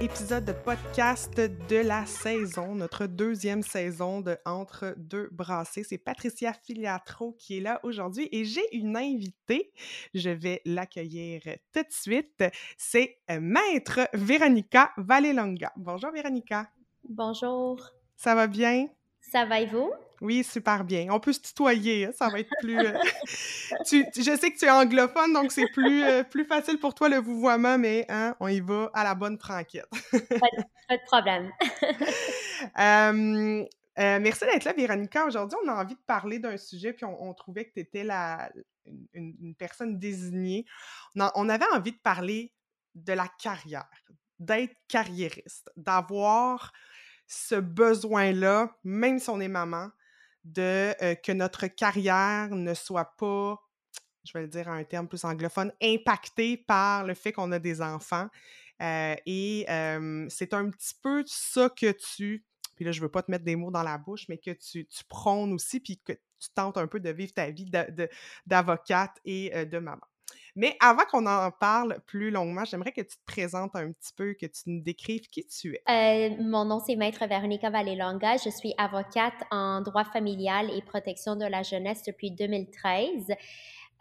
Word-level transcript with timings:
épisode 0.00 0.46
de 0.46 0.52
podcast 0.52 1.38
de 1.38 1.76
la 1.76 2.06
saison, 2.06 2.74
notre 2.74 3.06
deuxième 3.06 3.62
saison 3.62 4.22
de 4.22 4.38
Entre 4.46 4.94
deux 4.96 5.28
brassées. 5.30 5.84
C'est 5.84 5.98
Patricia 5.98 6.54
Filiatro 6.54 7.34
qui 7.38 7.58
est 7.58 7.60
là 7.60 7.80
aujourd'hui 7.82 8.26
et 8.32 8.46
j'ai 8.46 8.64
une 8.74 8.96
invitée. 8.96 9.70
Je 10.14 10.30
vais 10.30 10.62
l'accueillir 10.64 11.42
tout 11.74 11.82
de 11.82 11.92
suite. 11.92 12.42
C'est 12.78 13.18
euh, 13.30 13.40
Maître 13.40 14.08
Véronica 14.14 14.90
Valelonga. 14.96 15.70
Bonjour 15.76 16.10
Véronica. 16.12 16.70
Bonjour. 17.06 17.90
Ça 18.16 18.34
va 18.34 18.46
bien? 18.46 18.86
Ça 19.20 19.44
va 19.44 19.60
et 19.60 19.66
vous? 19.66 19.92
Oui, 20.20 20.44
super 20.44 20.84
bien. 20.84 21.06
On 21.10 21.18
peut 21.18 21.32
se 21.32 21.40
tutoyer, 21.40 22.06
hein, 22.06 22.10
ça 22.14 22.28
va 22.28 22.40
être 22.40 22.50
plus... 22.60 22.78
Euh, 22.78 22.92
je 23.90 24.36
sais 24.38 24.50
que 24.52 24.58
tu 24.58 24.66
es 24.66 24.70
anglophone, 24.70 25.32
donc 25.32 25.50
c'est 25.50 25.68
plus, 25.72 26.04
euh, 26.04 26.22
plus 26.24 26.44
facile 26.44 26.78
pour 26.78 26.94
toi 26.94 27.08
le 27.08 27.16
vouvoiement, 27.16 27.78
mais 27.78 28.04
hein, 28.10 28.36
on 28.38 28.48
y 28.48 28.60
va 28.60 28.90
à 28.92 29.02
la 29.02 29.14
bonne 29.14 29.38
franquette. 29.38 29.88
pas, 30.10 30.96
de 30.96 31.04
problème. 31.06 31.50
Euh, 33.98 34.18
merci 34.18 34.44
d'être 34.46 34.64
là, 34.64 34.72
Véronica. 34.72 35.26
Aujourd'hui, 35.26 35.58
on 35.62 35.68
a 35.68 35.74
envie 35.74 35.94
de 35.94 36.00
parler 36.06 36.38
d'un 36.38 36.56
sujet, 36.56 36.94
puis 36.94 37.04
on, 37.04 37.34
trouvait 37.34 37.66
que 37.66 37.72
tu 37.74 37.80
étais 37.80 38.04
la, 38.04 38.50
une, 39.12 39.54
personne 39.58 39.98
désignée. 39.98 40.64
on 41.16 41.48
avait 41.48 41.66
envie 41.74 41.92
de 41.92 41.98
parler 41.98 42.54
de 42.94 43.12
la 43.12 43.26
carrière, 43.28 43.90
d'être 44.38 44.74
carriériste, 44.88 45.70
d'avoir 45.76 46.72
ce 47.26 47.56
besoin-là, 47.56 48.74
même 48.84 49.18
si 49.18 49.28
on 49.28 49.40
est 49.40 49.48
maman, 49.48 49.90
de 50.44 51.14
que 51.22 51.32
notre 51.32 51.66
carrière 51.66 52.50
ne 52.50 52.74
soit 52.74 53.16
pas, 53.16 53.58
je 54.24 54.32
vais 54.32 54.42
le 54.42 54.48
dire 54.48 54.68
en 54.68 54.72
un 54.72 54.84
terme 54.84 55.08
plus 55.08 55.24
anglophone, 55.24 55.72
impactée 55.82 56.56
par 56.56 57.04
le 57.04 57.14
fait 57.14 57.32
qu'on 57.32 57.52
a 57.52 57.58
des 57.58 57.82
enfants. 57.82 58.28
et 58.80 59.64
c'est 60.28 60.54
un 60.54 60.70
petit 60.70 60.94
peu 61.02 61.24
ça 61.26 61.68
que 61.70 61.92
tu, 61.92 62.44
puis 62.76 62.84
là, 62.84 62.92
je 62.92 63.00
veux 63.00 63.10
pas 63.10 63.22
te 63.22 63.30
mettre 63.30 63.44
des 63.44 63.56
mots 63.56 63.70
dans 63.70 63.82
la 63.82 63.98
bouche, 63.98 64.26
mais 64.28 64.38
que 64.38 64.52
tu, 64.52 64.86
tu 64.86 65.04
prônes 65.04 65.52
aussi, 65.52 65.80
puis 65.80 65.98
que 65.98 66.12
tu 66.12 66.48
tentes 66.54 66.78
un 66.78 66.86
peu 66.86 67.00
de 67.00 67.10
vivre 67.10 67.32
ta 67.34 67.50
vie 67.50 67.70
d'avocate 68.46 69.18
et 69.24 69.66
de 69.66 69.78
maman. 69.78 70.00
Mais 70.56 70.76
avant 70.80 71.04
qu'on 71.10 71.26
en 71.26 71.50
parle 71.50 72.00
plus 72.06 72.30
longuement, 72.30 72.64
j'aimerais 72.64 72.92
que 72.92 73.00
tu 73.00 73.16
te 73.16 73.24
présentes 73.26 73.74
un 73.74 73.92
petit 73.92 74.12
peu, 74.16 74.34
que 74.34 74.46
tu 74.46 74.62
nous 74.66 74.82
décrives 74.82 75.28
qui 75.28 75.46
tu 75.46 75.74
es. 75.74 76.30
Euh, 76.30 76.36
mon 76.42 76.64
nom, 76.64 76.80
c'est 76.84 76.96
Maître 76.96 77.26
Véronica 77.26 77.70
Vallelonga. 77.70 78.36
Je 78.36 78.50
suis 78.50 78.74
avocate 78.78 79.34
en 79.50 79.80
droit 79.80 80.04
familial 80.04 80.70
et 80.70 80.82
protection 80.82 81.36
de 81.36 81.44
la 81.44 81.62
jeunesse 81.62 82.02
depuis 82.06 82.30
2013. 82.30 83.30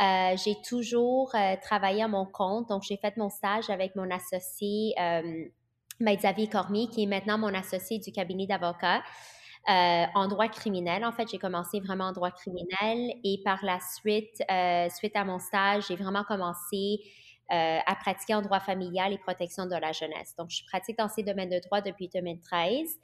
Euh, 0.01 0.37
j'ai 0.37 0.55
toujours 0.67 1.35
euh, 1.35 1.55
travaillé 1.61 2.03
à 2.03 2.07
mon 2.07 2.25
compte, 2.25 2.69
donc 2.69 2.83
j'ai 2.83 2.97
fait 2.97 3.15
mon 3.17 3.29
stage 3.29 3.69
avec 3.69 3.95
mon 3.95 4.09
associé 4.09 4.93
Maître 5.99 6.21
Xavier 6.21 6.47
Cormier, 6.47 6.87
qui 6.87 7.03
est 7.03 7.07
maintenant 7.07 7.37
mon 7.37 7.53
associé 7.53 7.99
du 7.99 8.11
cabinet 8.11 8.47
d'avocat. 8.47 9.01
Euh, 9.67 10.05
en 10.15 10.27
droit 10.27 10.47
criminel. 10.47 11.05
En 11.05 11.11
fait, 11.11 11.29
j'ai 11.29 11.37
commencé 11.37 11.79
vraiment 11.79 12.05
en 12.05 12.11
droit 12.11 12.31
criminel 12.31 13.13
et 13.23 13.39
par 13.43 13.63
la 13.63 13.77
suite, 13.79 14.41
euh, 14.49 14.89
suite 14.89 15.15
à 15.15 15.23
mon 15.23 15.37
stage, 15.37 15.85
j'ai 15.89 15.95
vraiment 15.95 16.23
commencé 16.23 17.01
euh, 17.51 17.77
à 17.85 17.95
pratiquer 17.95 18.33
en 18.33 18.41
droit 18.41 18.61
familial 18.61 19.13
et 19.13 19.19
protection 19.19 19.67
de 19.67 19.75
la 19.75 19.91
jeunesse. 19.91 20.33
Donc, 20.39 20.49
je 20.49 20.63
pratique 20.65 20.97
dans 20.97 21.09
ces 21.09 21.21
domaines 21.21 21.49
de 21.51 21.59
droit 21.59 21.81
depuis 21.81 22.07
2013. 22.07 22.97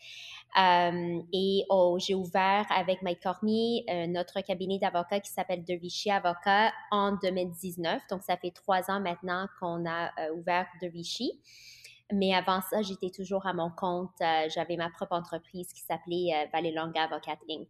et 1.33 1.65
oh, 1.69 1.97
j'ai 1.99 2.15
ouvert 2.15 2.65
avec 2.71 3.01
Mike 3.03 3.21
Cormier 3.21 3.85
notre 4.07 4.41
cabinet 4.41 4.79
d'avocats 4.79 5.19
qui 5.19 5.31
s'appelle 5.31 5.63
De 5.65 5.75
Vichy 5.75 6.09
Avocat 6.09 6.71
en 6.89 7.11
2019. 7.11 8.01
Donc, 8.09 8.23
ça 8.23 8.37
fait 8.37 8.51
trois 8.51 8.89
ans 8.89 9.01
maintenant 9.01 9.47
qu'on 9.59 9.85
a 9.87 10.09
ouvert 10.31 10.65
De 10.81 10.87
Vichy. 10.87 11.39
Mais 12.11 12.33
avant 12.33 12.61
ça, 12.61 12.81
j'étais 12.81 13.09
toujours 13.09 13.45
à 13.47 13.53
mon 13.53 13.71
compte. 13.71 14.11
Euh, 14.21 14.47
j'avais 14.53 14.77
ma 14.77 14.89
propre 14.89 15.13
entreprise 15.13 15.67
qui 15.73 15.81
s'appelait 15.81 16.33
euh, 16.33 16.45
Valelonga 16.53 17.03
Avocate 17.03 17.39
Inc. 17.49 17.67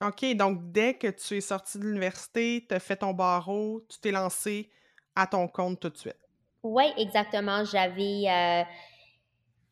OK, 0.00 0.36
donc 0.36 0.72
dès 0.72 0.94
que 0.94 1.08
tu 1.08 1.36
es 1.36 1.40
sortie 1.40 1.78
de 1.78 1.84
l'université, 1.84 2.64
tu 2.66 2.74
as 2.74 2.80
fait 2.80 2.96
ton 2.96 3.12
barreau, 3.12 3.84
tu 3.88 3.98
t'es 3.98 4.10
lancé 4.10 4.70
à 5.14 5.26
ton 5.26 5.48
compte 5.48 5.80
tout 5.80 5.90
de 5.90 5.96
suite? 5.96 6.18
Oui, 6.62 6.84
exactement. 6.96 7.64
J'avais. 7.64 8.24
Euh, 8.28 8.62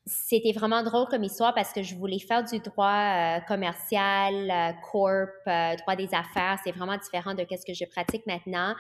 c'était 0.04 0.52
vraiment 0.52 0.82
drôle 0.82 1.06
comme 1.08 1.24
histoire 1.24 1.54
parce 1.54 1.72
que 1.72 1.82
je 1.82 1.94
voulais 1.94 2.18
faire 2.18 2.44
du 2.44 2.60
droit 2.60 3.40
commercial, 3.48 4.76
corp, 4.92 5.44
droit 5.44 5.96
des 5.96 6.14
affaires. 6.14 6.58
C'est 6.62 6.70
vraiment 6.70 6.96
différent 6.96 7.34
de 7.34 7.44
ce 7.50 7.64
que 7.66 7.74
je 7.74 7.84
pratique 7.90 8.24
maintenant. 8.24 8.74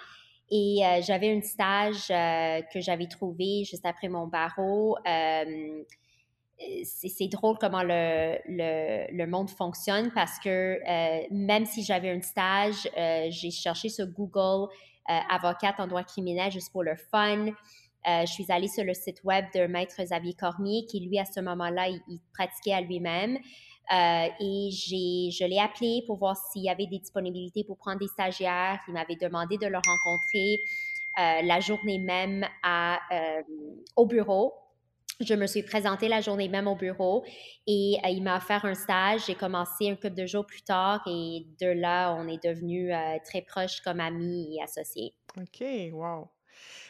Et 0.48 0.84
euh, 0.84 1.00
j'avais 1.02 1.36
un 1.36 1.40
stage 1.42 2.08
euh, 2.10 2.62
que 2.72 2.80
j'avais 2.80 3.06
trouvé 3.06 3.64
juste 3.64 3.84
après 3.84 4.08
mon 4.08 4.26
barreau. 4.26 4.96
Euh, 5.06 5.82
c'est 6.84 7.28
drôle 7.28 7.58
comment 7.60 7.82
le, 7.82 8.38
le, 8.46 9.14
le, 9.14 9.26
monde 9.26 9.50
fonctionne 9.50 10.10
parce 10.14 10.38
que 10.38 10.80
même 11.30 11.66
si 11.66 11.84
j'avais 11.84 12.10
un 12.10 12.22
stage, 12.22 12.88
j'ai 13.28 13.50
cherché 13.50 13.90
sur 13.90 14.06
Google 14.06 14.72
avocate 15.04 15.78
en 15.78 15.86
droit 15.86 16.02
criminel 16.02 16.50
juste 16.50 16.72
pour 16.72 16.82
le 16.82 16.96
fun. 16.96 17.48
je 18.06 18.24
suis 18.32 18.46
allée 18.48 18.68
sur 18.68 18.84
le 18.84 18.94
site 18.94 19.22
web 19.22 19.44
de 19.54 19.66
Maître 19.66 20.02
Xavier 20.02 20.32
Cormier 20.32 20.86
qui, 20.88 21.00
lui, 21.00 21.18
à 21.18 21.26
ce 21.26 21.40
moment-là, 21.40 21.88
il 21.88 22.20
pratiquait 22.32 22.72
à 22.72 22.80
lui-même. 22.80 23.36
Euh, 23.92 24.26
et 24.40 24.70
j'ai, 24.70 25.30
je 25.30 25.44
l'ai 25.44 25.58
appelé 25.58 26.02
pour 26.06 26.16
voir 26.16 26.36
s'il 26.36 26.62
y 26.62 26.68
avait 26.68 26.86
des 26.86 26.98
disponibilités 26.98 27.64
pour 27.64 27.76
prendre 27.76 27.98
des 27.98 28.08
stagiaires. 28.08 28.80
Il 28.88 28.94
m'avait 28.94 29.16
demandé 29.16 29.58
de 29.58 29.66
le 29.66 29.76
rencontrer 29.76 30.58
euh, 31.18 31.46
la 31.46 31.60
journée 31.60 31.98
même 31.98 32.44
à, 32.62 32.98
euh, 33.12 33.42
au 33.94 34.06
bureau. 34.06 34.54
Je 35.20 35.34
me 35.34 35.46
suis 35.46 35.62
présentée 35.62 36.08
la 36.08 36.20
journée 36.20 36.48
même 36.48 36.66
au 36.66 36.74
bureau 36.74 37.24
et 37.66 37.96
il 38.04 38.22
m'a 38.22 38.36
offert 38.36 38.66
un 38.66 38.74
stage. 38.74 39.26
J'ai 39.26 39.34
commencé 39.34 39.88
un 39.88 39.94
couple 39.94 40.14
de 40.14 40.26
jours 40.26 40.44
plus 40.44 40.60
tard 40.60 41.00
et 41.06 41.46
de 41.58 41.68
là, 41.68 42.14
on 42.14 42.28
est 42.28 42.42
devenus 42.44 42.92
très 43.24 43.40
proches 43.40 43.80
comme 43.80 44.00
amis 44.00 44.54
et 44.54 44.62
associés. 44.62 45.14
OK, 45.38 45.64
wow. 45.92 46.28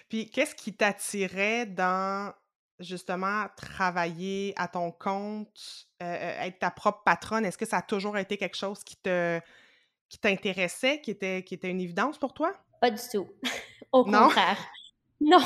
Puis, 0.08 0.28
qu'est-ce 0.28 0.56
qui 0.56 0.72
t'attirait 0.72 1.66
dans 1.66 2.32
justement 2.80 3.46
travailler 3.56 4.54
à 4.56 4.68
ton 4.68 4.90
compte, 4.90 5.85
euh, 6.02 6.04
euh, 6.04 6.42
être 6.42 6.58
ta 6.58 6.70
propre 6.70 7.02
patronne, 7.06 7.46
est-ce 7.46 7.56
que 7.56 7.64
ça 7.64 7.78
a 7.78 7.82
toujours 7.82 8.18
été 8.18 8.36
quelque 8.36 8.56
chose 8.56 8.84
qui 8.84 8.96
te 8.96 9.40
qui 10.10 10.18
t'intéressait, 10.18 11.00
qui 11.00 11.10
était, 11.10 11.42
qui 11.42 11.54
était 11.54 11.70
une 11.70 11.80
évidence 11.80 12.18
pour 12.18 12.34
toi? 12.34 12.52
Pas 12.82 12.90
du 12.90 13.00
tout. 13.10 13.26
Au 13.92 14.04
contraire. 14.04 14.58
Non. 15.18 15.40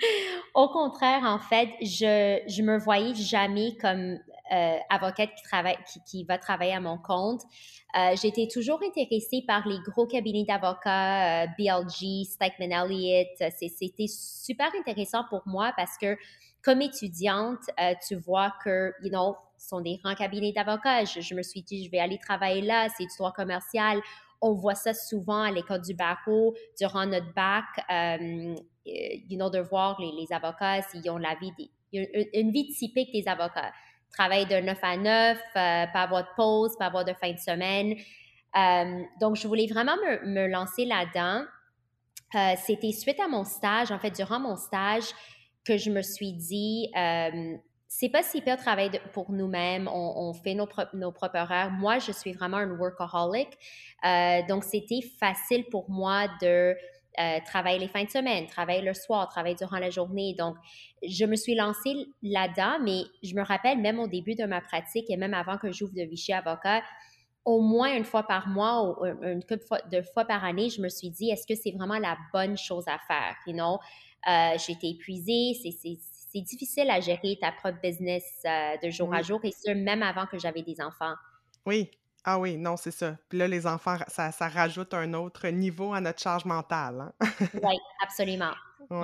Au 0.54 0.68
contraire, 0.68 1.24
en 1.24 1.40
fait, 1.40 1.70
je, 1.80 2.40
je 2.46 2.62
me 2.62 2.78
voyais 2.78 3.16
jamais 3.16 3.76
comme 3.76 4.16
euh, 4.52 4.76
avocate 4.88 5.34
qui, 5.34 5.42
travaille, 5.42 5.76
qui, 5.92 5.98
qui, 6.06 6.22
va 6.22 6.38
travailler 6.38 6.72
à 6.72 6.78
mon 6.78 6.98
compte. 6.98 7.42
J'étais 8.14 8.46
toujours 8.46 8.80
intéressée 8.80 9.42
par 9.44 9.66
les 9.66 9.80
gros 9.80 10.06
cabinets 10.06 10.44
d'avocats, 10.44 11.48
BLG, 11.58 12.26
Stikeman 12.26 12.70
Elliott. 12.70 13.52
C'était 13.58 14.06
super 14.06 14.68
intéressant 14.78 15.24
pour 15.28 15.42
moi 15.46 15.72
parce 15.76 15.98
que 15.98 16.16
comme 16.62 16.80
étudiante, 16.80 17.64
tu 18.06 18.14
vois 18.14 18.54
que, 18.62 18.94
you 19.02 19.10
know, 19.10 19.34
sont 19.58 19.80
des 19.80 19.98
grands 19.98 20.14
cabinets 20.14 20.52
d'avocats. 20.52 21.04
Je, 21.04 21.34
me 21.34 21.42
suis 21.42 21.62
dit, 21.62 21.84
je 21.84 21.90
vais 21.90 21.98
aller 21.98 22.18
travailler 22.18 22.62
là, 22.62 22.88
c'est 22.96 23.04
du 23.04 23.16
droit 23.18 23.32
commercial. 23.32 24.00
On 24.40 24.52
voit 24.52 24.74
ça 24.74 24.94
souvent 24.94 25.42
à 25.42 25.50
l'école 25.50 25.82
du 25.82 25.94
barreau 25.94 26.54
durant 26.78 27.06
notre 27.06 27.32
bac, 27.34 27.64
euh, 27.90 28.54
you 28.84 29.36
know, 29.36 29.50
de 29.50 29.58
voir 29.58 30.00
les, 30.00 30.32
avocats 30.32 30.82
s'ils 30.82 31.10
ont 31.10 31.18
la 31.18 31.34
vie 31.34 31.52
des, 31.92 32.30
une, 32.34 32.52
vie 32.52 32.68
typique 32.68 33.12
des 33.12 33.26
avocats. 33.26 33.72
Travailler 34.12 34.46
de 34.46 34.64
9 34.64 34.78
à 34.82 34.96
9, 34.96 35.38
pas 35.54 36.00
avoir 36.00 36.22
de 36.22 36.28
pause, 36.36 36.76
pas 36.78 36.86
avoir 36.86 37.04
de 37.04 37.12
fin 37.14 37.32
de 37.32 37.38
semaine. 37.38 37.96
donc, 39.20 39.36
je 39.36 39.46
voulais 39.48 39.66
vraiment 39.66 39.96
me, 39.96 40.26
me 40.26 40.46
lancer 40.46 40.84
là-dedans. 40.84 41.44
C'était 42.56 42.92
suite 42.92 43.20
à 43.20 43.28
mon 43.28 43.44
stage, 43.44 43.90
en 43.90 43.98
fait, 43.98 44.10
durant 44.10 44.38
mon 44.38 44.56
stage, 44.56 45.04
que 45.64 45.76
je 45.76 45.90
me 45.90 46.02
suis 46.02 46.32
dit, 46.32 46.90
c'est 47.88 48.10
pas 48.10 48.22
si 48.22 48.42
pire 48.42 48.58
travail 48.58 48.90
pour 49.14 49.32
nous-mêmes, 49.32 49.88
on, 49.88 50.34
fait 50.34 50.54
nos, 50.54 50.66
propres 50.66 51.38
horaires. 51.38 51.70
Moi, 51.70 51.98
je 51.98 52.12
suis 52.12 52.32
vraiment 52.32 52.58
un 52.58 52.70
workaholic, 52.78 53.48
euh, 54.04 54.42
donc 54.46 54.64
c'était 54.64 55.00
facile 55.18 55.64
pour 55.70 55.88
moi 55.88 56.28
de 56.42 56.76
euh, 57.18 57.38
travailler 57.46 57.78
les 57.78 57.88
fins 57.88 58.04
de 58.04 58.10
semaine, 58.10 58.46
travailler 58.46 58.82
le 58.82 58.92
soir, 58.92 59.26
travailler 59.28 59.54
durant 59.54 59.78
la 59.78 59.88
journée. 59.88 60.34
Donc, 60.38 60.56
je 61.02 61.24
me 61.24 61.34
suis 61.34 61.54
lancée 61.54 61.94
là-dedans, 62.22 62.78
mais 62.82 63.04
je 63.22 63.34
me 63.34 63.42
rappelle 63.42 63.78
même 63.78 63.98
au 63.98 64.06
début 64.06 64.34
de 64.34 64.44
ma 64.44 64.60
pratique 64.60 65.06
et 65.08 65.16
même 65.16 65.34
avant 65.34 65.56
que 65.56 65.72
j'ouvre 65.72 65.94
de 65.94 66.02
Vichy 66.02 66.34
Avocat, 66.34 66.82
au 67.46 67.62
moins 67.62 67.96
une 67.96 68.04
fois 68.04 68.24
par 68.24 68.48
mois 68.48 68.82
ou 68.82 69.06
une 69.22 69.42
couple 69.42 69.64
de 69.90 70.02
fois 70.02 70.26
par 70.26 70.44
année, 70.44 70.68
je 70.68 70.82
me 70.82 70.90
suis 70.90 71.08
dit, 71.08 71.30
est-ce 71.30 71.46
que 71.46 71.54
c'est 71.54 71.72
vraiment 71.72 71.98
la 71.98 72.18
bonne 72.34 72.58
chose 72.58 72.84
à 72.86 72.98
faire? 73.08 73.34
You 73.46 73.54
know? 73.54 73.78
Euh, 74.28 74.58
J'étais 74.58 74.88
épuisée, 74.88 75.54
c'est 75.54 75.72
c'est 76.32 76.40
difficile 76.40 76.90
à 76.90 77.00
gérer 77.00 77.38
ta 77.40 77.52
propre 77.52 77.80
business 77.82 78.24
euh, 78.44 78.76
de 78.82 78.90
jour 78.90 79.12
à 79.14 79.22
jour 79.22 79.40
et 79.44 79.52
ce, 79.52 79.70
même 79.70 80.02
avant 80.02 80.26
que 80.26 80.38
j'avais 80.38 80.62
des 80.62 80.80
enfants. 80.80 81.14
Oui. 81.66 81.90
Ah 82.24 82.38
oui, 82.38 82.56
non, 82.56 82.76
c'est 82.76 82.90
ça. 82.90 83.16
Puis 83.28 83.38
là, 83.38 83.48
les 83.48 83.66
enfants, 83.66 83.96
ça, 84.08 84.32
ça, 84.32 84.48
rajoute 84.48 84.92
un 84.92 85.14
autre 85.14 85.48
niveau 85.48 85.94
à 85.94 86.00
notre 86.00 86.20
charge 86.20 86.44
mentale. 86.44 87.12
Hein? 87.20 87.28
oui, 87.62 87.78
absolument. 88.02 88.52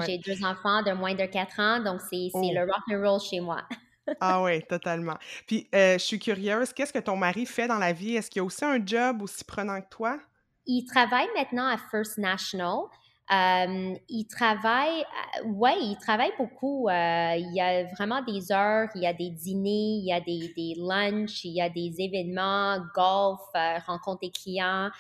J'ai 0.06 0.18
deux 0.18 0.44
enfants 0.44 0.82
de 0.82 0.92
moins 0.92 1.14
de 1.14 1.24
4 1.24 1.60
ans, 1.60 1.80
donc 1.80 2.00
c'est 2.00 2.30
oh. 2.32 2.40
le 2.42 2.60
rock 2.60 2.82
and 2.90 3.06
roll 3.06 3.20
chez 3.20 3.40
moi. 3.40 3.62
ah 4.20 4.42
oui, 4.42 4.62
totalement. 4.62 5.16
Puis, 5.46 5.68
euh, 5.74 5.94
je 5.94 6.04
suis 6.04 6.18
curieuse, 6.18 6.72
qu'est-ce 6.72 6.92
que 6.92 6.98
ton 6.98 7.16
mari 7.16 7.46
fait 7.46 7.68
dans 7.68 7.78
la 7.78 7.92
vie? 7.92 8.16
Est-ce 8.16 8.30
qu'il 8.30 8.40
a 8.40 8.44
aussi 8.44 8.64
un 8.64 8.84
job 8.84 9.22
aussi 9.22 9.44
prenant 9.44 9.80
que 9.80 9.88
toi? 9.88 10.18
Il 10.66 10.84
travaille 10.86 11.28
maintenant 11.36 11.66
à 11.66 11.76
First 11.76 12.18
National. 12.18 12.88
Euh, 13.32 13.94
il 14.10 14.26
travaille, 14.26 15.00
euh, 15.40 15.46
ouais, 15.46 15.76
il 15.80 15.96
travaille 15.98 16.32
beaucoup. 16.36 16.88
Euh, 16.88 17.34
il 17.36 17.54
y 17.54 17.60
a 17.60 17.84
vraiment 17.94 18.22
des 18.22 18.52
heures, 18.52 18.88
il 18.94 19.02
y 19.02 19.06
a 19.06 19.14
des 19.14 19.30
dîners, 19.30 19.98
il 19.98 20.04
y 20.04 20.12
a 20.12 20.20
des, 20.20 20.52
des 20.54 20.74
lunchs, 20.76 21.44
il 21.44 21.52
y 21.52 21.60
a 21.62 21.70
des 21.70 21.94
événements, 21.98 22.78
golf, 22.94 23.40
rencontre 23.86 24.20
des 24.20 24.30
clients. 24.30 24.90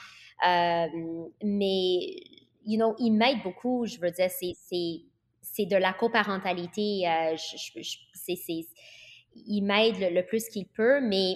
mais, 0.42 2.16
you 2.64 2.76
know, 2.78 2.94
il 2.98 3.10
m'aide 3.12 3.42
beaucoup. 3.42 3.84
Je 3.84 3.98
veux 3.98 4.10
dire, 4.10 4.30
c'est 4.30 5.66
de 5.66 5.76
la 5.76 5.92
coparentalité. 5.92 7.04
c'est 8.14 8.66
il 9.46 9.62
m'aide 9.62 9.96
le, 9.98 10.22
plus 10.22 10.48
qu'il 10.48 10.66
peut, 10.66 11.00
mais 11.00 11.34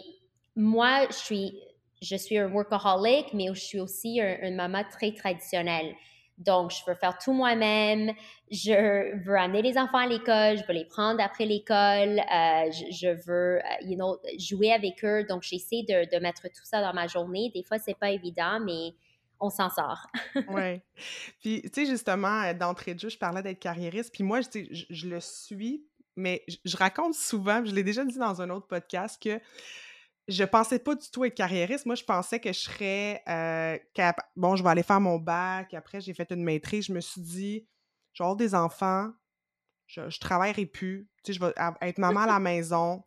moi, 0.56 1.06
je 1.10 1.16
suis, 1.16 1.60
je 2.00 2.16
suis 2.16 2.38
un 2.38 2.48
workaholic, 2.48 3.34
mais 3.34 3.48
je 3.48 3.60
suis 3.60 3.80
aussi 3.80 4.20
une 4.20 4.54
maman 4.54 4.84
très 4.90 5.12
traditionnelle. 5.12 5.94
Donc, 6.38 6.70
je 6.70 6.78
veux 6.86 6.94
faire 6.94 7.18
tout 7.18 7.32
moi-même. 7.32 8.12
Je 8.50 9.24
veux 9.24 9.36
amener 9.36 9.60
les 9.60 9.76
enfants 9.76 9.98
à 9.98 10.06
l'école. 10.06 10.56
Je 10.56 10.66
veux 10.66 10.74
les 10.74 10.84
prendre 10.84 11.20
après 11.20 11.44
l'école. 11.44 12.20
Euh, 12.20 12.70
je, 12.92 13.08
veux, 13.26 13.58
euh, 13.58 13.84
you 13.84 13.96
know, 13.96 14.18
jouer 14.38 14.72
avec 14.72 15.04
eux. 15.04 15.24
Donc, 15.24 15.42
j'essaie 15.42 15.82
de, 15.82 16.18
mettre 16.20 16.42
tout 16.42 16.64
ça 16.64 16.80
dans 16.80 16.94
ma 16.94 17.08
journée. 17.08 17.50
Des 17.52 17.64
fois, 17.64 17.78
c'est 17.78 17.98
pas 17.98 18.10
évident, 18.10 18.60
mais 18.60 18.94
on 19.40 19.50
s'en 19.50 19.68
sort. 19.68 20.06
oui. 20.48 20.80
Puis, 21.40 21.62
tu 21.62 21.70
sais, 21.72 21.86
justement, 21.86 22.42
euh, 22.42 22.54
d'entrée 22.54 22.94
de 22.94 23.00
jeu, 23.00 23.08
je 23.08 23.18
parlais 23.18 23.42
d'être 23.42 23.60
carriériste. 23.60 24.14
Puis 24.14 24.22
moi, 24.22 24.40
je, 24.40 24.64
je, 24.70 24.84
je 24.90 25.08
le 25.08 25.20
suis, 25.20 25.84
mais 26.14 26.44
je 26.64 26.76
raconte 26.76 27.14
souvent, 27.14 27.64
je 27.64 27.74
l'ai 27.74 27.82
déjà 27.82 28.04
dit 28.04 28.18
dans 28.18 28.40
un 28.40 28.50
autre 28.50 28.68
podcast, 28.68 29.20
que 29.20 29.40
je 30.28 30.44
pensais 30.44 30.78
pas 30.78 30.94
du 30.94 31.10
tout 31.10 31.24
être 31.24 31.34
carriériste. 31.34 31.86
Moi, 31.86 31.94
je 31.94 32.04
pensais 32.04 32.38
que 32.38 32.52
je 32.52 32.58
serais 32.58 33.22
euh. 33.28 33.78
Bon, 34.36 34.56
je 34.56 34.62
vais 34.62 34.70
aller 34.70 34.82
faire 34.82 35.00
mon 35.00 35.18
bac. 35.18 35.72
Après, 35.74 36.00
j'ai 36.00 36.14
fait 36.14 36.30
une 36.30 36.44
maîtrise. 36.44 36.86
Je 36.86 36.92
me 36.92 37.00
suis 37.00 37.20
dit, 37.20 37.66
je 38.12 38.22
vais 38.22 38.26
avoir 38.26 38.36
des 38.36 38.54
enfants. 38.54 39.10
Je, 39.86 40.08
je 40.10 40.20
travaillerai 40.20 40.66
plus. 40.66 41.08
Tu 41.24 41.32
sais, 41.32 41.38
je 41.38 41.44
vais 41.44 41.52
être 41.80 41.98
maman 41.98 42.20
à 42.20 42.26
la 42.26 42.38
maison. 42.38 43.02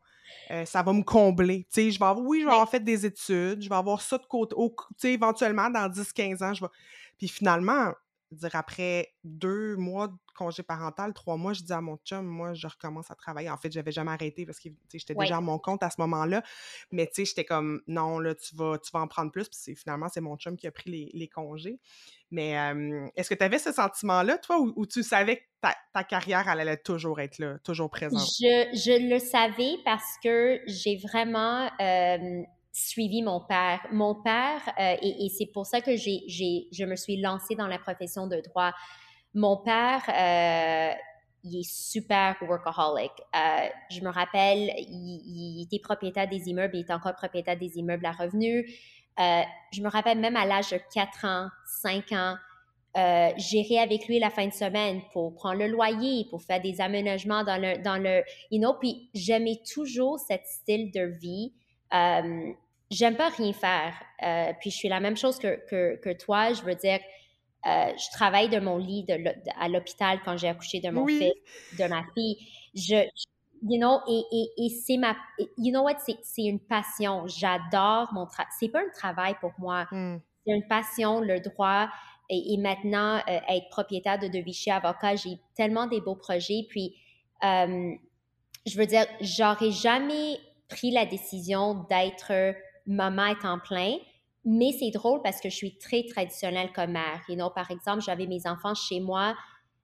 Euh, 0.50 0.66
ça 0.66 0.82
va 0.82 0.94
me 0.94 1.04
combler. 1.04 1.66
Tu 1.66 1.82
sais, 1.82 1.92
je 1.92 2.00
vais 2.00 2.06
avoir, 2.06 2.26
oui, 2.26 2.42
je 2.42 2.46
vais 2.46 2.52
avoir 2.52 2.70
fait 2.70 2.80
des 2.80 3.06
études. 3.06 3.62
Je 3.62 3.70
vais 3.70 3.76
avoir 3.76 4.02
ça 4.02 4.18
de 4.18 4.26
côté. 4.26 4.56
Tu 4.56 4.74
sais, 4.98 5.14
éventuellement, 5.14 5.70
dans 5.70 5.88
10-15 5.88 6.44
ans, 6.44 6.54
je 6.54 6.62
vais. 6.62 6.72
Puis 7.18 7.28
finalement, 7.28 7.94
dire 8.32 8.56
après 8.56 9.14
deux 9.24 9.76
mois 9.76 10.08
de 10.08 10.14
congé 10.36 10.64
parental, 10.64 11.14
trois 11.14 11.38
mois, 11.38 11.54
je 11.54 11.64
dis 11.64 11.74
à 11.74 11.82
mon 11.82 11.98
chum, 11.98 12.26
moi, 12.26 12.54
je 12.54 12.68
recommence 12.68 13.12
à 13.12 13.16
travailler. 13.16 13.50
En 13.50 13.58
fait, 13.58 13.72
j'avais 13.72 13.92
jamais 13.92 14.12
arrêté 14.12 14.46
parce 14.46 14.60
que 14.60 14.70
j'étais 14.94 15.14
déjà 15.14 15.38
à 15.38 15.42
mon 15.42 15.60
compte 15.60 15.84
à 15.84 15.90
ce 15.90 16.00
moment-là. 16.00 16.42
Mais 16.92 17.08
tu 17.08 17.14
sais, 17.16 17.26
j'étais 17.26 17.46
comme, 17.46 17.82
non, 17.88 18.20
là, 18.20 18.34
tu 18.36 18.56
vas, 18.56 18.78
tu 18.78 18.92
vas 18.92 19.02
en 19.02 19.08
prendre 19.08 19.32
plus. 19.32 19.50
Puis 19.50 19.76
finalement, 19.76 20.08
c'est 20.10 20.22
mon 20.22 20.38
chum 20.38 20.56
qui 20.56 20.68
a 20.68 20.72
pris 20.72 21.12
les, 21.14 21.28
congés. 21.28 21.80
Mais 22.32 22.52
est-ce 23.16 23.30
que 23.30 23.36
tu 23.36 23.44
avais 23.44 23.60
ce 23.60 23.72
sentiment-là, 23.72 24.38
toi, 24.38 24.60
ou, 24.60 24.86
tu 24.86 25.04
savais 25.04 25.38
que 25.38 25.44
ta, 25.94 26.04
carrière, 26.04 26.48
elle 26.48 26.62
allait 26.62 26.78
toujours 26.78 27.20
être 27.20 27.38
là, 27.38 27.60
toujours 27.60 27.90
présente? 27.90 28.20
Je, 28.20 28.70
je 28.74 29.10
le 29.10 29.20
savais 29.20 29.78
parce 29.84 30.18
que 30.24 30.62
j'ai 30.66 30.98
vraiment 30.98 31.70
suivi 32.72 33.22
mon 33.22 33.42
père. 33.42 33.86
Mon 33.92 34.16
père, 34.16 34.62
euh, 34.80 34.96
et, 35.02 35.30
c'est 35.30 35.48
pour 35.48 35.66
ça 35.66 35.82
que 35.82 35.96
j'ai, 35.96 36.68
je 36.72 36.86
me 36.86 36.96
suis 36.96 37.18
lancée 37.18 37.56
dans 37.56 37.68
la 37.68 37.78
profession 37.78 38.28
de 38.28 38.42
droit. 38.42 38.72
Mon 39.34 39.58
père, 39.58 40.04
euh, 40.10 40.94
il 41.44 41.60
est 41.60 41.70
super 41.70 42.36
workaholic. 42.42 43.12
Euh, 43.36 43.68
je 43.90 44.02
me 44.02 44.10
rappelle, 44.10 44.72
il, 44.78 45.64
était 45.64 45.80
propriétaire 45.80 46.30
des 46.30 46.50
immeubles, 46.50 46.76
il 46.76 46.82
est 46.82 46.92
encore 46.92 47.16
propriétaire 47.16 47.58
des 47.58 47.78
immeubles 47.78 48.06
à 48.06 48.12
revenus. 48.12 48.66
je 49.18 49.82
me 49.82 49.90
rappelle 49.90 50.20
même 50.20 50.36
à 50.36 50.46
l'âge 50.46 50.70
de 50.70 50.80
4 50.94 51.26
ans, 51.26 51.48
5 51.82 52.12
ans, 52.14 52.36
gérer 53.38 53.80
avec 53.80 54.08
lui 54.08 54.20
la 54.20 54.30
fin 54.30 54.48
de 54.48 54.54
semaine 54.54 55.02
pour 55.14 55.34
prendre 55.34 55.60
le 55.60 55.68
loyer, 55.68 56.26
pour 56.30 56.42
faire 56.42 56.62
des 56.62 56.80
aménagements 56.80 57.44
dans 57.44 57.60
le, 57.60 57.82
dans 57.82 57.98
le, 57.98 58.24
you 58.52 58.60
know, 58.60 58.76
puis 58.80 59.10
j'aimais 59.14 59.62
toujours 59.74 60.20
ce 60.20 60.36
style 60.46 60.92
de 60.92 61.02
vie 61.02 61.54
euh, 61.94 62.52
j'aime 62.90 63.16
pas 63.16 63.30
rien 63.30 63.54
faire. 63.54 63.94
Euh, 64.24 64.54
puis 64.60 64.70
je 64.70 64.76
suis 64.78 64.90
la 64.90 65.00
même 65.00 65.18
chose 65.18 65.40
que, 65.40 65.60
que, 65.70 65.96
que 65.98 66.14
toi. 66.14 66.54
Je 66.54 66.62
veux 66.62 66.76
dire, 66.76 67.00
euh, 67.66 67.92
je 67.96 68.12
travaille 68.12 68.50
de 68.50 68.60
mon 68.60 68.78
lit 68.78 69.04
de, 69.04 69.16
à 69.60 69.68
l'hôpital 69.68 70.20
quand 70.24 70.38
j'ai 70.38 70.48
accouché 70.48 70.80
de 70.80 70.90
mon 70.90 71.08
fils, 71.08 71.34
de 71.78 71.88
ma 71.88 72.04
fille. 72.14 72.38
Je, 72.74 73.04
you 73.64 73.78
know, 73.80 74.00
et, 74.08 74.24
et, 74.32 74.66
et 74.66 74.70
c'est 74.70 74.98
ma, 74.98 75.16
you 75.58 75.72
know 75.72 75.84
what, 75.84 75.98
c'est 76.06 76.44
une 76.44 76.60
passion. 76.60 77.28
J'adore 77.28 78.10
mon 78.14 78.26
travail. 78.26 78.52
C'est 78.60 78.70
pas 78.70 78.80
un 78.80 78.90
travail 78.94 79.36
pour 79.40 79.52
moi. 79.58 79.88
Hmm. 79.92 80.18
C'est 80.46 80.54
une 80.54 80.68
passion, 80.68 81.20
le 81.22 81.40
droit. 81.40 81.90
Et, 82.30 82.54
et 82.54 82.58
maintenant, 82.58 83.18
euh, 83.28 83.40
être 83.50 83.70
propriétaire 83.70 84.18
de, 84.18 84.28
de 84.28 84.40
Vichy 84.40 84.72
Avocat, 84.72 85.18
j'ai 85.18 85.38
tellement 85.56 85.88
des 85.88 86.00
beaux 86.00 86.16
projets. 86.16 86.66
Puis, 86.70 86.96
je 87.44 88.78
veux 88.78 88.86
dire, 88.86 89.06
j'aurais 89.20 89.72
jamais 89.72 90.38
pris 90.72 90.92
la 90.92 91.06
décision 91.06 91.86
d'être 91.90 92.56
maman 92.88 93.34
à 93.34 93.36
temps 93.36 93.60
plein. 93.60 93.98
Mais 94.44 94.72
c'est 94.80 94.90
drôle 94.90 95.22
parce 95.22 95.40
que 95.40 95.50
je 95.50 95.56
suis 95.56 95.78
très 95.78 96.04
traditionnelle 96.04 96.72
comme 96.74 96.94
mère. 96.94 97.22
You 97.30 97.36
know, 97.36 97.52
par 97.52 97.70
exemple, 97.70 98.02
j'avais 98.02 98.26
mes 98.26 98.48
enfants 98.48 98.74
chez 98.74 99.00
moi 99.00 99.36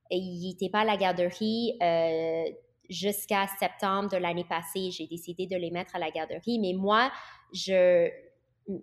et 0.10 0.18
ils 0.18 0.48
n'étaient 0.48 0.70
pas 0.70 0.80
à 0.80 0.86
la 0.86 0.98
garderie 0.98 1.78
euh, 1.82 2.44
jusqu'à 2.90 3.46
septembre 3.60 4.10
de 4.10 4.18
l'année 4.18 4.46
passée. 4.46 4.90
J'ai 4.90 5.06
décidé 5.06 5.46
de 5.46 5.56
les 5.56 5.70
mettre 5.70 5.96
à 5.96 6.00
la 6.00 6.10
garderie. 6.10 6.58
Mais 6.60 6.74
moi, 6.74 7.12
je, 7.54 8.10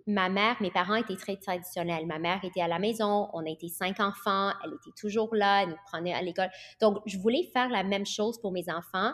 ma 0.07 0.29
mère, 0.29 0.57
mes 0.61 0.71
parents 0.71 0.95
étaient 0.95 1.17
très 1.17 1.37
traditionnels. 1.37 2.07
Ma 2.07 2.19
mère 2.19 2.45
était 2.45 2.61
à 2.61 2.69
la 2.69 2.79
maison, 2.79 3.29
on 3.33 3.45
été 3.45 3.69
cinq 3.69 4.01
enfants, 4.01 4.53
elle 4.63 4.75
était 4.75 4.95
toujours 4.97 5.35
là, 5.35 5.63
elle 5.63 5.71
nous 5.71 5.77
prenait 5.87 6.15
à 6.15 6.23
l'école. 6.23 6.51
Donc, 6.81 6.99
je 7.07 7.19
voulais 7.19 7.51
faire 7.53 7.69
la 7.69 7.83
même 7.83 8.07
chose 8.07 8.41
pour 8.41 8.53
mes 8.53 8.71
enfants, 8.71 9.13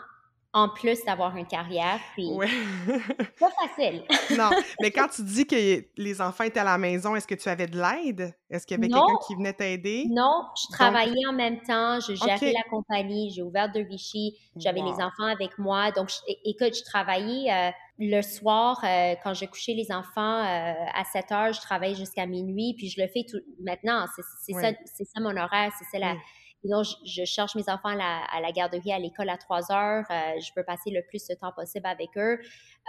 en 0.53 0.67
plus 0.67 1.03
d'avoir 1.05 1.35
une 1.37 1.45
carrière. 1.45 1.99
Puis, 2.13 2.27
ouais. 2.33 2.47
pas 3.39 3.51
facile. 3.51 4.03
non, 4.37 4.49
mais 4.81 4.91
quand 4.91 5.07
tu 5.07 5.23
dis 5.23 5.47
que 5.47 5.85
les 5.97 6.21
enfants 6.21 6.43
étaient 6.43 6.59
à 6.59 6.65
la 6.65 6.77
maison, 6.77 7.15
est-ce 7.15 7.27
que 7.27 7.35
tu 7.35 7.47
avais 7.47 7.67
de 7.67 7.77
l'aide? 7.77 8.35
Est-ce 8.49 8.67
qu'il 8.67 8.75
y 8.75 8.79
avait 8.79 8.89
quelqu'un 8.89 9.19
qui 9.25 9.35
venait 9.35 9.53
t'aider? 9.53 10.07
Non, 10.09 10.43
je 10.57 10.73
travaillais 10.73 11.25
en 11.29 11.33
même 11.33 11.61
temps, 11.61 11.99
je 12.01 12.15
gérais 12.15 12.51
la 12.51 12.63
compagnie, 12.69 13.31
j'ai 13.31 13.41
ouvert 13.41 13.71
deux 13.71 13.83
Vichy, 13.83 14.37
j'avais 14.57 14.81
les 14.81 14.91
enfants 14.91 15.27
avec 15.31 15.57
moi. 15.57 15.91
Donc, 15.91 16.09
écoute, 16.43 16.75
je 16.77 16.83
travaillais 16.83 17.51
euh, 17.51 17.71
le 17.99 18.21
soir, 18.21 18.81
euh, 18.83 19.15
quand 19.23 19.33
j'ai 19.33 19.47
couché 19.47 19.73
les 19.73 19.89
enfants 19.91 20.43
euh, 20.43 20.73
à 20.93 21.03
7 21.05 21.31
heures, 21.31 21.53
je 21.53 21.61
travaille 21.61 21.95
jusqu'à 21.95 22.25
minuit, 22.25 22.73
puis 22.77 22.89
je 22.89 23.01
le 23.01 23.07
fais 23.07 23.23
tout 23.29 23.39
maintenant. 23.63 24.05
C'est 24.45 24.53
ça, 24.53 24.71
ça 24.71 25.19
mon 25.21 25.37
horaire, 25.37 25.71
c'est 25.79 25.85
ça 25.85 25.99
la 25.99 26.15
Sinon, 26.61 26.83
je, 26.83 27.25
cherche 27.25 27.55
mes 27.55 27.67
enfants 27.69 27.97
à 27.97 28.41
la, 28.41 28.51
garderie, 28.51 28.91
à 28.91 28.99
l'école 28.99 29.29
à 29.29 29.37
3 29.37 29.71
heures. 29.71 30.05
Euh, 30.09 30.39
je 30.39 30.51
veux 30.55 30.63
passer 30.63 30.91
le 30.91 31.01
plus 31.07 31.27
de 31.27 31.33
temps 31.33 31.51
possible 31.51 31.87
avec 31.87 32.09
eux. 32.17 32.39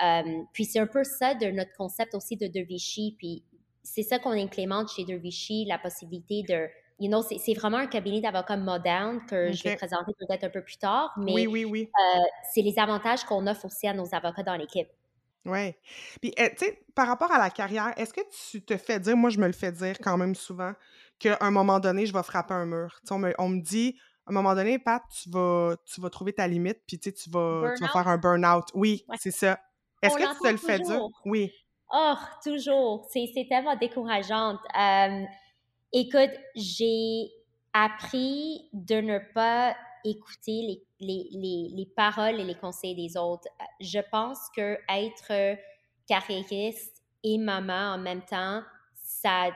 Euh, 0.05 0.23
puis 0.52 0.64
c'est 0.64 0.79
un 0.79 0.87
peu 0.87 1.05
ça 1.05 1.35
de 1.35 1.47
notre 1.47 1.73
concept 1.76 2.14
aussi 2.14 2.37
de, 2.37 2.47
de 2.47 2.61
Vichy. 2.61 3.14
Puis 3.19 3.45
c'est 3.83 4.02
ça 4.02 4.19
qu'on 4.19 4.33
implémente 4.33 4.91
chez 4.91 5.05
Dervishi, 5.05 5.64
la 5.64 5.79
possibilité 5.79 6.43
de 6.43 6.69
you 7.00 7.09
know, 7.09 7.23
c'est 7.23 7.55
vraiment 7.55 7.79
un 7.79 7.87
cabinet 7.87 8.21
d'avocats 8.21 8.57
moderne 8.57 9.21
que 9.29 9.50
je 9.50 9.62
vais 9.64 9.76
présenter 9.76 10.12
peut-être 10.19 10.45
un 10.45 10.50
peu 10.50 10.62
plus 10.62 10.76
tard, 10.76 11.12
mais 11.17 11.33
oui, 11.33 11.47
oui, 11.47 11.64
oui. 11.64 11.91
Euh, 11.99 12.21
c'est 12.52 12.62
les 12.62 12.79
avantages 12.79 13.25
qu'on 13.25 13.47
offre 13.47 13.64
aussi 13.64 13.88
à 13.88 13.95
nos 13.95 14.14
avocats 14.14 14.45
dans 14.45 14.55
l'équipe. 14.55 14.88
Oui. 15.45 15.75
Puis, 16.21 16.33
eh, 16.37 16.50
tu 16.50 16.67
sais, 16.67 16.79
par 16.95 17.09
rapport 17.09 17.33
à 17.33 17.38
la 17.38 17.50
carrière, 17.50 17.93
est-ce 17.97 18.14
que 18.14 18.21
tu 18.50 18.62
te 18.62 18.76
fais 18.76 19.00
dire, 19.00 19.17
moi, 19.17 19.31
je 19.31 19.38
me 19.38 19.47
le 19.47 19.52
fais 19.52 19.73
dire 19.73 19.97
quand 20.00 20.17
même 20.17 20.37
souvent, 20.37 20.73
qu'à 21.23 21.38
un 21.41 21.50
moment 21.50 21.81
donné, 21.81 22.07
je 22.07 22.12
vais 22.12 22.23
frapper 22.23 22.55
un 22.55 22.67
mur. 22.67 23.00
On 23.11 23.19
me, 23.19 23.35
on 23.38 23.49
me, 23.49 23.61
dit, 23.61 23.97
à 24.26 24.31
un 24.31 24.35
moment 24.35 24.55
donné, 24.55 24.79
Pat, 24.79 25.02
tu 25.11 25.31
vas, 25.31 25.76
tu 25.85 26.00
vas 26.00 26.11
trouver 26.11 26.33
ta 26.33 26.47
limite, 26.47 26.81
puis 26.87 26.99
tu, 26.99 27.12
tu, 27.12 27.31
vas, 27.31 27.73
tu 27.76 27.83
vas 27.83 27.88
faire 27.88 28.09
un 28.09 28.19
burn-out. 28.19 28.64
Oui, 28.75 29.05
c'est 29.19 29.31
ça. 29.31 29.59
Est-ce 30.02 30.17
que 30.17 30.33
tu 30.33 30.38
te 30.41 30.49
le 30.49 30.57
fais 30.57 30.79
dire? 30.79 31.00
Oui. 31.25 31.52
Oh, 31.93 32.14
toujours. 32.43 33.07
C'est 33.12 33.47
tellement 33.49 33.76
décourageant. 33.76 34.59
Euh, 34.79 35.25
Écoute, 35.95 36.31
j'ai 36.57 37.31
appris 37.75 38.67
de 38.73 38.95
ne 38.95 39.19
pas 39.35 39.76
écouter 40.07 40.83
les, 41.00 41.29
les, 41.31 41.87
paroles 41.95 42.41
et 42.41 42.45
les 42.45 42.55
conseils 42.55 42.95
des 42.95 43.19
autres. 43.19 43.47
Je 43.79 43.99
pense 44.11 44.38
que 44.57 44.79
être 44.88 45.59
carriériste 46.09 47.02
et 47.23 47.37
maman 47.37 47.93
en 47.93 47.99
même 47.99 48.23
temps, 48.23 48.62
ça, 49.02 49.50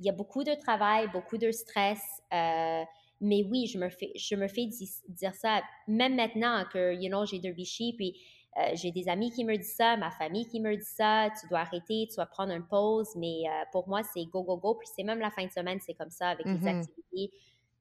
il 0.00 0.06
y 0.06 0.08
a 0.08 0.12
beaucoup 0.12 0.44
de 0.44 0.54
travail, 0.54 1.08
beaucoup 1.12 1.38
de 1.38 1.50
stress. 1.50 2.00
Euh, 2.32 2.82
mais 3.20 3.44
oui, 3.48 3.66
je 3.66 3.78
me 3.78 3.88
fais, 3.88 4.12
je 4.16 4.34
me 4.34 4.48
fais 4.48 4.66
dire 5.08 5.34
ça, 5.34 5.62
même 5.86 6.16
maintenant 6.16 6.64
que, 6.72 6.94
you 6.94 7.08
know, 7.08 7.24
j'ai 7.24 7.38
deux 7.38 7.52
bichis, 7.52 7.94
puis 7.96 8.20
euh, 8.56 8.70
j'ai 8.74 8.92
des 8.92 9.08
amis 9.08 9.30
qui 9.32 9.44
me 9.44 9.56
disent 9.56 9.74
ça, 9.76 9.96
ma 9.96 10.10
famille 10.10 10.46
qui 10.46 10.60
me 10.60 10.76
dit 10.76 10.84
ça, 10.84 11.28
tu 11.40 11.48
dois 11.48 11.60
arrêter, 11.60 12.06
tu 12.08 12.16
dois 12.16 12.26
prendre 12.26 12.52
une 12.52 12.66
pause, 12.66 13.08
mais 13.16 13.42
euh, 13.46 13.64
pour 13.72 13.88
moi, 13.88 14.02
c'est 14.02 14.24
go, 14.26 14.42
go, 14.42 14.56
go. 14.56 14.74
Puis 14.74 14.88
c'est 14.94 15.02
même 15.02 15.20
la 15.20 15.30
fin 15.30 15.44
de 15.44 15.50
semaine, 15.50 15.78
c'est 15.80 15.94
comme 15.94 16.10
ça 16.10 16.30
avec 16.30 16.46
les 16.46 16.52
mm-hmm. 16.52 16.80
activités. 16.80 17.36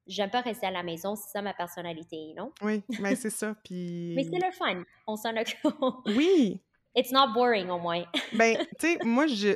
J'aime 0.07 0.29
pas 0.29 0.41
rester 0.41 0.67
à 0.67 0.71
la 0.71 0.83
maison, 0.83 1.15
c'est 1.15 1.29
ça 1.29 1.41
ma 1.41 1.53
personnalité, 1.53 2.33
non? 2.35 2.51
Oui, 2.61 2.83
mais 2.99 3.15
c'est 3.15 3.29
ça. 3.29 3.55
Puis... 3.63 4.13
mais 4.15 4.23
c'est 4.23 4.43
le 4.43 4.51
fun, 4.51 4.83
on 5.07 5.15
s'en 5.15 5.35
occupe. 5.35 5.67
oui! 6.07 6.61
It's 6.95 7.11
not 7.11 7.33
boring 7.33 7.69
au 7.69 7.79
moins. 7.79 8.03
ben, 8.33 8.57
tu 8.79 8.87
sais, 8.87 8.97
moi, 9.03 9.27
je. 9.27 9.53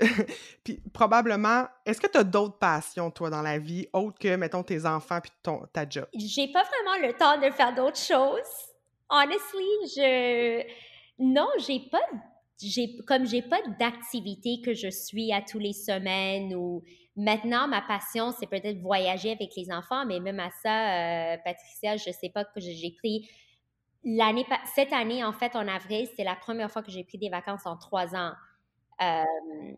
puis 0.63 0.79
probablement, 0.91 1.65
est-ce 1.86 2.01
que 2.01 2.08
tu 2.08 2.17
as 2.17 2.24
d'autres 2.24 2.58
passions, 2.58 3.12
toi, 3.12 3.29
dans 3.29 3.41
la 3.41 3.60
vie, 3.60 3.88
autres 3.94 4.17
que, 4.17 4.36
mettons, 4.36 4.63
tes 4.63 4.86
enfants 4.86 5.20
puis 5.22 5.32
ton, 5.44 5.62
ta 5.72 5.88
job? 5.88 6.08
J'ai 6.15 6.48
pas 6.51 6.63
vraiment 6.63 7.08
le 7.08 7.13
temps 7.13 7.38
de 7.38 7.51
faire 7.51 7.74
d'autres 7.75 8.00
choses. 8.00 8.74
Honestly, 9.10 9.65
je 9.96 10.63
non, 11.20 11.48
j'ai 11.60 11.79
pas 11.91 12.01
j'ai 12.62 12.98
comme 13.06 13.25
j'ai 13.25 13.41
pas 13.41 13.62
d'activité 13.79 14.62
que 14.63 14.74
je 14.74 14.89
suis 14.89 15.32
à 15.32 15.41
tous 15.41 15.60
les 15.60 15.74
semaines 15.74 16.56
ou 16.56 16.84
maintenant 17.15 17.67
ma 17.67 17.82
passion 17.82 18.32
c'est 18.32 18.48
peut-être 18.48 18.79
voyager 18.79 19.32
avec 19.32 19.51
les 19.56 19.72
enfants 19.72 20.06
mais 20.06 20.20
même 20.20 20.39
à 20.39 20.50
ça 20.63 21.34
euh, 21.34 21.38
Patricia 21.46 21.98
je 21.98 22.12
sais 22.12 22.29
pas 22.29 22.46
que 22.46 22.60
j'ai 22.60 22.96
pris 22.98 23.29
l'année 24.07 24.45
cette 24.73 24.93
année 24.93 25.23
en 25.23 25.33
fait 25.33 25.55
en 25.55 25.67
avril 25.67 26.07
c'est 26.15 26.23
la 26.23 26.35
première 26.35 26.71
fois 26.71 26.81
que 26.81 26.89
j'ai 26.91 27.03
pris 27.03 27.17
des 27.17 27.29
vacances 27.29 27.65
en 27.65 27.75
trois 27.75 28.15
ans 28.15 28.31
euh, 28.99 29.23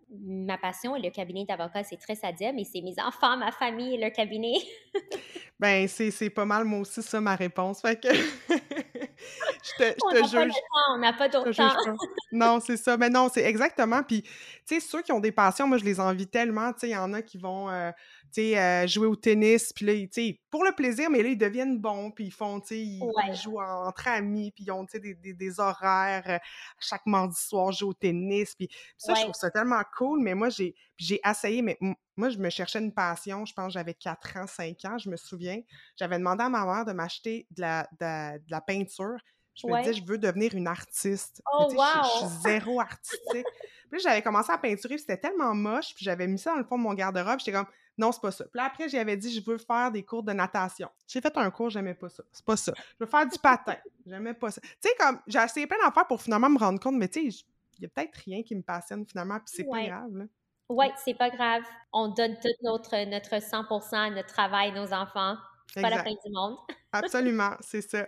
ma 0.09 0.57
passion 0.57 0.95
et 0.95 1.01
le 1.01 1.09
cabinet 1.09 1.43
d'avocat, 1.43 1.83
c'est 1.83 1.97
très 1.97 2.15
sadie, 2.15 2.53
mais 2.55 2.63
c'est 2.63 2.79
mes 2.79 2.95
enfants, 3.05 3.35
ma 3.35 3.51
famille 3.51 3.95
et 3.95 3.97
le 3.97 4.09
cabinet. 4.11 4.53
ben, 5.59 5.89
c'est 5.89 6.29
pas 6.29 6.45
mal, 6.45 6.63
moi 6.63 6.79
aussi, 6.79 7.01
ça, 7.01 7.19
ma 7.19 7.35
réponse. 7.35 7.81
Fait 7.81 7.99
que 7.99 8.07
je 8.13 9.77
te, 9.77 9.83
je 9.83 10.21
te 10.21 10.27
juge. 10.29 10.53
on 10.91 10.99
n'a 10.99 11.11
pas 11.11 11.27
d'autre 11.27 11.51
temps. 11.51 11.97
non, 12.31 12.61
c'est 12.61 12.77
ça. 12.77 12.95
Mais 12.95 13.09
non, 13.09 13.27
c'est 13.27 13.43
exactement. 13.43 14.03
Puis, 14.03 14.21
tu 14.21 14.29
sais, 14.65 14.79
ceux 14.79 15.01
qui 15.01 15.11
ont 15.11 15.19
des 15.19 15.33
passions, 15.33 15.67
moi, 15.67 15.77
je 15.77 15.83
les 15.83 15.99
envie 15.99 16.27
tellement. 16.27 16.71
Tu 16.71 16.79
sais, 16.79 16.87
il 16.87 16.93
y 16.93 16.97
en 16.97 17.11
a 17.11 17.21
qui 17.21 17.37
vont, 17.37 17.69
euh, 17.69 17.91
euh, 18.37 18.87
jouer 18.87 19.07
au 19.07 19.15
tennis. 19.15 19.73
Puis 19.73 19.85
là, 19.85 19.93
tu 19.93 20.07
sais, 20.11 20.39
pour 20.49 20.63
le 20.63 20.71
plaisir, 20.71 21.09
mais 21.09 21.21
là, 21.23 21.29
ils 21.29 21.37
deviennent 21.37 21.79
bons. 21.79 22.11
Puis 22.11 22.25
ils 22.25 22.31
font, 22.31 22.59
tu 22.59 22.67
sais, 22.67 22.79
ils, 22.79 23.01
jouent 23.41 23.59
entre 23.59 24.07
amis. 24.07 24.51
Puis 24.51 24.65
ils 24.65 24.71
ont, 24.71 24.85
tu 24.85 24.91
sais, 24.93 24.99
des, 24.99 25.33
des, 25.33 25.59
horaires. 25.59 26.23
Euh, 26.27 26.37
chaque 26.79 27.05
mardi 27.05 27.39
soir, 27.39 27.71
jouer 27.71 27.89
au 27.89 27.93
tennis. 27.93 28.55
Puis, 28.55 28.69
ça, 28.97 29.13
je 29.13 29.21
trouve 29.21 29.33
ça 29.33 29.49
tellement 29.49 29.81
cool. 29.97 30.21
Mais 30.21 30.35
moi, 30.35 30.49
j'ai 30.49 30.75
j'ai 30.99 31.21
essayé, 31.25 31.61
mais 31.61 31.77
moi, 32.17 32.29
je 32.29 32.37
me 32.37 32.49
cherchais 32.49 32.79
une 32.79 32.93
passion. 32.93 33.45
Je 33.45 33.53
pense 33.53 33.73
j'avais 33.73 33.93
4 33.93 34.37
ans, 34.37 34.47
5 34.47 34.85
ans, 34.85 34.97
je 34.97 35.09
me 35.09 35.15
souviens. 35.15 35.61
J'avais 35.95 36.17
demandé 36.17 36.43
à 36.43 36.49
ma 36.49 36.65
mère 36.65 36.85
de 36.85 36.91
m'acheter 36.91 37.47
de 37.51 37.61
la, 37.61 37.87
de 37.99 38.51
la 38.51 38.61
peinture. 38.61 39.17
Je 39.55 39.67
me 39.67 39.81
disais, 39.81 39.93
je 39.93 40.05
veux 40.05 40.17
devenir 40.17 40.55
une 40.55 40.67
artiste. 40.67 41.41
Oh, 41.51 41.67
wow. 41.71 41.83
je, 42.03 42.27
suis 42.27 42.37
zéro 42.43 42.79
artistique. 42.79 43.45
puis 43.91 43.99
j'avais 43.99 44.21
commencé 44.21 44.51
à 44.51 44.57
peinturer, 44.57 44.97
c'était 44.97 45.17
tellement 45.17 45.53
moche, 45.53 45.93
puis 45.95 46.05
j'avais 46.05 46.27
mis 46.27 46.39
ça 46.39 46.51
dans 46.51 46.57
le 46.57 46.63
fond 46.63 46.77
de 46.77 46.83
mon 46.83 46.93
garde-robe. 46.93 47.39
J'étais 47.39 47.51
comme, 47.51 47.67
non, 47.99 48.11
c'est 48.11 48.21
pas 48.21 48.31
ça. 48.31 48.45
Puis 48.45 48.61
après, 48.61 48.87
j'avais 48.87 49.17
dit, 49.17 49.31
je 49.33 49.43
veux 49.43 49.57
faire 49.57 49.91
des 49.91 50.03
cours 50.03 50.23
de 50.23 50.31
natation. 50.31 50.89
J'ai 51.05 51.19
fait 51.19 51.37
un 51.37 51.51
cours, 51.51 51.69
j'aimais 51.69 51.93
pas 51.93 52.09
ça. 52.09 52.23
C'est 52.31 52.45
pas 52.45 52.55
ça. 52.55 52.73
Je 52.77 53.03
veux 53.03 53.09
faire 53.09 53.27
du 53.27 53.37
patin. 53.37 53.75
J'aimais 54.05 54.33
pas 54.33 54.51
ça. 54.51 54.61
Tu 54.61 54.69
sais, 54.79 54.95
comme, 54.97 55.19
j'ai 55.27 55.39
essayé 55.39 55.67
plein 55.67 55.77
d'affaires 55.85 56.07
pour 56.07 56.21
finalement 56.21 56.49
me 56.49 56.57
rendre 56.57 56.79
compte, 56.79 56.95
mais 56.95 57.09
tu 57.09 57.29
sais, 57.31 57.43
il 57.77 57.83
y 57.83 57.85
a 57.85 57.89
peut-être 57.89 58.15
rien 58.25 58.41
qui 58.41 58.55
me 58.55 58.61
passionne 58.61 59.05
finalement, 59.05 59.35
puis 59.39 59.53
c'est 59.53 59.63
pas 59.65 59.83
grave. 59.83 60.15
Là. 60.15 60.25
Oui, 60.69 60.85
c'est 61.03 61.15
pas 61.15 61.29
grave. 61.29 61.63
On 61.91 62.09
donne 62.09 62.35
tout 62.39 62.49
notre, 62.61 63.05
notre 63.09 63.35
100% 63.35 63.95
à 63.95 64.09
notre 64.11 64.27
travail, 64.27 64.71
nos 64.71 64.93
enfants. 64.93 65.35
C'est 65.73 65.81
pas 65.81 65.89
la 65.89 66.03
fin 66.03 66.11
du 66.11 66.31
monde. 66.31 66.57
Absolument, 66.91 67.51
c'est 67.59 67.81
ça. 67.81 68.07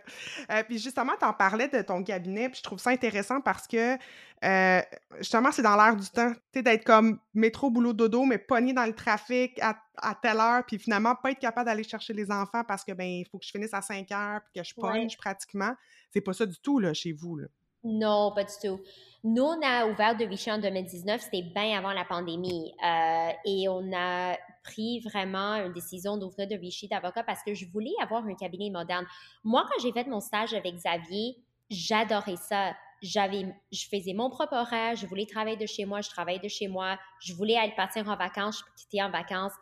Euh, 0.50 0.64
puis 0.64 0.80
justement, 0.80 1.14
tu 1.20 1.26
en 1.26 1.34
parlais 1.34 1.68
de 1.68 1.82
ton 1.84 2.04
cabinet, 2.04 2.50
puis 2.50 2.58
je 2.58 2.64
trouve 2.64 2.80
ça 2.80 2.90
intéressant 2.90 3.40
parce 3.40 3.68
que 3.68 3.98
euh, 4.44 4.82
justement, 5.20 5.52
c'est 5.52 5.62
dans 5.62 5.76
l'air 5.76 5.96
du 5.96 6.10
temps. 6.10 6.32
Tu 6.32 6.40
sais, 6.56 6.64
d'être 6.64 6.84
comme 6.84 7.20
métro, 7.34 7.70
boulot, 7.70 7.94
dodo, 7.94 8.24
mais 8.24 8.40
pogné 8.40 8.74
dans 8.74 8.86
le 8.86 8.96
trafic 8.96 9.60
à, 9.62 9.78
à 9.98 10.16
telle 10.16 10.40
heure, 10.40 10.66
puis 10.66 10.80
finalement, 10.80 11.14
pas 11.16 11.32
être 11.32 11.40
capable 11.40 11.68
d'aller 11.68 11.84
chercher 11.84 12.14
les 12.14 12.32
enfants 12.32 12.64
parce 12.68 12.84
que, 12.84 12.92
ben, 12.94 13.08
il 13.08 13.26
faut 13.30 13.38
que 13.38 13.46
je 13.46 13.52
finisse 13.52 13.74
à 13.74 13.82
5 13.82 14.12
heures, 14.12 14.42
puis 14.42 14.62
que 14.62 14.68
je 14.68 14.74
pogne 14.74 15.08
pratiquement. 15.16 15.74
C'est 16.10 16.22
pas 16.22 16.34
ça 16.34 16.48
du 16.48 16.60
tout, 16.60 16.80
là, 16.80 16.94
chez 16.94 17.14
vous, 17.14 17.38
là. 17.38 17.48
Non, 17.84 18.32
pas 18.34 18.44
du 18.44 18.54
tout. 18.62 18.80
Nous, 19.24 19.44
on 19.44 19.62
a 19.62 19.86
ouvert 19.86 20.18
de 20.18 20.26
Vichy 20.26 20.52
en 20.52 20.58
2019, 20.58 21.22
c'était 21.22 21.44
bien 21.44 21.78
avant 21.78 21.94
la 21.94 22.06
pandémie. 22.06 22.74
Euh, 22.84 23.32
et 23.46 23.70
on 23.70 23.92
a 23.94 24.36
pris 24.64 25.00
vraiment 25.02 25.56
une 25.58 25.74
décision 25.74 26.18
d'ouvrir 26.18 26.48
de 26.48 26.56
Vichy 26.56 26.88
d'avocat 26.88 27.24
parce 27.24 27.44
que 27.44 27.54
je 27.54 27.68
voulais 27.68 27.94
avoir 28.02 28.26
un 28.26 28.34
cabinet 28.34 28.72
moderne. 28.72 29.06
Moi, 29.44 29.64
quand 29.70 29.80
j'ai 29.84 29.92
fait 29.92 30.08
mon 30.08 30.22
stage 30.22 30.56
avec 30.56 30.74
Xavier, 30.76 31.38
j'adorais 31.70 32.38
ça. 32.38 32.74
J'avais, 33.04 33.46
je 33.72 33.86
faisais 33.88 34.14
mon 34.14 34.30
propre 34.30 34.54
horaire, 34.54 34.96
je 34.96 35.08
voulais 35.08 35.26
travailler 35.26 35.58
de 35.58 35.66
chez 35.66 35.86
moi, 35.86 36.02
je 36.02 36.10
travaillais 36.10 36.40
de 36.40 36.48
chez 36.48 36.68
moi, 36.68 37.00
je 37.20 37.34
voulais 37.34 37.58
aller 37.58 37.74
partir 37.76 38.08
en 38.08 38.16
vacances, 38.16 38.60
je 38.60 38.84
quittais 38.84 39.02
en 39.02 39.10
vacances 39.10 39.54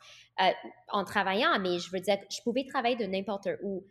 euh, 0.41 0.51
en 0.89 1.05
travaillant, 1.05 1.57
mais 1.59 1.79
je 1.79 1.89
veux 1.89 2.01
dire, 2.01 2.17
je 2.29 2.41
pouvais 2.43 2.65
travailler 2.65 2.97
de 2.97 3.05
n'importe 3.05 3.47
où. 3.63 3.85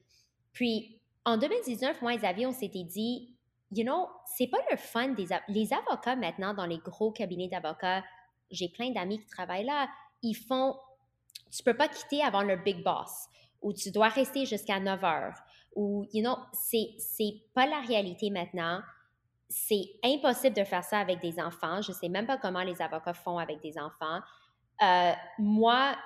Puis, 0.52 1.00
en 1.24 1.38
2019, 1.38 2.02
moi 2.02 2.12
et 2.12 2.18
Xavier, 2.18 2.46
on 2.46 2.52
s'était 2.52 2.84
dit, 2.84 3.37
you 3.72 3.84
know, 3.84 4.08
c'est 4.24 4.48
pas 4.48 4.58
le 4.70 4.76
fun 4.76 5.08
des 5.08 5.26
les 5.48 5.72
avocats 5.72 6.16
maintenant 6.16 6.54
dans 6.54 6.66
les 6.66 6.78
gros 6.78 7.12
cabinets 7.12 7.48
d'avocats. 7.48 8.02
J'ai 8.50 8.68
plein 8.68 8.90
d'amis 8.90 9.20
qui 9.20 9.26
travaillent 9.26 9.66
là. 9.66 9.88
Ils 10.22 10.34
font, 10.34 10.76
tu 11.50 11.62
peux 11.62 11.76
pas 11.76 11.88
quitter 11.88 12.22
avant 12.22 12.42
le 12.42 12.56
big 12.56 12.82
boss 12.82 13.26
ou 13.60 13.72
tu 13.72 13.90
dois 13.90 14.08
rester 14.08 14.46
jusqu'à 14.46 14.80
9 14.80 15.04
heures 15.04 15.34
ou, 15.78 16.06
you 16.12 16.22
know, 16.22 16.36
c'est, 16.52 16.90
c'est 16.98 17.36
pas 17.54 17.64
la 17.64 17.80
réalité 17.80 18.30
maintenant. 18.30 18.80
C'est 19.48 19.84
impossible 20.04 20.56
de 20.56 20.64
faire 20.64 20.82
ça 20.82 20.98
avec 20.98 21.20
des 21.20 21.38
enfants. 21.40 21.80
Je 21.82 21.92
sais 21.92 22.08
même 22.08 22.26
pas 22.26 22.36
comment 22.36 22.62
les 22.62 22.82
avocats 22.82 23.14
font 23.14 23.38
avec 23.38 23.60
des 23.60 23.78
enfants. 23.78 24.20
Euh, 24.82 25.12
moi, 25.38 25.96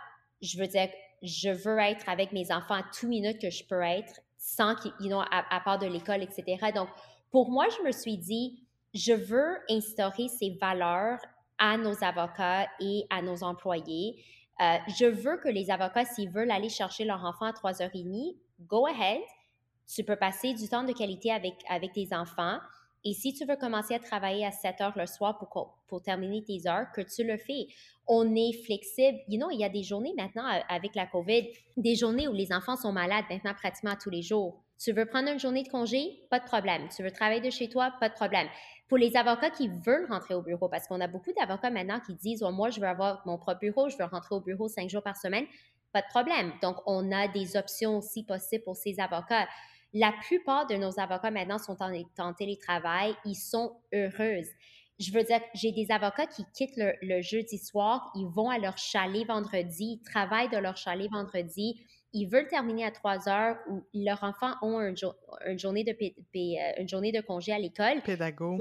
je 0.42 0.58
veux 0.58 0.66
dire, 0.66 0.88
je 1.22 1.48
veux 1.48 1.78
être 1.78 2.08
avec 2.08 2.32
mes 2.32 2.52
enfants 2.52 2.74
à 2.74 2.82
tout 2.82 3.08
minute 3.08 3.40
que 3.40 3.48
je 3.48 3.64
peux 3.64 3.80
être 3.80 4.20
sans 4.36 4.74
qu'ils, 4.74 4.92
you 5.00 5.08
know, 5.08 5.20
à, 5.20 5.54
à 5.54 5.60
part 5.60 5.78
de 5.78 5.86
l'école, 5.86 6.22
etc. 6.22 6.72
Donc, 6.74 6.88
pour 7.32 7.50
moi, 7.50 7.66
je 7.76 7.84
me 7.84 7.90
suis 7.90 8.18
dit, 8.18 8.62
je 8.94 9.14
veux 9.14 9.56
instaurer 9.70 10.28
ces 10.28 10.50
valeurs 10.60 11.18
à 11.58 11.78
nos 11.78 12.04
avocats 12.04 12.68
et 12.78 13.06
à 13.10 13.22
nos 13.22 13.42
employés. 13.42 14.22
Euh, 14.60 14.76
je 14.98 15.06
veux 15.06 15.38
que 15.38 15.48
les 15.48 15.70
avocats, 15.70 16.04
s'ils 16.04 16.30
veulent 16.30 16.50
aller 16.50 16.68
chercher 16.68 17.04
leur 17.04 17.24
enfant 17.24 17.46
à 17.46 17.52
3h30, 17.52 18.36
go 18.60 18.86
ahead. 18.86 19.22
Tu 19.92 20.04
peux 20.04 20.16
passer 20.16 20.52
du 20.52 20.68
temps 20.68 20.84
de 20.84 20.92
qualité 20.92 21.32
avec, 21.32 21.54
avec 21.68 21.92
tes 21.92 22.14
enfants. 22.14 22.58
Et 23.04 23.14
si 23.14 23.34
tu 23.34 23.44
veux 23.46 23.56
commencer 23.56 23.94
à 23.94 23.98
travailler 23.98 24.46
à 24.46 24.52
7 24.52 24.80
heures 24.80 24.96
le 24.96 25.06
soir 25.06 25.38
pour, 25.38 25.74
pour 25.88 26.02
terminer 26.02 26.44
tes 26.44 26.68
heures, 26.68 26.86
que 26.94 27.00
tu 27.00 27.24
le 27.24 27.38
fais. 27.38 27.66
On 28.06 28.34
est 28.34 28.52
flexible. 28.64 29.18
You 29.26 29.38
know, 29.38 29.50
il 29.50 29.58
y 29.58 29.64
a 29.64 29.68
des 29.68 29.82
journées 29.82 30.14
maintenant 30.16 30.44
avec 30.68 30.94
la 30.94 31.06
COVID, 31.06 31.48
des 31.76 31.96
journées 31.96 32.28
où 32.28 32.32
les 32.32 32.52
enfants 32.52 32.76
sont 32.76 32.92
malades 32.92 33.24
maintenant 33.30 33.54
pratiquement 33.54 33.94
tous 34.00 34.10
les 34.10 34.22
jours. 34.22 34.62
Tu 34.82 34.90
veux 34.90 35.06
prendre 35.06 35.28
une 35.30 35.38
journée 35.38 35.62
de 35.62 35.68
congé? 35.68 36.26
Pas 36.28 36.40
de 36.40 36.44
problème. 36.44 36.88
Tu 36.94 37.04
veux 37.04 37.10
travailler 37.12 37.40
de 37.40 37.50
chez 37.50 37.68
toi? 37.68 37.92
Pas 38.00 38.08
de 38.08 38.14
problème. 38.14 38.48
Pour 38.88 38.98
les 38.98 39.16
avocats 39.16 39.50
qui 39.50 39.68
veulent 39.68 40.06
rentrer 40.10 40.34
au 40.34 40.42
bureau, 40.42 40.68
parce 40.68 40.88
qu'on 40.88 41.00
a 41.00 41.06
beaucoup 41.06 41.32
d'avocats 41.38 41.70
maintenant 41.70 42.00
qui 42.00 42.14
disent, 42.14 42.42
moi, 42.42 42.70
je 42.70 42.80
veux 42.80 42.88
avoir 42.88 43.22
mon 43.24 43.38
propre 43.38 43.60
bureau, 43.60 43.88
je 43.88 43.96
veux 43.96 44.04
rentrer 44.04 44.34
au 44.34 44.40
bureau 44.40 44.66
cinq 44.66 44.90
jours 44.90 45.04
par 45.04 45.16
semaine. 45.16 45.46
Pas 45.92 46.02
de 46.02 46.08
problème. 46.08 46.52
Donc, 46.62 46.76
on 46.86 47.12
a 47.12 47.28
des 47.28 47.56
options 47.56 47.98
aussi 47.98 48.24
possibles 48.24 48.64
pour 48.64 48.76
ces 48.76 48.98
avocats. 48.98 49.46
La 49.92 50.12
plupart 50.26 50.66
de 50.66 50.74
nos 50.74 50.98
avocats 50.98 51.30
maintenant 51.30 51.58
sont 51.58 51.76
en, 51.80 52.34
télétravail. 52.34 53.14
Ils 53.24 53.36
sont 53.36 53.76
heureuses. 53.94 54.48
je 54.98 55.12
veux 55.12 55.22
dire, 55.22 55.40
j'ai 55.54 55.70
des 55.70 55.92
avocats 55.92 56.26
qui 56.26 56.44
quittent 56.54 56.76
le, 56.76 57.22
jeudi 57.22 57.58
soir, 57.58 58.10
ils 58.16 58.26
vont 58.26 58.50
à 58.50 58.58
leur 58.58 58.78
chalet 58.78 59.26
vendredi, 59.26 60.00
ils 60.00 60.02
travaillent 60.02 60.50
de 60.50 60.56
leur 60.56 60.76
chalet 60.76 61.08
vendredi, 61.10 61.80
ils 62.12 62.26
veulent 62.26 62.48
terminer 62.48 62.84
à 62.84 62.90
3 62.90 63.28
heures 63.28 63.56
où 63.68 63.82
leurs 63.94 64.22
enfants 64.22 64.52
ont 64.62 64.80
une 64.80 65.58
journée 65.58 65.84
de, 65.84 65.92
euh, 65.92 66.72
une 66.78 66.88
journée 66.88 67.12
de 67.12 67.20
congé 67.20 67.52
à 67.52 67.58
l'école. 67.58 68.02
Pédago. 68.02 68.58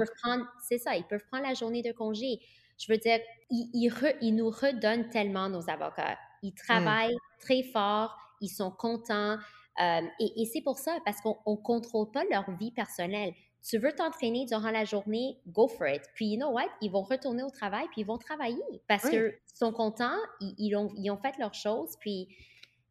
C'est 0.68 0.78
ça, 0.78 0.96
ils 0.96 1.04
peuvent 1.04 1.26
prendre 1.30 1.48
la 1.48 1.54
journée 1.54 1.82
de 1.82 1.92
congé. 1.92 2.40
Je 2.78 2.92
veux 2.92 2.98
dire, 2.98 3.20
ils, 3.50 4.36
nous 4.36 4.50
redonnent 4.50 5.10
tellement 5.10 5.50
nos 5.50 5.70
avocats. 5.70 6.18
Ils 6.42 6.52
mmh. 6.52 6.56
travaillent 6.56 7.18
très 7.40 7.64
fort, 7.64 8.18
ils 8.40 8.50
sont 8.50 8.72
contents. 8.72 9.38
Euh, 9.82 10.02
et, 10.20 10.42
et 10.42 10.46
c'est 10.46 10.62
pour 10.62 10.80
ça, 10.80 10.98
parce 11.06 11.22
qu'on 11.22 11.38
ne 11.46 11.56
contrôle 11.58 12.10
pas 12.12 12.24
leur 12.32 12.50
vie 12.58 12.72
personnelle. 12.72 13.34
Tu 13.64 13.78
veux 13.78 13.92
t'entraîner 13.92 14.46
durant 14.46 14.72
la 14.72 14.86
journée, 14.86 15.38
go 15.48 15.68
for 15.68 15.88
it. 15.88 16.02
Puis, 16.16 16.28
you 16.28 16.38
know 16.38 16.50
what? 16.50 16.70
Ils 16.82 16.90
vont 16.90 17.04
retourner 17.04 17.44
au 17.44 17.52
travail, 17.52 17.86
puis 17.92 18.02
ils 18.02 18.08
vont 18.08 18.18
travailler 18.18 18.82
parce 18.88 19.08
qu'ils 19.08 19.34
sont 19.54 19.72
contents, 19.72 20.18
ils, 20.40 20.76
ont, 20.76 20.92
ils 20.98 21.12
ont 21.12 21.18
fait 21.18 21.38
leurs 21.38 21.54
choses. 21.54 21.96
Puis, 22.00 22.28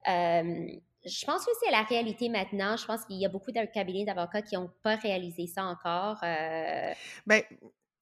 euh, 0.09 0.67
je 1.05 1.25
pense 1.25 1.45
que 1.45 1.51
c'est 1.63 1.71
la 1.71 1.83
réalité 1.83 2.29
maintenant. 2.29 2.77
Je 2.77 2.85
pense 2.85 3.05
qu'il 3.05 3.17
y 3.17 3.25
a 3.25 3.29
beaucoup 3.29 3.53
de 3.53 3.65
cabinets 3.73 4.05
d'avocats 4.05 4.43
qui 4.43 4.55
n'ont 4.57 4.71
pas 4.83 4.97
réalisé 4.97 5.47
ça 5.47 5.65
encore. 5.65 6.19
Euh... 6.23 6.93
Ben, 7.27 7.43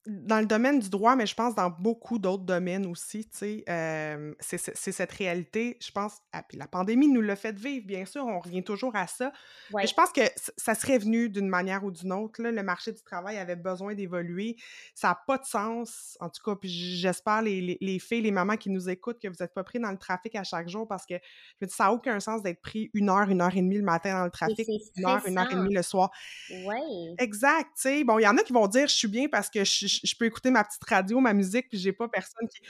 dans 0.08 0.40
le 0.40 0.46
domaine 0.46 0.78
du 0.78 0.88
droit, 0.88 1.16
mais 1.16 1.26
je 1.26 1.34
pense 1.34 1.54
dans 1.54 1.68
beaucoup 1.68 2.18
d'autres 2.18 2.44
domaines 2.44 2.86
aussi, 2.86 3.28
tu 3.28 3.38
sais, 3.38 3.64
euh, 3.68 4.32
c'est 4.40 4.58
cette 4.58 5.12
réalité, 5.12 5.76
je 5.82 5.90
pense, 5.90 6.14
ah, 6.32 6.42
puis 6.42 6.56
la 6.56 6.66
pandémie 6.66 7.08
nous 7.08 7.20
l'a 7.20 7.36
fait 7.36 7.56
vivre, 7.56 7.86
bien 7.86 8.06
sûr, 8.06 8.24
on 8.24 8.40
revient 8.40 8.64
toujours 8.64 8.96
à 8.96 9.06
ça, 9.06 9.32
mais 9.74 9.86
je 9.86 9.92
pense 9.92 10.10
que 10.10 10.22
ça 10.56 10.74
serait 10.74 10.96
venu 10.96 11.28
d'une 11.28 11.48
manière 11.48 11.84
ou 11.84 11.90
d'une 11.90 12.12
autre, 12.14 12.42
là, 12.42 12.50
le 12.50 12.62
marché 12.62 12.92
du 12.92 13.02
travail 13.02 13.36
avait 13.36 13.56
besoin 13.56 13.94
d'évoluer, 13.94 14.56
ça 14.94 15.08
n'a 15.08 15.20
pas 15.26 15.36
de 15.36 15.44
sens, 15.44 16.16
en 16.20 16.30
tout 16.30 16.42
cas, 16.42 16.56
puis 16.56 16.70
j'espère 16.70 17.42
les, 17.42 17.60
les, 17.60 17.76
les, 17.78 17.98
filles, 17.98 18.22
les 18.22 18.30
mamans 18.30 18.56
qui 18.56 18.70
nous 18.70 18.88
écoutent, 18.88 19.20
que 19.20 19.28
vous 19.28 19.36
n'êtes 19.40 19.52
pas 19.52 19.64
pris 19.64 19.78
dans 19.78 19.90
le 19.90 19.98
trafic 19.98 20.34
à 20.36 20.42
chaque 20.42 20.70
jour, 20.70 20.88
parce 20.88 21.04
que 21.04 21.14
je 21.60 21.66
ça 21.68 21.84
n'a 21.84 21.92
aucun 21.92 22.18
sens 22.18 22.42
d'être 22.42 22.62
pris 22.62 22.90
une 22.94 23.10
heure, 23.10 23.28
une 23.28 23.42
heure 23.42 23.54
et 23.54 23.60
demie 23.60 23.76
le 23.76 23.84
matin 23.84 24.18
dans 24.18 24.24
le 24.24 24.30
trafic, 24.30 24.66
une 24.96 25.06
heure, 25.06 25.22
une 25.26 25.36
heure 25.36 25.52
et 25.52 25.54
demie 25.54 25.74
le 25.74 25.82
soir. 25.82 26.10
Oui. 26.50 27.14
Exact, 27.18 27.68
tu 27.74 27.82
sais, 27.82 28.04
bon, 28.04 28.18
il 28.18 28.22
y 28.22 28.26
en 28.26 28.38
a 28.38 28.42
qui 28.42 28.54
vont 28.54 28.66
dire, 28.66 28.88
je 28.88 28.94
suis 28.94 29.08
bien 29.08 29.28
parce 29.28 29.50
que 29.50 29.64
je 29.64 29.97
je 30.02 30.14
peux 30.16 30.24
écouter 30.24 30.50
ma 30.50 30.64
petite 30.64 30.84
radio, 30.84 31.20
ma 31.20 31.34
musique, 31.34 31.68
puis 31.68 31.78
j'ai 31.78 31.92
pas 31.92 32.08
personne 32.08 32.48
qui. 32.48 32.62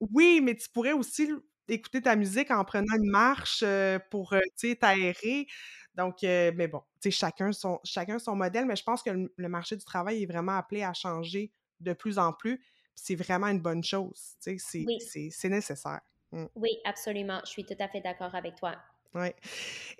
Oui, 0.00 0.40
mais 0.42 0.54
tu 0.54 0.68
pourrais 0.68 0.92
aussi 0.92 1.30
écouter 1.68 2.02
ta 2.02 2.16
musique 2.16 2.50
en 2.50 2.64
prenant 2.64 2.94
une 2.96 3.10
marche 3.10 3.64
pour, 4.10 4.34
t'aérer. 4.80 5.46
Donc, 5.94 6.18
mais 6.22 6.68
bon, 6.68 6.82
tu 7.00 7.10
sais, 7.10 7.10
chacun 7.10 7.52
son, 7.52 7.80
chacun 7.84 8.18
son 8.18 8.36
modèle, 8.36 8.66
mais 8.66 8.76
je 8.76 8.82
pense 8.82 9.02
que 9.02 9.10
le, 9.10 9.48
marché 9.48 9.76
du 9.76 9.84
travail 9.84 10.22
est 10.22 10.26
vraiment 10.26 10.56
appelé 10.56 10.82
à 10.82 10.92
changer 10.92 11.52
de 11.80 11.92
plus 11.92 12.18
en 12.18 12.32
plus. 12.32 12.62
C'est 12.94 13.14
vraiment 13.14 13.48
une 13.48 13.60
bonne 13.60 13.82
chose. 13.82 14.36
C'est 14.40 15.48
nécessaire. 15.48 16.00
Mmh. 16.32 16.46
Oui, 16.56 16.70
absolument. 16.84 17.40
Je 17.44 17.50
suis 17.50 17.64
tout 17.64 17.76
à 17.78 17.88
fait 17.88 18.00
d'accord 18.00 18.34
avec 18.34 18.56
toi. 18.56 18.76
Oui. 19.14 19.28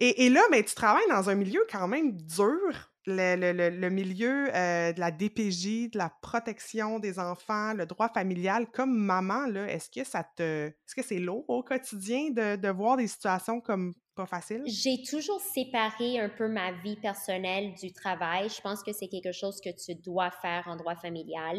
Et, 0.00 0.26
et, 0.26 0.28
là, 0.28 0.42
mais 0.50 0.64
tu 0.64 0.74
travailles 0.74 1.08
dans 1.08 1.30
un 1.30 1.36
milieu 1.36 1.64
quand 1.70 1.86
même 1.86 2.16
dur 2.16 2.92
le, 3.06 3.88
milieu 3.88 4.54
euh, 4.54 4.92
de 4.92 5.00
la 5.00 5.10
DPJ, 5.10 5.90
de 5.90 5.98
la 5.98 6.10
protection 6.22 6.98
des 6.98 7.18
enfants, 7.18 7.74
le 7.74 7.86
droit 7.86 8.08
familial, 8.08 8.66
comme 8.70 8.96
maman, 8.96 9.46
est-ce 9.66 9.90
que 9.90 10.04
ça 10.04 10.24
te. 10.24 10.68
Est-ce 10.68 10.94
que 10.94 11.02
c'est 11.02 11.18
lourd 11.18 11.44
au 11.48 11.62
quotidien 11.62 12.30
de, 12.30 12.56
de, 12.56 12.68
voir 12.68 12.96
des 12.96 13.06
situations 13.06 13.60
comme 13.60 13.94
pas 14.14 14.26
faciles? 14.26 14.62
J'ai 14.66 15.02
toujours 15.02 15.40
séparé 15.40 16.20
un 16.20 16.28
peu 16.28 16.48
ma 16.48 16.72
vie 16.72 16.96
personnelle 16.96 17.74
du 17.74 17.92
travail. 17.92 18.48
Je 18.48 18.60
pense 18.60 18.82
que 18.82 18.92
c'est 18.92 19.08
quelque 19.08 19.32
chose 19.32 19.60
que 19.60 19.70
tu 19.70 19.94
dois 19.94 20.30
faire 20.30 20.64
en 20.66 20.76
droit 20.76 20.96
familial. 20.96 21.58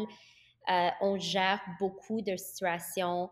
Euh, 0.68 0.88
on 1.00 1.18
gère 1.18 1.60
beaucoup 1.78 2.22
de 2.22 2.36
situations. 2.36 3.30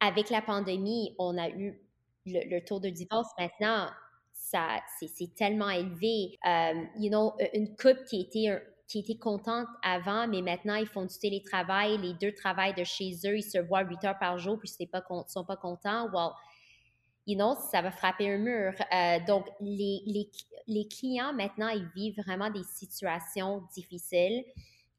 Avec 0.00 0.30
la 0.30 0.42
pandémie, 0.42 1.14
on 1.18 1.36
a 1.36 1.48
eu 1.48 1.80
le, 2.24 2.40
le 2.48 2.80
de 2.80 2.88
divorce 2.90 3.30
maintenant 3.36 3.88
c'est 4.50 5.34
tellement 5.34 5.70
élevé. 5.70 6.38
Euh, 6.46 6.84
you 6.98 7.10
know, 7.10 7.34
une 7.54 7.76
couple 7.76 8.04
qui 8.08 8.20
était 8.20 8.62
qui 8.88 9.00
était 9.00 9.18
contente 9.18 9.68
avant, 9.82 10.26
mais 10.26 10.40
maintenant 10.40 10.76
ils 10.76 10.86
font 10.86 11.04
du 11.04 11.18
télétravail, 11.18 11.98
les 11.98 12.14
deux 12.14 12.32
travaillent 12.32 12.74
de 12.74 12.84
chez 12.84 13.12
eux, 13.26 13.36
ils 13.36 13.42
se 13.42 13.58
voient 13.58 13.82
huit 13.82 14.02
heures 14.04 14.18
par 14.18 14.38
jour, 14.38 14.58
puis 14.58 14.70
ils 14.80 14.88
ne 14.90 15.22
sont 15.28 15.44
pas 15.44 15.56
contents. 15.56 16.08
Well, 16.10 16.30
you 17.26 17.36
know, 17.36 17.54
ça 17.70 17.82
va 17.82 17.90
frapper 17.90 18.32
un 18.32 18.38
mur. 18.38 18.72
Euh, 18.92 19.18
donc, 19.26 19.46
les, 19.60 20.00
les, 20.06 20.30
les, 20.66 20.88
clients 20.88 21.34
maintenant, 21.34 21.68
ils 21.68 21.86
vivent 21.94 22.18
vraiment 22.26 22.50
des 22.50 22.64
situations 22.64 23.62
difficiles. 23.74 24.42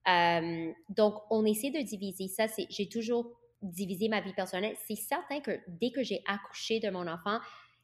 Euh, 0.07 0.71
donc, 0.89 1.15
on 1.31 1.43
essaie 1.43 1.71
de 1.71 1.81
diviser 1.81 2.27
ça. 2.27 2.45
J'ai 2.69 2.87
toujours 2.87 3.31
divisé 3.63 4.07
ma 4.07 4.21
vie 4.21 4.33
personnelle. 4.33 4.75
C'est 4.87 4.95
certain 4.95 5.39
que 5.41 5.59
dès 5.67 5.89
que 5.89 6.03
j'ai 6.03 6.21
accouché 6.27 6.79
de 6.79 6.89
mon 6.91 7.07
enfant, 7.07 7.39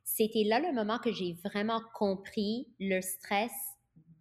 c'était 0.05 0.43
là 0.43 0.59
le 0.59 0.71
moment 0.71 0.99
que 0.99 1.11
j'ai 1.11 1.33
vraiment 1.43 1.81
compris 1.93 2.67
le 2.79 3.01
stress 3.01 3.51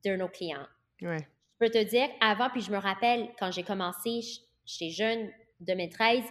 de 0.05 0.17
nos 0.17 0.29
clients. 0.29 0.67
Ouais. 1.03 1.19
Je 1.21 1.67
peux 1.67 1.71
te 1.71 1.85
dire, 1.85 2.09
avant, 2.21 2.51
puis 2.51 2.63
je 2.63 2.73
me 2.73 2.79
rappelle 2.79 3.29
quand 3.39 3.53
j'ai 3.53 3.63
commencé 3.63 4.21
chez 4.67 4.91
Jeune 4.91 5.31
2013, 5.61 6.25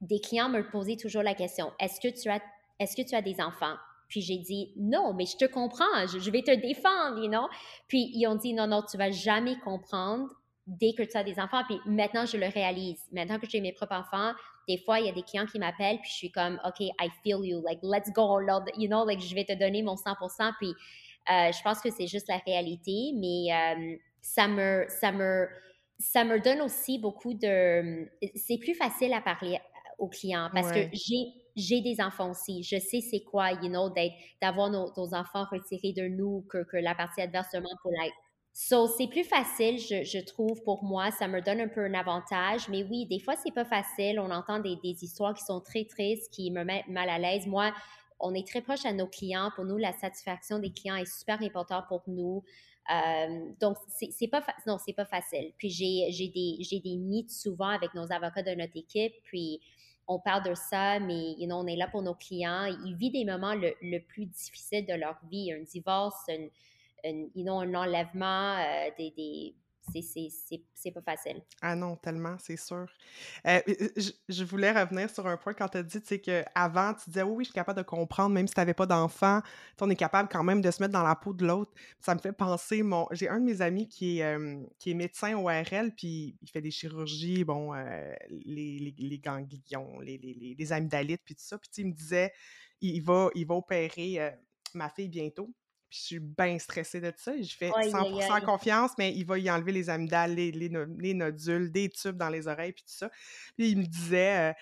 des 0.00 0.20
clients 0.20 0.48
me 0.48 0.68
posaient 0.70 0.96
toujours 0.96 1.22
la 1.22 1.34
question 1.34 1.72
est-ce 1.78 2.00
que 2.00 2.08
tu 2.08 2.28
as, 2.30 2.40
est-ce 2.78 2.96
que 2.96 3.06
tu 3.06 3.14
as 3.14 3.22
des 3.22 3.40
enfants? 3.40 3.76
Puis 4.08 4.20
j'ai 4.20 4.38
dit 4.38 4.72
non, 4.76 5.12
mais 5.12 5.26
je 5.26 5.36
te 5.36 5.44
comprends, 5.44 6.06
je, 6.06 6.30
vais 6.30 6.42
te 6.42 6.54
défendre, 6.54 7.18
you 7.18 7.28
know? 7.28 7.48
Puis 7.88 8.10
ils 8.14 8.26
ont 8.26 8.36
dit 8.36 8.54
non, 8.54 8.66
non, 8.66 8.82
tu 8.82 8.96
vas 8.96 9.10
jamais 9.10 9.58
comprendre 9.60 10.28
dès 10.66 10.92
que 10.92 11.02
tu 11.02 11.16
as 11.16 11.24
des 11.24 11.38
enfants. 11.40 11.62
Puis 11.66 11.78
maintenant, 11.86 12.26
je 12.26 12.36
le 12.36 12.46
réalise. 12.46 13.00
Maintenant 13.12 13.38
que 13.38 13.48
j'ai 13.48 13.60
mes 13.60 13.72
propres 13.72 13.96
enfants, 13.96 14.32
des 14.68 14.78
fois, 14.78 15.00
il 15.00 15.06
y 15.06 15.08
a 15.08 15.12
des 15.12 15.22
clients 15.22 15.46
qui 15.46 15.58
m'appellent, 15.58 15.98
puis 16.00 16.10
je 16.10 16.16
suis 16.16 16.32
comme, 16.32 16.60
OK, 16.64 16.80
I 16.80 17.08
feel 17.22 17.44
you, 17.44 17.62
like, 17.62 17.80
let's 17.82 18.10
go, 18.12 18.38
you 18.76 18.88
know, 18.88 19.04
like, 19.04 19.20
je 19.20 19.34
vais 19.34 19.44
te 19.44 19.52
donner 19.52 19.82
mon 19.82 19.94
100%, 19.94 20.52
puis 20.58 20.68
euh, 21.30 21.52
je 21.52 21.62
pense 21.62 21.80
que 21.80 21.90
c'est 21.90 22.06
juste 22.06 22.28
la 22.28 22.38
réalité, 22.38 23.12
mais 23.14 23.52
euh, 23.52 23.96
ça 24.20 24.48
me, 24.48 24.84
ça 24.88 25.12
me, 25.12 25.48
ça 25.98 26.24
me 26.24 26.40
donne 26.40 26.60
aussi 26.60 26.98
beaucoup 26.98 27.34
de, 27.34 28.08
c'est 28.34 28.58
plus 28.58 28.74
facile 28.74 29.12
à 29.12 29.20
parler 29.20 29.58
aux 29.98 30.08
clients 30.08 30.50
parce 30.52 30.72
que 30.72 30.80
j'ai, 30.92 31.28
j'ai 31.54 31.80
des 31.80 32.00
enfants 32.00 32.30
aussi. 32.30 32.64
Je 32.64 32.78
sais 32.78 33.00
c'est 33.00 33.22
quoi, 33.22 33.52
you 33.52 33.68
know, 33.68 33.92
d'avoir 34.40 34.68
nos, 34.70 34.92
nos, 34.96 35.14
enfants 35.14 35.44
retirés 35.50 35.92
de 35.92 36.08
nous 36.08 36.44
que, 36.48 36.64
que 36.64 36.76
la 36.76 36.94
partie 36.94 37.20
adversement 37.20 37.70
pour 37.82 37.92
la, 37.92 38.08
So, 38.54 38.86
c'est 38.86 39.06
plus 39.06 39.24
facile, 39.24 39.78
je, 39.78 40.04
je, 40.04 40.18
trouve, 40.18 40.62
pour 40.62 40.84
moi. 40.84 41.10
Ça 41.10 41.26
me 41.26 41.40
donne 41.40 41.60
un 41.60 41.68
peu 41.68 41.84
un 41.84 41.94
avantage. 41.94 42.68
Mais 42.68 42.84
oui, 42.84 43.06
des 43.06 43.18
fois, 43.18 43.34
c'est 43.36 43.52
pas 43.54 43.64
facile. 43.64 44.20
On 44.20 44.30
entend 44.30 44.58
des, 44.58 44.76
des, 44.76 45.02
histoires 45.02 45.32
qui 45.32 45.42
sont 45.42 45.60
très 45.60 45.84
tristes, 45.86 46.30
qui 46.30 46.50
me 46.50 46.62
mettent 46.62 46.88
mal 46.88 47.08
à 47.08 47.18
l'aise. 47.18 47.46
Moi, 47.46 47.72
on 48.20 48.34
est 48.34 48.46
très 48.46 48.60
proche 48.60 48.84
à 48.84 48.92
nos 48.92 49.06
clients. 49.06 49.50
Pour 49.56 49.64
nous, 49.64 49.78
la 49.78 49.92
satisfaction 49.94 50.58
des 50.58 50.70
clients 50.70 50.96
est 50.96 51.10
super 51.10 51.40
importante 51.42 51.86
pour 51.88 52.02
nous. 52.06 52.44
Euh, 52.92 53.48
donc, 53.58 53.78
c'est 53.88 54.28
pas, 54.28 54.44
non, 54.66 54.76
pas 54.96 55.04
facile. 55.06 55.52
Puis, 55.56 55.70
j'ai 55.70 56.28
des, 56.28 56.80
des 56.80 56.96
mythes 56.96 57.30
souvent 57.30 57.68
avec 57.68 57.94
nos 57.94 58.12
avocats 58.12 58.42
de 58.42 58.54
notre 58.54 58.76
équipe. 58.76 59.14
Puis, 59.24 59.62
on 60.06 60.18
parle 60.18 60.44
de 60.44 60.54
ça, 60.54 60.98
mais 60.98 61.32
you 61.38 61.46
know, 61.46 61.56
on 61.56 61.66
est 61.66 61.76
là 61.76 61.88
pour 61.88 62.02
nos 62.02 62.14
clients. 62.14 62.66
Ils 62.84 62.96
vivent 62.96 63.12
des 63.12 63.24
moments 63.24 63.54
le, 63.54 63.72
le 63.80 63.98
plus 63.98 64.26
difficiles 64.26 64.84
de 64.84 64.92
leur 64.92 65.16
vie. 65.30 65.52
Un 65.52 65.62
divorce, 65.62 66.24
une 66.28 66.50
un, 67.04 67.26
un 67.36 67.74
enlèvement, 67.74 68.56
euh, 68.58 68.90
des, 68.98 69.10
des 69.10 69.56
c'est 70.74 70.90
pas 70.92 71.02
facile. 71.02 71.42
Ah 71.60 71.74
non, 71.74 71.96
tellement, 71.96 72.36
c'est 72.38 72.56
sûr. 72.56 72.86
Euh, 73.46 73.60
je, 74.28 74.44
voulais 74.44 74.70
revenir 74.70 75.10
sur 75.10 75.26
un 75.26 75.36
point 75.36 75.54
quand 75.54 75.68
tu 75.68 75.78
as 75.78 75.82
dit, 75.82 76.00
tu 76.00 76.06
sais, 76.06 76.20
qu'avant, 76.20 76.94
tu 76.94 77.10
disais, 77.10 77.22
oui, 77.22 77.32
oui, 77.32 77.44
je 77.44 77.48
suis 77.48 77.54
capable 77.54 77.78
de 77.78 77.84
comprendre, 77.84 78.32
même 78.32 78.46
si 78.46 78.54
tu 78.54 78.60
n'avais 78.60 78.74
pas 78.74 78.86
d'enfant, 78.86 79.40
on 79.80 79.90
est 79.90 79.96
capable 79.96 80.28
quand 80.28 80.44
même 80.44 80.60
de 80.60 80.70
se 80.70 80.80
mettre 80.80 80.92
dans 80.92 81.02
la 81.02 81.16
peau 81.16 81.32
de 81.32 81.44
l'autre. 81.44 81.72
Ça 82.00 82.14
me 82.14 82.20
fait 82.20 82.32
penser, 82.32 82.82
mon... 82.82 83.08
j'ai 83.10 83.28
un 83.28 83.40
de 83.40 83.44
mes 83.44 83.60
amis 83.60 83.88
qui 83.88 84.20
est, 84.20 84.24
euh, 84.24 84.62
qui 84.78 84.92
est 84.92 84.94
médecin 84.94 85.34
puis 85.96 86.36
il 86.40 86.48
fait 86.48 86.62
des 86.62 86.70
chirurgies, 86.70 87.44
bon, 87.44 87.72
les, 88.30 88.94
les, 88.96 89.18
ganglions, 89.18 89.98
les, 90.00 90.16
les, 90.18 90.54
les 90.56 90.72
amygdalites, 90.72 91.22
puis 91.24 91.34
tout 91.34 91.44
ça. 91.44 91.58
Puis 91.58 91.70
il 91.78 91.88
me 91.88 91.92
disait, 91.92 92.32
il 92.80 93.00
va, 93.00 93.30
il 93.34 93.46
va 93.46 93.56
opérer 93.56 94.32
ma 94.74 94.88
fille 94.88 95.08
bientôt 95.08 95.52
je 95.92 95.98
suis 95.98 96.18
bien 96.18 96.58
stressée 96.58 97.00
de 97.00 97.12
ça. 97.16 97.32
Je 97.40 97.54
fais 97.54 97.68
100% 97.68 98.44
confiance, 98.44 98.92
mais 98.96 99.12
il 99.14 99.24
va 99.24 99.38
y 99.38 99.50
enlever 99.50 99.72
les 99.72 99.90
amygdales, 99.90 100.34
les, 100.34 100.50
les, 100.50 101.14
nodules, 101.14 101.70
des 101.70 101.90
tubes 101.90 102.16
dans 102.16 102.30
les 102.30 102.48
oreilles, 102.48 102.72
puis 102.72 102.84
tout 102.84 102.94
ça. 102.94 103.10
Puis 103.56 103.70
il 103.70 103.78
me 103.78 103.84
disait, 103.84 104.50
euh, 104.50 104.52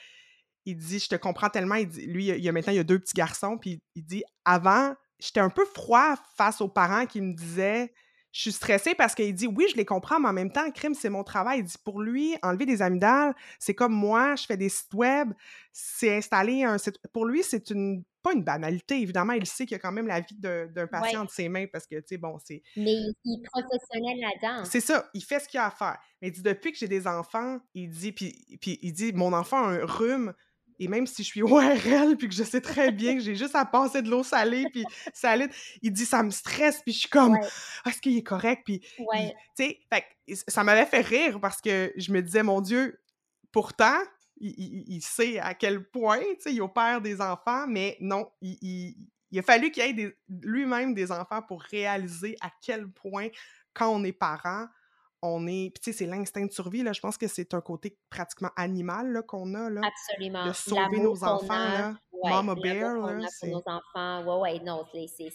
il 0.67 0.77
dit, 0.77 0.99
je 0.99 1.09
te 1.09 1.15
comprends 1.15 1.49
tellement. 1.49 1.77
Il 1.77 1.89
dit, 1.89 2.07
lui, 2.07 2.29
il 2.29 2.45
y 2.45 2.49
a 2.49 2.53
maintenant, 2.53 2.73
il 2.73 2.77
y 2.77 2.81
a 2.81 2.85
deux 2.85 2.99
petits 2.99 3.15
garçons, 3.15 3.59
puis 3.59 3.81
il 3.95 4.05
dit, 4.05 4.25
avant, 4.45 4.95
j'étais 5.21 5.41
un 5.41 5.51
peu 5.51 5.65
froid 5.65 6.17
face 6.37 6.61
aux 6.61 6.69
parents 6.69 7.07
qui 7.07 7.21
me 7.21 7.33
disaient, 7.33 7.93
je 8.33 8.43
suis 8.43 8.53
stressée 8.53 8.95
parce 8.95 9.15
qu'il 9.15 9.35
dit 9.35 9.49
oui, 9.49 9.67
je 9.71 9.77
les 9.77 9.85
comprends, 9.85 10.21
mais 10.21 10.29
en 10.29 10.33
même 10.33 10.53
temps, 10.53 10.69
crime, 10.71 10.95
c'est 10.95 11.11
mon 11.11 11.25
travail. 11.25 11.61
Il 11.61 11.65
dit 11.65 11.77
pour 11.85 12.01
lui, 12.01 12.37
enlever 12.43 12.65
des 12.65 12.81
amygdales, 12.81 13.35
c'est 13.59 13.75
comme 13.75 13.93
moi, 13.93 14.37
je 14.37 14.47
fais 14.47 14.57
des 14.57 14.69
sites 14.69 14.95
web, 14.95 15.33
c'est 15.73 16.17
installer 16.17 16.63
un 16.63 16.79
site. 16.79 16.99
Pour 17.13 17.27
lui, 17.27 17.43
c'est 17.43 17.71
une 17.71 18.05
pas 18.23 18.33
une 18.33 18.43
banalité. 18.45 19.01
Évidemment, 19.01 19.33
il 19.35 19.47
sait 19.47 19.65
qu'il 19.67 19.73
y 19.75 19.77
a 19.77 19.79
quand 19.79 19.93
même 19.93 20.07
la 20.07 20.21
vie 20.21 20.35
d'un 20.37 20.87
patient 20.87 21.01
Ouais. 21.11 21.17
entre 21.17 21.33
ses 21.33 21.49
mains 21.49 21.67
parce 21.73 21.87
que, 21.87 21.97
tu 21.97 22.05
sais, 22.09 22.17
bon, 22.19 22.39
c'est 22.45 22.63
Mais 22.77 22.95
il 23.25 23.39
est 23.39 23.43
professionnel 23.51 24.19
là-dedans. 24.21 24.65
c'est 24.65 24.81
ça, 24.81 25.09
il 25.15 25.23
fait 25.25 25.41
ce 25.41 25.49
qu'il 25.49 25.59
a 25.61 25.67
à 25.67 25.71
faire. 25.71 25.99
Mais 26.21 26.29
il 26.29 26.33
dit 26.33 26.43
depuis 26.43 26.73
que 26.73 26.79
j'ai 26.79 26.89
des 26.89 27.07
enfants, 27.07 27.59
il 27.75 27.89
dit 27.91 28.13
puis, 28.13 28.59
puis 28.61 28.79
il 28.83 28.93
dit 28.93 29.13
mon 29.13 29.33
enfant 29.33 29.65
a 29.65 29.69
un 29.71 29.85
rhume 29.85 30.33
et 30.83 30.89
même 30.89 31.07
si 31.07 31.23
je 31.23 31.29
suis 31.29 31.43
ORL 32.09 32.17
puis 32.17 32.29
que 32.29 32.35
je 32.35 32.43
sais 32.43 32.61
très 32.63 32.91
bien 32.91 33.15
que 33.15 33.21
j'ai 33.21 33.35
juste 33.37 33.55
à 33.55 33.65
passer 33.67 34.01
de 34.03 34.09
l'eau 34.11 34.23
salée 34.23 34.65
puis 34.73 34.85
salide, 35.13 35.51
il 35.83 35.93
dit 35.93 36.07
ça 36.07 36.23
me 36.23 36.31
stresse 36.31 36.81
puis 36.83 36.93
je 36.95 37.01
suis 37.01 37.09
comme 37.09 37.33
Ouais. 37.35 37.41
Ah, 37.85 37.91
est-ce 37.91 38.01
qu'il 38.01 38.17
est 38.17 38.23
correct? 38.23 38.63
Puis 38.65 38.81
Ouais. 38.99 39.35
tu 39.57 39.65
sais, 40.27 40.43
ça 40.49 40.65
m'avait 40.65 40.87
fait 40.87 41.01
rire 41.03 41.39
parce 41.41 41.61
que 41.61 41.93
je 41.97 42.13
me 42.13 42.23
disais 42.23 42.43
mon 42.43 42.61
dieu, 42.61 42.99
pourtant 43.53 43.99
il, 44.41 44.55
il- 44.57 44.85
il 44.97 45.03
sait 45.03 45.39
à 45.39 45.55
quel 45.55 45.85
point, 45.85 46.19
tu 46.19 46.41
sais, 46.41 46.53
il 46.55 46.63
opère 46.63 47.01
des 47.01 47.21
enfants, 47.21 47.67
mais 47.69 47.97
non, 48.01 48.31
il, 48.41 48.97
a 49.37 49.43
fallu 49.43 49.71
qu'il 49.71 49.83
ait 49.83 50.17
lui-même 50.29 50.95
des 50.95 51.13
enfants 51.13 51.43
pour 51.43 51.63
réaliser 51.63 52.37
à 52.41 52.51
quel 52.63 52.89
point, 52.89 53.29
quand 53.75 53.89
on 53.91 54.03
est 54.05 54.13
parent, 54.13 54.67
on 55.23 55.47
est. 55.47 55.71
Puis, 55.71 55.81
tu 55.83 55.93
sais, 55.93 55.99
c'est 55.99 56.07
l'instinct 56.07 56.47
de 56.47 56.51
survie, 56.51 56.83
là. 56.83 56.93
Je 56.93 57.01
pense 57.01 57.19
que 57.19 57.27
c'est 57.29 57.53
un 57.53 57.61
côté 57.61 57.99
pratiquement 58.09 58.51
animal, 58.57 59.13
là, 59.13 59.23
qu'on 59.23 59.55
a, 59.55 59.69
là. 59.69 59.83
Absolument. 59.85 60.47
De 60.47 60.53
sauver 60.53 61.01
nos 61.01 61.23
enfants, 61.25 61.53
a, 61.53 61.79
là. 61.79 61.95
ouais, 62.13 62.31
Mama 62.31 62.55
bear, 62.55 62.95
là, 62.95 63.29
pour 63.41 63.49
nos 63.49 63.63
enfants. 63.67 64.41
Ouais, 64.41 64.55
ouais, 64.55 64.61
non, 64.65 64.87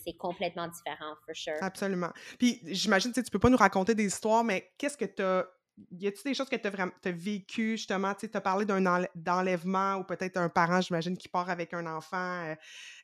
c'est 0.04 0.14
complètement 0.18 0.68
différent, 0.68 1.14
for 1.26 1.36
sure. 1.36 1.54
Absolument. 1.62 2.10
Puis, 2.40 2.62
j'imagine, 2.64 3.12
tu 3.12 3.20
sais, 3.20 3.24
tu 3.24 3.30
peux 3.32 3.40
pas 3.40 3.50
nous 3.50 3.58
raconter 3.58 3.94
des 3.94 4.06
histoires, 4.06 4.44
mais 4.44 4.74
qu'est-ce 4.78 4.98
que 4.98 5.06
tu 5.06 5.22
as. 5.22 5.48
Y 5.92 6.08
a-tu 6.08 6.24
des 6.24 6.34
choses 6.34 6.48
que 6.50 6.56
tu 6.56 6.68
as, 6.68 6.70
vraiment... 6.70 6.92
t'as 7.02 7.12
vécues, 7.12 7.72
justement? 7.78 8.14
Tu 8.14 8.30
as 8.34 8.42
parlé 8.42 8.66
d'un 8.66 8.84
enlè- 8.86 9.10
d'enlèvement 9.16 9.96
ou 9.96 10.04
peut-être 10.04 10.38
un 10.38 10.48
parent, 10.50 10.80
j'imagine, 10.82 11.18
qui 11.18 11.28
part 11.28 11.50
avec 11.50 11.74
un 11.74 11.86
enfant 11.86 12.44
euh, 12.46 12.56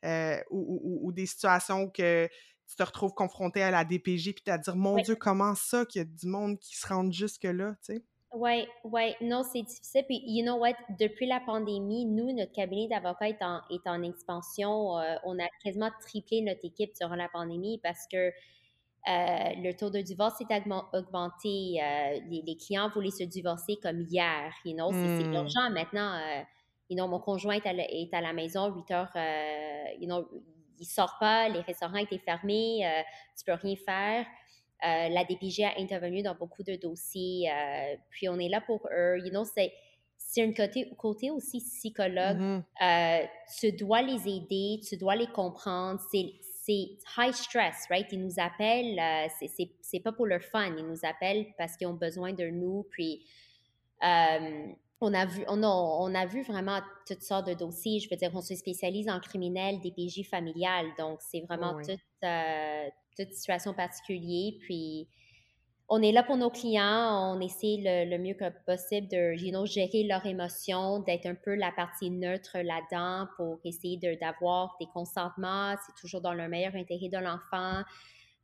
euh, 0.05 0.37
ou, 0.49 0.79
ou- 0.81 1.07
ou 1.07 1.11
des 1.11 1.25
situations 1.25 1.89
que 1.89 2.27
tu 2.67 2.75
te 2.77 2.83
retrouves 2.83 3.13
confronté 3.13 3.61
à 3.61 3.71
la 3.71 3.83
DPJ 3.83 4.33
puis 4.33 4.43
tu 4.45 4.51
à 4.51 4.57
dire, 4.57 4.75
mon 4.77 4.95
Ouais. 4.95 5.01
Dieu, 5.01 5.15
comment 5.15 5.55
ça 5.55 5.85
qu'il 5.85 5.99
y 5.99 6.01
a 6.03 6.05
du 6.05 6.27
monde 6.27 6.57
qui 6.59 6.77
se 6.77 6.87
rende 6.87 7.11
jusque-là, 7.11 7.71
tu 7.85 7.95
sais? 7.95 8.03
Ouais, 8.33 8.65
ouais, 8.85 9.17
non, 9.19 9.43
c'est 9.43 9.61
difficile. 9.63 10.05
Puis, 10.07 10.23
you 10.25 10.45
know 10.45 10.55
what, 10.57 10.75
depuis 10.97 11.25
la 11.27 11.41
pandémie, 11.41 12.05
nous, 12.05 12.31
notre 12.33 12.53
cabinet 12.53 12.87
d'avocats 12.87 13.27
est 13.27 13.41
en, 13.41 13.59
est 13.69 13.85
en 13.85 14.01
expansion. 14.03 14.97
Euh, 14.99 15.15
on 15.25 15.37
a 15.37 15.47
quasiment 15.61 15.91
triplé 15.99 16.41
notre 16.41 16.63
équipe 16.63 16.91
durant 16.95 17.15
la 17.15 17.27
pandémie 17.27 17.81
parce 17.83 18.07
que 18.09 18.31
euh, 19.07 19.49
le 19.57 19.73
taux 19.73 19.89
de 19.89 19.99
divorce 20.01 20.39
augmen- 20.41 20.85
augmenté. 20.93 21.79
Euh, 21.81 22.19
les, 22.29 22.43
les 22.45 22.55
clients 22.57 22.89
voulaient 22.89 23.09
se 23.11 23.23
divorcer 23.23 23.77
comme 23.81 24.01
hier. 24.01 24.53
You 24.65 24.73
know, 24.75 24.91
c'est 24.91 25.17
c'est 25.17 25.27
Mm. 25.27 25.33
urgent 25.33 25.69
maintenant. 25.71 26.13
euh, 26.15 26.41
you 26.89 26.97
know, 26.97 27.07
mon 27.07 27.19
conjoint 27.19 27.55
est 27.55 27.65
à 27.65 27.73
la, 27.73 27.83
est 27.89 28.13
à 28.13 28.21
la 28.21 28.33
maison 28.33 28.67
8 28.73 28.91
heures. 28.91 29.11
euh, 29.15 29.83
you 29.99 30.05
know, 30.07 30.27
il 30.79 30.85
sort 30.85 31.17
pas, 31.19 31.47
les 31.49 31.61
restaurants 31.61 31.97
étaient 31.97 32.17
fermés, 32.17 32.81
tu 33.37 33.45
peux 33.45 33.53
rien 33.53 33.75
faire. 33.75 34.25
La 34.83 35.23
DPG 35.23 35.63
a 35.63 35.73
intervenu 35.79 36.23
dans 36.23 36.33
beaucoup 36.35 36.63
de 36.63 36.75
dossiers. 36.75 37.49
puis 38.09 38.27
on 38.29 38.39
est 38.39 38.49
là 38.49 38.61
pour 38.61 38.87
eux. 38.91 39.17
You 39.19 39.29
know, 39.29 39.43
c'est 39.45 39.71
c'est 40.17 40.43
un 40.43 40.53
côté, 40.53 40.89
côté 40.97 41.29
aussi 41.31 41.59
psychologue. 41.59 42.37
Mhm. 42.37 42.63
Euh, 42.83 43.25
tu 43.59 43.71
dois 43.73 44.01
les 44.01 44.27
aider, 44.27 44.79
tu 44.87 44.95
dois 44.97 45.15
les 45.15 45.27
comprendre. 45.27 45.99
C'est 46.11 46.31
c'est 46.63 46.97
high 47.17 47.33
stress, 47.33 47.87
right? 47.89 48.05
Ils 48.11 48.21
nous 48.21 48.35
appellent, 48.37 48.99
euh, 48.99 49.27
c'est- 49.81 49.99
pas 49.99 50.11
pour 50.11 50.27
leur 50.27 50.43
fun, 50.43 50.75
ils 50.77 50.85
nous 50.85 50.99
appellent 51.03 51.47
parce 51.57 51.75
qu'ils 51.75 51.87
ont 51.87 51.95
besoin 51.95 52.33
de 52.33 52.47
nous. 52.47 52.85
Puis, 52.91 53.25
euh, 54.03 54.67
on, 54.99 55.13
a 55.13 55.25
vu, 55.25 55.43
on, 55.47 55.63
a, 55.63 55.67
on 55.67 56.13
a 56.13 56.25
vu 56.27 56.43
vraiment 56.43 56.79
toutes 57.07 57.23
sortes 57.23 57.47
de 57.47 57.55
dossiers. 57.55 57.99
Je 57.99 58.09
veux 58.09 58.15
dire, 58.15 58.29
on 58.35 58.41
se 58.41 58.55
spécialise 58.55 59.09
en 59.09 59.19
criminel, 59.19 59.79
DPJ 59.81 60.23
familial. 60.23 60.85
Donc, 60.99 61.19
c'est 61.21 61.41
vraiment 61.41 61.73
oui. 61.75 61.83
toute, 61.83 61.99
euh, 62.23 62.89
toute 63.17 63.33
situation 63.33 63.73
particulière. 63.73 64.53
Puis, 64.61 65.07
on 65.89 66.01
est 66.01 66.11
là 66.11 66.23
pour 66.23 66.37
nos 66.37 66.49
clients, 66.49 67.35
on 67.35 67.41
essaie 67.41 67.77
le, 67.79 68.17
mieux 68.17 68.33
que 68.33 68.49
possible 68.65 69.07
de 69.09 69.35
you 69.37 69.51
know, 69.51 69.65
gérer 69.65 70.03
leurs 70.03 70.25
émotions, 70.25 70.99
d'être 70.99 71.25
un 71.25 71.35
peu 71.35 71.55
la 71.55 71.71
partie 71.71 72.09
neutre 72.09 72.57
là-dedans 72.59 73.27
pour 73.35 73.59
essayer 73.65 73.97
de- 73.97 74.17
d'avoir 74.19 74.77
des 74.79 74.87
consentements, 74.93 75.75
c'est 75.85 75.99
toujours 75.99 76.21
dans 76.21 76.33
le 76.33 76.47
meilleur 76.47 76.75
intérêt 76.75 77.09
de 77.09 77.17
l'enfant, 77.17 77.83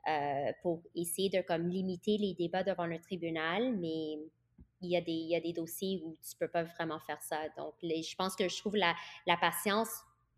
euh, 0.08 0.52
pour 0.62 0.82
essayer 0.96 1.30
de 1.30 1.42
limiter 1.70 2.18
les 2.18 2.34
débats 2.34 2.64
devant 2.64 2.86
le 2.86 3.00
tribunal, 3.00 3.78
mais 3.78 4.18
il 4.82 4.92
y 4.92 4.96
a 4.98 5.02
des, 5.02 5.54
dossiers 5.54 6.02
où 6.06 6.18
tu 6.22 6.36
peux 6.38 6.48
pas 6.48 6.64
vraiment 6.64 7.00
faire 7.00 7.22
ça. 7.24 7.38
Donc, 7.58 7.74
je 7.82 8.16
pense 8.16 8.36
que 8.36 8.48
je 8.48 8.58
trouve 8.58 8.76
la 8.76 9.38
patience 9.40 9.90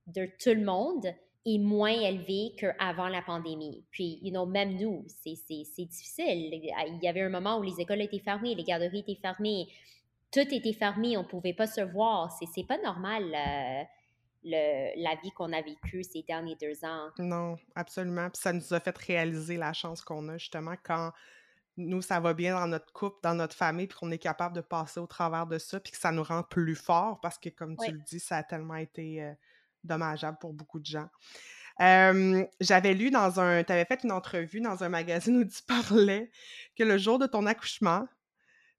de 0.07 0.25
tout 0.39 0.53
le 0.53 0.63
monde 0.63 1.13
est 1.45 1.57
moins 1.57 1.91
élevée 1.91 2.53
qu'avant 2.57 3.07
la 3.07 3.21
pandémie. 3.21 3.85
Puis, 3.91 4.19
you 4.21 4.31
know, 4.31 4.45
même 4.45 4.77
nous, 4.77 5.05
c'est 5.07 5.35
c'est- 5.35 5.63
c'est 5.75 5.85
difficile. 5.85 6.53
Il 6.53 6.99
y 7.01 7.07
avait 7.07 7.21
un 7.21 7.29
moment 7.29 7.57
où 7.57 7.63
les 7.63 7.79
écoles 7.79 8.01
étaient 8.01 8.19
fermées, 8.19 8.55
les 8.55 8.63
garderies 8.63 8.99
étaient 8.99 9.19
fermées, 9.21 9.67
tout 10.31 10.41
était 10.41 10.73
fermé, 10.73 11.17
on 11.17 11.23
pouvait 11.23 11.53
pas 11.53 11.67
se 11.67 11.81
voir. 11.81 12.31
C'est 12.37 12.45
c'est 12.53 12.65
pas 12.67 12.77
normal, 12.77 13.23
euh, 13.33 13.83
le, 14.43 15.01
la 15.03 15.15
vie 15.21 15.31
qu'on 15.31 15.51
a 15.53 15.61
vécue 15.61 16.03
ces 16.03 16.23
derniers 16.23 16.55
deux 16.55 16.83
ans. 16.85 17.09
Non, 17.19 17.57
absolument. 17.75 18.29
Puis 18.29 18.41
ça 18.41 18.53
nous 18.53 18.73
a 18.73 18.79
fait 18.79 18.97
réaliser 18.97 19.57
la 19.57 19.73
chance 19.73 20.01
qu'on 20.01 20.27
a 20.29 20.37
justement 20.37 20.75
quand 20.83 21.11
nous, 21.77 22.01
ça 22.01 22.19
va 22.19 22.33
bien 22.33 22.59
dans 22.59 22.67
notre 22.67 22.91
couple, 22.91 23.17
dans 23.23 23.33
notre 23.35 23.55
famille, 23.55 23.87
puis 23.87 23.97
qu'on 23.97 24.11
est 24.11 24.17
capable 24.17 24.53
de 24.55 24.61
passer 24.61 24.99
au 24.99 25.07
travers 25.07 25.47
de 25.47 25.57
ça, 25.57 25.79
puis 25.79 25.91
que 25.93 25.97
ça 25.97 26.11
nous 26.11 26.23
rend 26.23 26.43
plus 26.43 26.75
forts 26.75 27.21
parce 27.21 27.37
que, 27.37 27.47
comme 27.49 27.75
Ouais. 27.79 27.87
tu 27.87 27.91
le 27.93 27.99
dis, 27.99 28.19
ça 28.19 28.37
a 28.37 28.43
tellement 28.43 28.75
été 28.75 29.23
euh, 29.23 29.33
dommageable 29.83 30.37
pour 30.39 30.53
beaucoup 30.53 30.79
de 30.79 30.85
gens. 30.85 31.07
Euh, 31.81 32.45
J'avais 32.59 32.93
lu 32.93 33.09
dans 33.09 33.39
un. 33.39 33.63
Tu 33.63 33.71
avais 33.71 33.85
fait 33.85 34.03
une 34.03 34.11
entrevue 34.11 34.61
dans 34.61 34.83
un 34.83 34.89
magazine 34.89 35.37
où 35.37 35.45
tu 35.45 35.61
parlais 35.67 36.31
que 36.77 36.83
le 36.83 36.97
jour 36.97 37.19
de 37.19 37.27
ton 37.27 37.45
accouchement, 37.45 38.05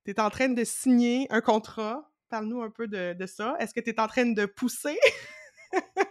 tu 0.05 0.11
es 0.13 0.21
en 0.21 0.31
train 0.31 0.49
de 0.49 0.65
signer 0.65 1.27
un 1.31 1.41
contrat. 1.41 2.07
Parle-nous 2.29 2.63
un 2.63 2.71
peu 2.71 2.87
de, 2.87 3.15
de 3.15 3.27
ça. 3.27 3.57
Est-ce 3.59 3.75
que 3.75 3.81
tu 3.81 3.91
es 3.91 4.01
en 4.01 4.07
train 4.07 4.27
de 4.27 4.47
pousser? 4.47 4.99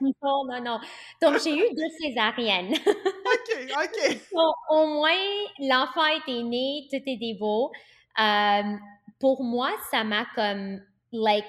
Non, 0.02 0.46
non, 0.46 0.62
non. 0.64 0.80
Donc, 1.22 1.42
j'ai 1.44 1.54
eu 1.54 1.76
deux 1.76 1.90
césariennes. 2.02 2.74
OK, 2.88 3.74
OK. 3.84 4.18
Au 4.70 4.88
moins, 4.88 5.12
l'enfant 5.60 6.06
était 6.08 6.44
né, 6.44 6.88
tout 6.90 6.98
était 6.98 7.38
beau. 7.40 7.72
Euh, 8.20 8.76
pour 9.20 9.44
moi, 9.44 9.72
ça 9.92 10.04
m'a 10.04 10.26
comme, 10.36 10.82
like, 11.12 11.48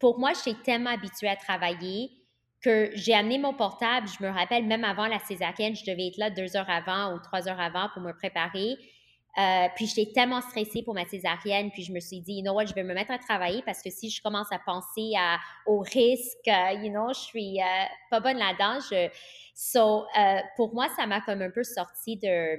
pour 0.00 0.18
moi, 0.18 0.32
j'étais 0.32 0.60
tellement 0.62 0.90
habituée 0.90 1.28
à 1.28 1.36
travailler 1.36 2.10
que 2.62 2.90
j'ai 2.94 3.14
amené 3.14 3.38
mon 3.38 3.54
portable. 3.54 4.06
Je 4.08 4.24
me 4.24 4.30
rappelle, 4.30 4.64
même 4.66 4.84
avant 4.84 5.06
la 5.06 5.18
césarienne, 5.18 5.74
je 5.74 5.84
devais 5.84 6.08
être 6.08 6.16
là 6.16 6.30
deux 6.30 6.56
heures 6.56 6.70
avant 6.70 7.14
ou 7.14 7.18
trois 7.18 7.48
heures 7.48 7.60
avant 7.60 7.88
pour 7.92 8.02
me 8.02 8.12
préparer. 8.12 8.76
Euh, 9.38 9.66
puis 9.74 9.86
j'étais 9.86 10.12
tellement 10.12 10.42
stressée 10.42 10.82
pour 10.82 10.92
ma 10.92 11.06
césarienne, 11.06 11.70
puis 11.70 11.82
je 11.82 11.92
me 11.92 12.00
suis 12.00 12.20
dit, 12.20 12.34
you 12.34 12.42
know 12.42 12.52
what, 12.52 12.66
je 12.66 12.74
vais 12.74 12.82
me 12.82 12.92
mettre 12.92 13.12
à 13.12 13.18
travailler 13.18 13.62
parce 13.62 13.80
que 13.80 13.88
si 13.88 14.10
je 14.10 14.20
commence 14.20 14.52
à 14.52 14.58
penser 14.58 15.12
à, 15.18 15.38
au 15.66 15.78
risque, 15.78 16.48
euh, 16.48 16.72
you 16.72 16.90
know, 16.90 17.08
je 17.14 17.20
suis 17.20 17.60
euh, 17.60 17.84
pas 18.10 18.20
bonne 18.20 18.36
là-dedans. 18.36 18.78
Je... 18.90 19.08
So, 19.54 20.06
pour 20.56 20.74
moi, 20.74 20.88
ça 20.96 21.06
m'a 21.06 21.20
comme 21.20 21.42
un 21.42 21.50
peu 21.50 21.62
sorti 21.62 22.16
de, 22.16 22.56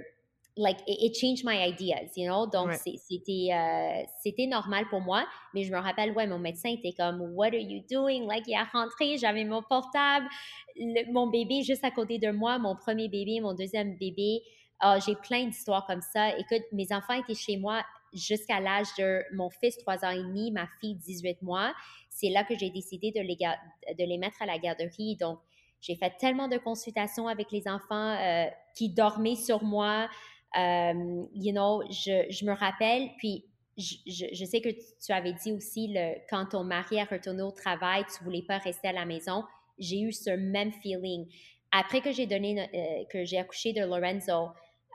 like, 0.57 0.79
it, 0.87 1.11
it 1.11 1.13
changed 1.15 1.43
my 1.45 1.63
ideas, 1.63 2.15
you 2.15 2.27
know? 2.27 2.45
Donc, 2.47 2.69
Ouais. 2.69 2.77
c'était 2.97 3.49
euh, 3.51 4.03
c'était 4.21 4.47
normal 4.47 4.85
pour 4.89 5.01
moi, 5.01 5.25
mais 5.53 5.63
je 5.63 5.71
me 5.71 5.77
rappelle, 5.79 6.11
ouais, 6.11 6.27
mon 6.27 6.39
médecin 6.39 6.69
était 6.69 6.93
comme, 6.93 7.21
what 7.35 7.47
are 7.47 7.55
you 7.55 7.81
doing? 7.89 8.27
Like, 8.27 8.45
il 8.47 8.53
est 8.53 8.63
rentré, 8.71 9.17
j'avais 9.17 9.45
mon 9.45 9.61
portable, 9.63 10.27
le- 10.75 11.11
mon 11.11 11.27
bébé 11.27 11.63
juste 11.63 11.83
à 11.83 11.91
côté 11.91 12.19
de 12.19 12.29
moi, 12.31 12.59
mon 12.59 12.75
premier 12.75 13.07
bébé, 13.09 13.39
mon 13.41 13.53
deuxième 13.53 13.97
bébé. 13.97 14.41
Ah, 14.79 14.99
j'ai 14.99 15.15
plein 15.15 15.45
d'histoires 15.45 15.85
comme 15.87 16.01
ça. 16.01 16.37
Écoute, 16.37 16.63
mes 16.71 16.91
enfants 16.91 17.13
étaient 17.13 17.35
chez 17.35 17.57
moi 17.57 17.83
jusqu'à 18.11 18.59
l'âge 18.59 18.87
de 18.97 19.23
mon 19.33 19.49
fils, 19.49 19.77
3 19.77 20.03
ans 20.03 20.09
et 20.11 20.17
demi, 20.17 20.51
ma 20.51 20.67
fille, 20.79 20.95
18 20.95 21.41
mois. 21.41 21.73
C'est 22.09 22.29
là 22.29 22.43
que 22.43 22.57
j'ai 22.57 22.69
décidé 22.69 23.11
de 23.11 23.21
les, 23.21 23.35
de 23.37 24.03
les 24.03 24.17
mettre 24.17 24.41
à 24.41 24.45
la 24.45 24.57
garderie. 24.59 25.15
Donc, 25.15 25.39
j'ai 25.81 25.95
fait 25.95 26.11
tellement 26.17 26.47
de 26.47 26.57
consultations 26.57 27.27
avec 27.27 27.51
les 27.51 27.67
enfants 27.67 28.15
euh, 28.19 28.45
qui 28.75 28.89
dormaient 28.89 29.35
sur 29.35 29.63
moi. 29.63 30.09
Euh, 30.57 31.25
you 31.33 31.51
know, 31.51 31.83
je, 31.89 32.25
je 32.29 32.45
me 32.45 32.53
rappelle, 32.53 33.09
puis 33.17 33.45
je, 33.77 33.95
je, 34.05 34.45
sais 34.45 34.61
que 34.61 34.69
tu, 34.69 35.11
avais 35.11 35.33
dit 35.33 35.51
aussi, 35.51 35.87
le, 35.87 36.15
quand 36.29 36.45
ton 36.51 36.63
mari 36.63 36.99
a 36.99 37.05
retourné 37.05 37.41
au 37.41 37.51
travail, 37.51 38.03
tu 38.15 38.23
voulais 38.23 38.43
pas 38.43 38.59
rester 38.59 38.89
à 38.89 38.93
la 38.93 39.05
maison. 39.05 39.43
J'ai 39.79 40.01
eu 40.01 40.11
ce 40.11 40.29
même 40.29 40.71
feeling. 40.71 41.27
Après 41.71 42.01
que 42.01 42.11
j'ai 42.11 42.27
donné, 42.27 42.61
euh, 42.61 43.03
que 43.11 43.25
j'ai 43.25 43.39
accouché 43.39 43.73
de 43.73 43.81
Lorenzo, 43.81 44.49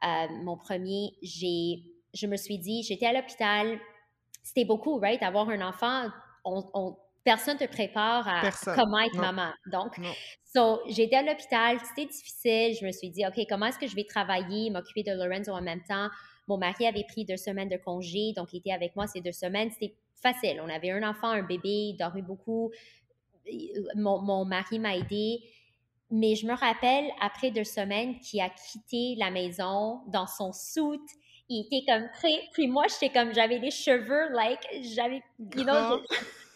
euh, 0.05 0.27
mon 0.44 0.57
premier, 0.57 1.14
j'ai, 1.23 1.83
je 2.14 2.27
me 2.29 2.37
suis 2.37 2.59
dit, 2.59 2.85
j'étais 2.85 3.07
à 3.07 3.12
l'hôpital, 3.12 3.81
c'était 4.44 4.64
beaucoup, 4.64 4.99
right? 4.99 5.23
Avoir 5.23 5.49
un 5.49 5.61
enfant, 5.61 6.09
personne 7.30 7.56
te 7.58 7.66
prépare 7.66 8.26
à 8.28 8.40
Personne. 8.40 8.74
comment 8.76 8.98
être 9.00 9.14
Non. 9.16 9.20
maman. 9.32 9.50
Donc, 9.66 9.96
so, 10.54 10.80
j'étais 10.88 11.16
à 11.16 11.22
l'hôpital, 11.22 11.78
c'était 11.88 12.06
difficile. 12.06 12.74
Je 12.80 12.86
me 12.86 12.92
suis 12.92 13.10
dit, 13.10 13.26
OK, 13.26 13.38
comment 13.48 13.66
est-ce 13.66 13.78
que 13.78 13.86
je 13.86 13.94
vais 13.94 14.04
travailler, 14.04 14.70
m'occuper 14.70 15.02
de 15.02 15.12
Lorenzo 15.12 15.52
en 15.52 15.60
même 15.62 15.82
temps? 15.88 16.08
Mon 16.46 16.56
mari 16.56 16.86
avait 16.86 17.04
pris 17.04 17.24
deux 17.24 17.36
semaines 17.36 17.68
de 17.68 17.76
congé, 17.76 18.32
donc 18.36 18.48
il 18.52 18.58
était 18.58 18.72
avec 18.72 18.96
moi 18.96 19.06
ces 19.06 19.20
deux 19.20 19.32
semaines. 19.32 19.70
C'était 19.70 19.94
facile. 20.22 20.60
On 20.64 20.68
avait 20.70 20.90
un 20.90 21.02
enfant, 21.08 21.28
un 21.28 21.42
bébé, 21.42 21.68
il 21.92 21.96
dormait 21.98 22.22
beaucoup. 22.22 22.70
Mon, 23.94 24.20
mon 24.20 24.44
mari 24.44 24.78
m'a 24.78 24.96
aidé. 24.96 25.40
mais 26.10 26.34
je 26.34 26.46
me 26.46 26.54
rappelle, 26.54 27.06
après 27.20 27.50
deux 27.50 27.64
semaines, 27.64 28.18
qu'il 28.20 28.40
a 28.40 28.48
quitté 28.50 29.14
la 29.18 29.30
maison 29.30 30.00
dans 30.08 30.26
son 30.26 30.52
soute. 30.52 31.08
Il 31.50 31.66
était 31.66 31.84
comme 31.90 32.08
très... 32.14 32.42
Puis 32.52 32.66
moi, 32.66 32.84
j'étais 32.88 33.10
comme... 33.10 33.32
J'avais 33.34 33.58
les 33.58 33.70
cheveux, 33.70 34.28
like... 34.34 34.60
J'avais... 34.94 35.22
You 35.56 35.64
know, 35.64 36.00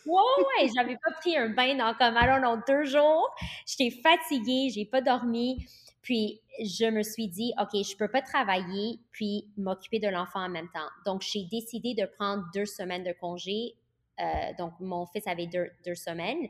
Ouais, 0.06 0.44
ouais, 0.62 0.70
j'avais 0.74 0.96
pas 0.96 1.12
pris 1.20 1.36
un 1.36 1.48
bain 1.50 1.76
dans 1.76 1.94
comme, 1.94 2.16
I 2.16 2.62
deux 2.66 2.84
jours. 2.84 3.34
J'étais 3.66 3.96
fatiguée, 4.02 4.70
j'ai 4.70 4.84
pas 4.84 5.00
dormi. 5.00 5.66
Puis, 6.02 6.40
je 6.60 6.86
me 6.86 7.02
suis 7.02 7.28
dit, 7.28 7.52
OK, 7.60 7.70
je 7.72 7.96
peux 7.96 8.08
pas 8.08 8.22
travailler 8.22 8.98
puis 9.12 9.46
m'occuper 9.56 10.00
de 10.00 10.08
l'enfant 10.08 10.40
en 10.40 10.48
même 10.48 10.68
temps. 10.74 10.88
Donc, 11.06 11.22
j'ai 11.22 11.44
décidé 11.44 11.94
de 11.94 12.06
prendre 12.06 12.44
deux 12.52 12.66
semaines 12.66 13.04
de 13.04 13.12
congé. 13.12 13.74
Euh, 14.20 14.24
donc, 14.58 14.72
mon 14.80 15.06
fils 15.06 15.26
avait 15.26 15.46
deux, 15.46 15.70
deux 15.86 15.94
semaines. 15.94 16.48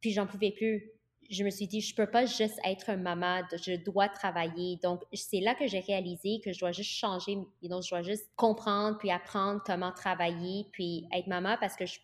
Puis, 0.00 0.10
j'en 0.10 0.26
pouvais 0.26 0.50
plus 0.50 0.90
je 1.30 1.44
me 1.44 1.50
suis 1.50 1.66
dit, 1.66 1.80
je 1.80 1.94
peux 1.94 2.06
pas 2.06 2.26
juste 2.26 2.58
être 2.64 2.92
maman, 2.92 3.40
je 3.52 3.76
dois 3.76 4.08
travailler. 4.08 4.78
Donc, 4.82 5.02
c'est 5.12 5.40
là 5.40 5.54
que 5.54 5.66
j'ai 5.66 5.80
réalisé 5.80 6.40
que 6.44 6.52
je 6.52 6.58
dois 6.58 6.72
juste 6.72 6.90
changer, 6.90 7.38
know, 7.62 7.82
je 7.82 7.88
dois 7.88 8.02
juste 8.02 8.28
comprendre 8.36 8.98
puis 8.98 9.10
apprendre 9.10 9.62
comment 9.64 9.92
travailler 9.92 10.66
puis 10.72 11.06
être 11.14 11.26
maman 11.26 11.56
parce 11.60 11.76
que 11.76 11.86
je 11.86 11.98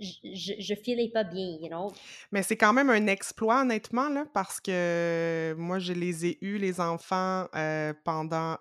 je, 0.00 0.52
je, 0.58 0.74
filais 0.74 1.10
pas 1.12 1.24
bien, 1.24 1.58
you 1.60 1.68
know? 1.68 1.92
Mais 2.32 2.42
c'est 2.42 2.56
quand 2.56 2.72
même 2.72 2.90
un 2.90 3.06
exploit, 3.06 3.62
honnêtement, 3.62 4.08
là, 4.08 4.24
parce 4.32 4.60
que 4.60 5.54
moi, 5.58 5.78
je 5.78 5.92
les 5.92 6.26
ai 6.26 6.38
eus, 6.40 6.58
les 6.58 6.80
enfants, 6.80 7.46
euh, 7.54 7.92
pendant 8.04 8.56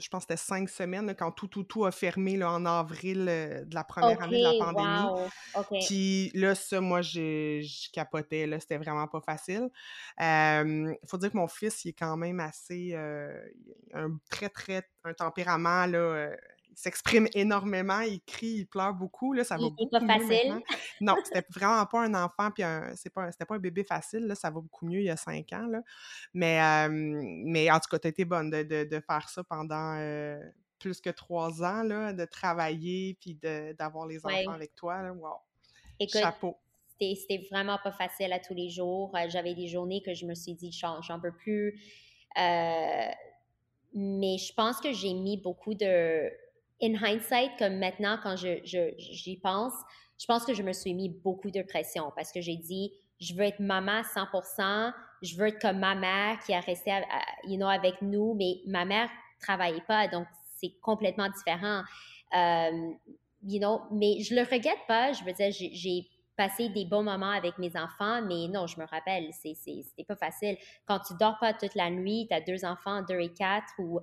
je 0.00 0.08
pense 0.08 0.24
que 0.24 0.32
c'était 0.32 0.42
cinq 0.42 0.68
semaines 0.68 1.14
quand 1.14 1.30
tout, 1.30 1.46
tout, 1.46 1.62
tout 1.62 1.84
a 1.84 1.90
fermé 1.90 2.36
là, 2.36 2.52
en 2.52 2.64
avril 2.64 3.26
euh, 3.28 3.64
de 3.64 3.74
la 3.74 3.84
première 3.84 4.22
année 4.22 4.42
de 4.42 4.58
la 4.58 4.64
pandémie. 4.64 5.28
Wow. 5.54 5.78
Puis 5.86 6.30
là, 6.34 6.54
ça, 6.54 6.80
moi, 6.80 7.02
je, 7.02 7.90
capotais. 7.92 8.46
Là, 8.46 8.58
c'était 8.60 8.78
vraiment 8.78 9.06
pas 9.06 9.20
facile. 9.20 9.68
Il 10.18 10.96
faut 11.06 11.18
dire 11.18 11.30
que 11.30 11.36
mon 11.36 11.48
fils, 11.48 11.84
il 11.84 11.90
est 11.90 11.98
quand 11.98 12.16
même 12.16 12.40
assez. 12.40 12.92
Euh, 12.94 13.30
un 13.92 14.18
très, 14.30 14.48
très. 14.48 14.88
un 15.04 15.12
tempérament 15.12 15.86
là, 15.86 16.30
s'exprime 16.74 17.28
énormément, 17.34 18.00
il 18.00 18.20
crie, 18.22 18.60
il 18.60 18.66
pleure 18.66 18.94
beaucoup. 18.94 19.32
Là, 19.32 19.44
ça 19.44 19.56
va 19.56 19.68
pas 19.90 20.00
facile. 20.00 20.60
Non, 21.00 21.14
c'était 21.24 21.44
vraiment 21.50 21.84
pas 21.86 22.02
un 22.02 22.14
enfant, 22.14 22.50
puis 22.50 22.62
pas, 23.14 23.32
c'était 23.32 23.44
pas 23.44 23.54
un 23.54 23.58
bébé 23.58 23.84
facile. 23.84 24.26
Là, 24.26 24.34
ça 24.34 24.50
va 24.50 24.60
beaucoup 24.60 24.86
mieux 24.86 25.00
il 25.00 25.06
y 25.06 25.10
a 25.10 25.16
cinq 25.16 25.52
ans. 25.52 25.66
Là. 25.66 25.82
Mais, 26.34 26.88
mais 26.88 27.70
en 27.70 27.78
tout 27.80 27.88
cas, 27.90 27.98
tu 27.98 28.06
as 28.06 28.10
été 28.10 28.24
bonne 28.24 28.50
de, 28.50 28.62
de, 28.62 29.00
faire 29.00 29.28
ça 29.28 29.42
pendant 29.44 29.96
plus 30.78 31.00
que 31.00 31.10
trois 31.10 31.62
ans, 31.62 31.82
là, 31.82 32.12
de 32.12 32.24
travailler, 32.24 33.16
puis 33.20 33.38
d'avoir 33.78 34.06
les 34.06 34.24
enfants 34.24 34.52
avec 34.52 34.74
toi. 34.74 35.02
Là. 35.02 35.12
Wow. 35.12 35.36
Chapeau 36.08 36.56
c'était 37.00 37.46
vraiment 37.50 37.78
pas 37.82 37.92
facile 37.92 38.32
à 38.32 38.38
tous 38.38 38.54
les 38.54 38.68
jours. 38.68 39.12
Euh, 39.16 39.28
j'avais 39.28 39.54
des 39.54 39.66
journées 39.66 40.02
que 40.02 40.14
je 40.14 40.26
me 40.26 40.34
suis 40.34 40.54
dit, 40.54 40.70
j'en 40.72 41.20
peux 41.20 41.32
plus. 41.32 41.80
Euh, 42.38 43.08
mais 43.94 44.38
je 44.38 44.52
pense 44.54 44.80
que 44.80 44.92
j'ai 44.92 45.14
mis 45.14 45.36
beaucoup 45.36 45.74
de 45.74 46.30
in 46.82 46.94
hindsight, 46.94 47.52
comme 47.58 47.78
maintenant, 47.78 48.18
quand 48.22 48.36
j'y 48.36 48.60
je, 48.64 48.94
j'y 48.98 49.36
pense, 49.36 49.72
je 50.18 50.26
pense 50.26 50.44
que 50.44 50.54
je 50.54 50.62
me 50.62 50.72
suis 50.72 50.94
mis 50.94 51.08
beaucoup 51.08 51.50
de 51.50 51.62
pression 51.62 52.12
parce 52.14 52.32
que 52.32 52.40
j'ai 52.40 52.56
dit, 52.56 52.92
je 53.20 53.34
veux 53.34 53.42
être 53.42 53.60
maman 53.60 54.00
à 54.00 54.02
100%, 54.02 54.92
je 55.22 55.36
veux 55.36 55.48
être 55.48 55.60
comme 55.60 55.78
ma 55.78 55.94
mère 55.94 56.38
qui 56.40 56.54
a 56.54 56.60
resté 56.60 56.92
you 57.44 57.56
know, 57.56 57.68
avec 57.68 58.00
nous, 58.02 58.34
mais 58.34 58.60
ma 58.66 58.84
mère 58.84 59.10
travaillait 59.40 59.84
pas, 59.86 60.08
donc 60.08 60.26
c'est 60.58 60.72
complètement 60.82 61.28
différent. 61.28 61.82
Euh, 62.34 62.92
you 63.42 63.58
know, 63.58 63.82
mais 63.90 64.20
je 64.20 64.34
le 64.34 64.42
regrette 64.42 64.86
pas, 64.86 65.12
je 65.12 65.24
veux 65.24 65.32
dire, 65.32 65.50
j'ai 65.50 66.06
passé 66.36 66.70
des 66.70 66.86
bons 66.86 67.02
moments 67.02 67.30
avec 67.30 67.58
mes 67.58 67.76
enfants, 67.76 68.22
mais 68.22 68.48
non, 68.48 68.66
je 68.66 68.78
me 68.80 68.86
rappelle, 68.86 69.30
c'était 69.32 70.04
pas 70.04 70.16
facile. 70.16 70.56
Quand 70.86 70.98
tu 71.00 71.12
dors 71.18 71.38
pas 71.38 71.52
toute 71.52 71.74
la 71.74 71.90
nuit, 71.90 72.26
tu 72.28 72.34
as 72.34 72.40
deux 72.40 72.64
enfants, 72.64 73.02
deux 73.02 73.20
et 73.20 73.32
quatre, 73.32 73.68
ou 73.78 74.00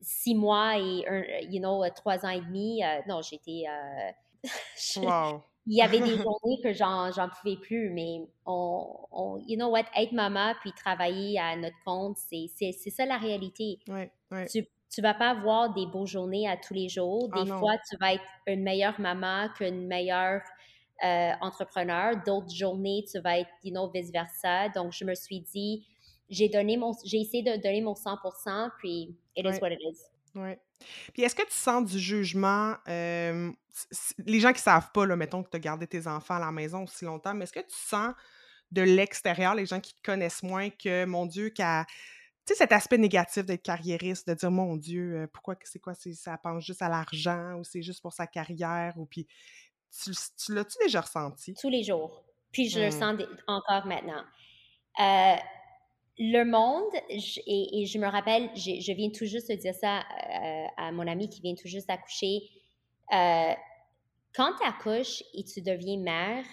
six 0.00 0.34
mois 0.34 0.78
et, 0.78 1.06
un, 1.08 1.22
you 1.48 1.60
know, 1.60 1.84
trois 1.94 2.24
ans 2.24 2.30
et 2.30 2.40
demi, 2.40 2.82
euh, 2.84 3.00
non, 3.08 3.22
j'étais... 3.22 3.64
Euh, 3.68 4.10
il 5.66 5.76
y 5.76 5.82
avait 5.82 6.00
des 6.00 6.16
journées 6.16 6.58
que 6.62 6.72
j'en, 6.72 7.12
j'en 7.12 7.28
pouvais 7.28 7.56
plus, 7.56 7.90
mais 7.90 8.26
on, 8.46 8.86
on, 9.12 9.36
you 9.46 9.56
know 9.56 9.68
what, 9.68 9.84
être 9.96 10.12
maman 10.12 10.54
puis 10.60 10.72
travailler 10.72 11.38
à 11.38 11.56
notre 11.56 11.76
compte, 11.84 12.16
c'est, 12.16 12.46
c'est, 12.56 12.72
c'est 12.72 12.90
ça 12.90 13.04
la 13.04 13.18
réalité. 13.18 13.78
Ouais, 13.88 14.10
ouais. 14.30 14.46
Tu, 14.46 14.66
tu 14.90 15.02
vas 15.02 15.14
pas 15.14 15.30
avoir 15.30 15.72
des 15.72 15.86
beaux 15.86 16.06
journées 16.06 16.48
à 16.48 16.56
tous 16.56 16.74
les 16.74 16.88
jours. 16.88 17.28
Ah 17.32 17.44
des 17.44 17.50
fois, 17.50 17.74
tu 17.88 17.96
vas 17.98 18.14
être 18.14 18.24
une 18.46 18.62
meilleure 18.62 18.98
maman 18.98 19.48
qu'une 19.56 19.86
meilleure 19.86 20.42
euh, 21.04 21.30
entrepreneur. 21.40 22.14
D'autres 22.26 22.52
journées, 22.52 23.04
tu 23.10 23.20
vas 23.20 23.38
être, 23.38 23.50
you 23.62 23.70
know, 23.70 23.88
vice-versa. 23.88 24.70
Donc, 24.70 24.92
je 24.92 25.04
me 25.04 25.14
suis 25.14 25.40
dit, 25.40 25.86
j'ai 26.28 26.48
donné 26.48 26.76
mon, 26.76 26.92
j'ai 27.04 27.18
essayé 27.20 27.42
de 27.42 27.62
donner 27.62 27.82
mon 27.82 27.94
100%, 27.94 28.70
puis 28.78 29.16
it 29.36 29.46
is 29.46 29.60
what 29.60 29.70
it 29.70 29.80
is. 29.80 30.00
Oui. 30.34 30.54
Puis 31.12 31.22
est-ce 31.22 31.34
que 31.34 31.42
tu 31.42 31.52
sens 31.52 31.84
du 31.90 31.98
jugement, 31.98 32.76
les 32.86 34.40
gens 34.40 34.52
qui 34.52 34.62
savent 34.62 34.90
pas, 34.92 35.06
là, 35.06 35.16
mettons 35.16 35.42
que 35.42 35.50
tu 35.50 35.56
as 35.56 35.60
gardé 35.60 35.86
tes 35.86 36.06
enfants 36.06 36.36
à 36.36 36.40
la 36.40 36.52
maison 36.52 36.84
aussi 36.84 37.04
longtemps, 37.04 37.34
mais 37.34 37.44
est-ce 37.44 37.52
que 37.52 37.60
tu 37.60 37.76
sens 37.76 38.14
de 38.70 38.82
l'extérieur, 38.82 39.54
les 39.54 39.66
gens 39.66 39.80
qui 39.80 39.94
te 39.94 40.02
connaissent 40.02 40.42
moins, 40.42 40.70
que, 40.70 41.04
mon 41.04 41.26
Dieu, 41.26 41.50
qu'à 41.50 41.84
tu 42.46 42.54
sais, 42.54 42.58
cet 42.58 42.72
aspect 42.72 42.98
négatif 42.98 43.44
d'être 43.44 43.62
carriériste, 43.62 44.28
de 44.28 44.34
dire, 44.34 44.50
mon 44.50 44.76
Dieu, 44.76 45.28
pourquoi, 45.32 45.56
c'est 45.62 45.78
quoi, 45.78 45.94
ça 45.94 46.38
pense 46.38 46.64
juste 46.64 46.82
à 46.82 46.88
l'argent 46.88 47.54
ou 47.54 47.64
c'est 47.64 47.82
juste 47.82 48.00
pour 48.00 48.12
sa 48.12 48.26
carrière 48.26 48.94
ou 48.96 49.06
puis, 49.06 49.26
tu, 50.02 50.12
l'as-tu 50.54 50.78
déjà 50.82 51.00
ressenti? 51.00 51.54
Tous 51.54 51.68
les 51.68 51.82
jours. 51.82 52.24
Puis 52.52 52.68
je 52.68 52.80
le 52.80 52.88
mmh. 52.88 52.92
sens 52.92 53.20
encore 53.46 53.86
maintenant. 53.86 54.24
Euh, 55.00 55.36
le 56.22 56.44
monde, 56.44 56.92
et, 57.08 57.86
je 57.86 57.98
me 57.98 58.06
rappelle, 58.06 58.50
je, 58.54 58.92
viens 58.92 59.08
tout 59.08 59.24
juste 59.24 59.50
de 59.50 59.56
dire 59.56 59.74
ça 59.74 60.00
euh, 60.00 60.66
à 60.76 60.92
mon 60.92 61.06
ami 61.06 61.30
qui 61.30 61.40
vient 61.40 61.54
tout 61.54 61.66
juste 61.66 61.88
d'accoucher. 61.88 62.42
Euh, 63.14 63.54
quand 64.34 64.52
tu 64.60 64.68
accouches 64.68 65.24
et 65.32 65.44
tu 65.44 65.62
deviens 65.62 65.98
mère, 65.98 66.44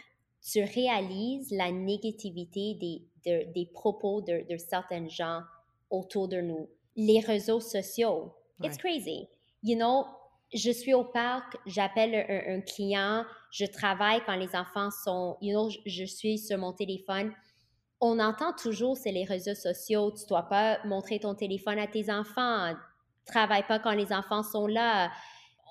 tu 0.41 0.63
réalises 0.63 1.51
la 1.51 1.69
négativité 1.69 2.75
des, 2.75 3.45
des 3.53 3.69
propos 3.73 4.21
de, 4.21 4.45
de 4.49 4.55
certains 4.55 5.09
gens 5.09 5.41
autour 5.89 6.29
de 6.29 6.39
nous. 6.39 6.69
Les 6.95 7.19
réseaux 7.19 7.59
sociaux, 7.59 8.33
it's 8.63 8.77
crazy. 8.77 9.27
You 9.63 9.75
know, 9.75 10.05
je 10.53 10.71
suis 10.71 10.93
au 10.93 11.03
parc, 11.03 11.57
j'appelle 11.65 12.15
un, 12.47 12.61
client, 12.61 13.25
je 13.51 13.65
travaille 13.65 14.21
quand 14.25 14.37
les 14.37 14.55
enfants 14.55 14.91
sont, 14.91 15.37
you 15.41 15.51
know, 15.51 15.69
je 15.85 16.05
suis 16.05 16.37
sur 16.37 16.57
mon 16.57 16.71
téléphone 16.71 17.33
on 17.99 18.19
entend 18.19 18.53
toujours, 18.53 18.95
c'est 18.95 19.11
les 19.11 19.23
réseaux 19.25 19.55
sociaux, 19.55 20.11
tu 20.11 20.25
dois 20.27 20.43
pas 20.43 20.77
montrer 20.85 21.19
ton 21.19 21.33
téléphone 21.33 21.79
à 21.79 21.87
tes 21.87 22.11
enfants, 22.11 22.73
travaille 23.25 23.65
pas 23.67 23.79
quand 23.79 23.93
les 23.93 24.13
enfants 24.13 24.43
sont 24.43 24.67
là. 24.67 25.11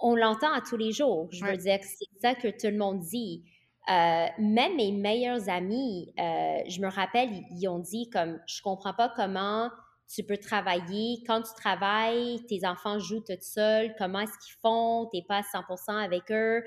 On 0.03 0.15
l'entend 0.15 0.53
à 0.53 0.61
tous 0.61 0.77
les 0.77 0.93
jours. 0.93 1.29
Je 1.31 1.45
veux 1.45 1.57
dire 1.57 1.81
que 1.81 1.87
c'est 1.87 2.21
ça 2.21 2.35
que 2.35 2.49
tout 2.49 2.67
le 2.67 2.77
monde 2.77 3.01
dit. 3.01 3.45
Euh, 3.89 4.27
même 4.39 4.77
mes 4.77 4.93
meilleurs 4.93 5.49
amis, 5.49 6.13
euh, 6.19 6.59
je 6.69 6.81
me 6.81 6.89
rappelle, 6.89 7.31
ils 7.53 7.69
ont 7.69 7.79
dit 7.79 8.11
comme, 8.11 8.39
je 8.47 8.61
comprends 8.61 8.93
pas 8.93 9.09
comment 9.15 9.71
tu 10.13 10.23
peux 10.23 10.37
travailler. 10.37 11.23
Quand 11.27 11.43
tu 11.43 11.55
travailles, 11.55 12.45
tes 12.49 12.67
enfants 12.67 12.99
jouent 12.99 13.23
tout 13.23 13.39
seuls. 13.41 13.95
Comment 13.99 14.21
est-ce 14.21 14.39
qu'ils 14.45 14.57
font? 14.61 15.09
T'es 15.13 15.23
pas 15.27 15.39
à 15.39 15.43
100% 15.43 16.05
avec 16.05 16.31
eux. 16.31 16.63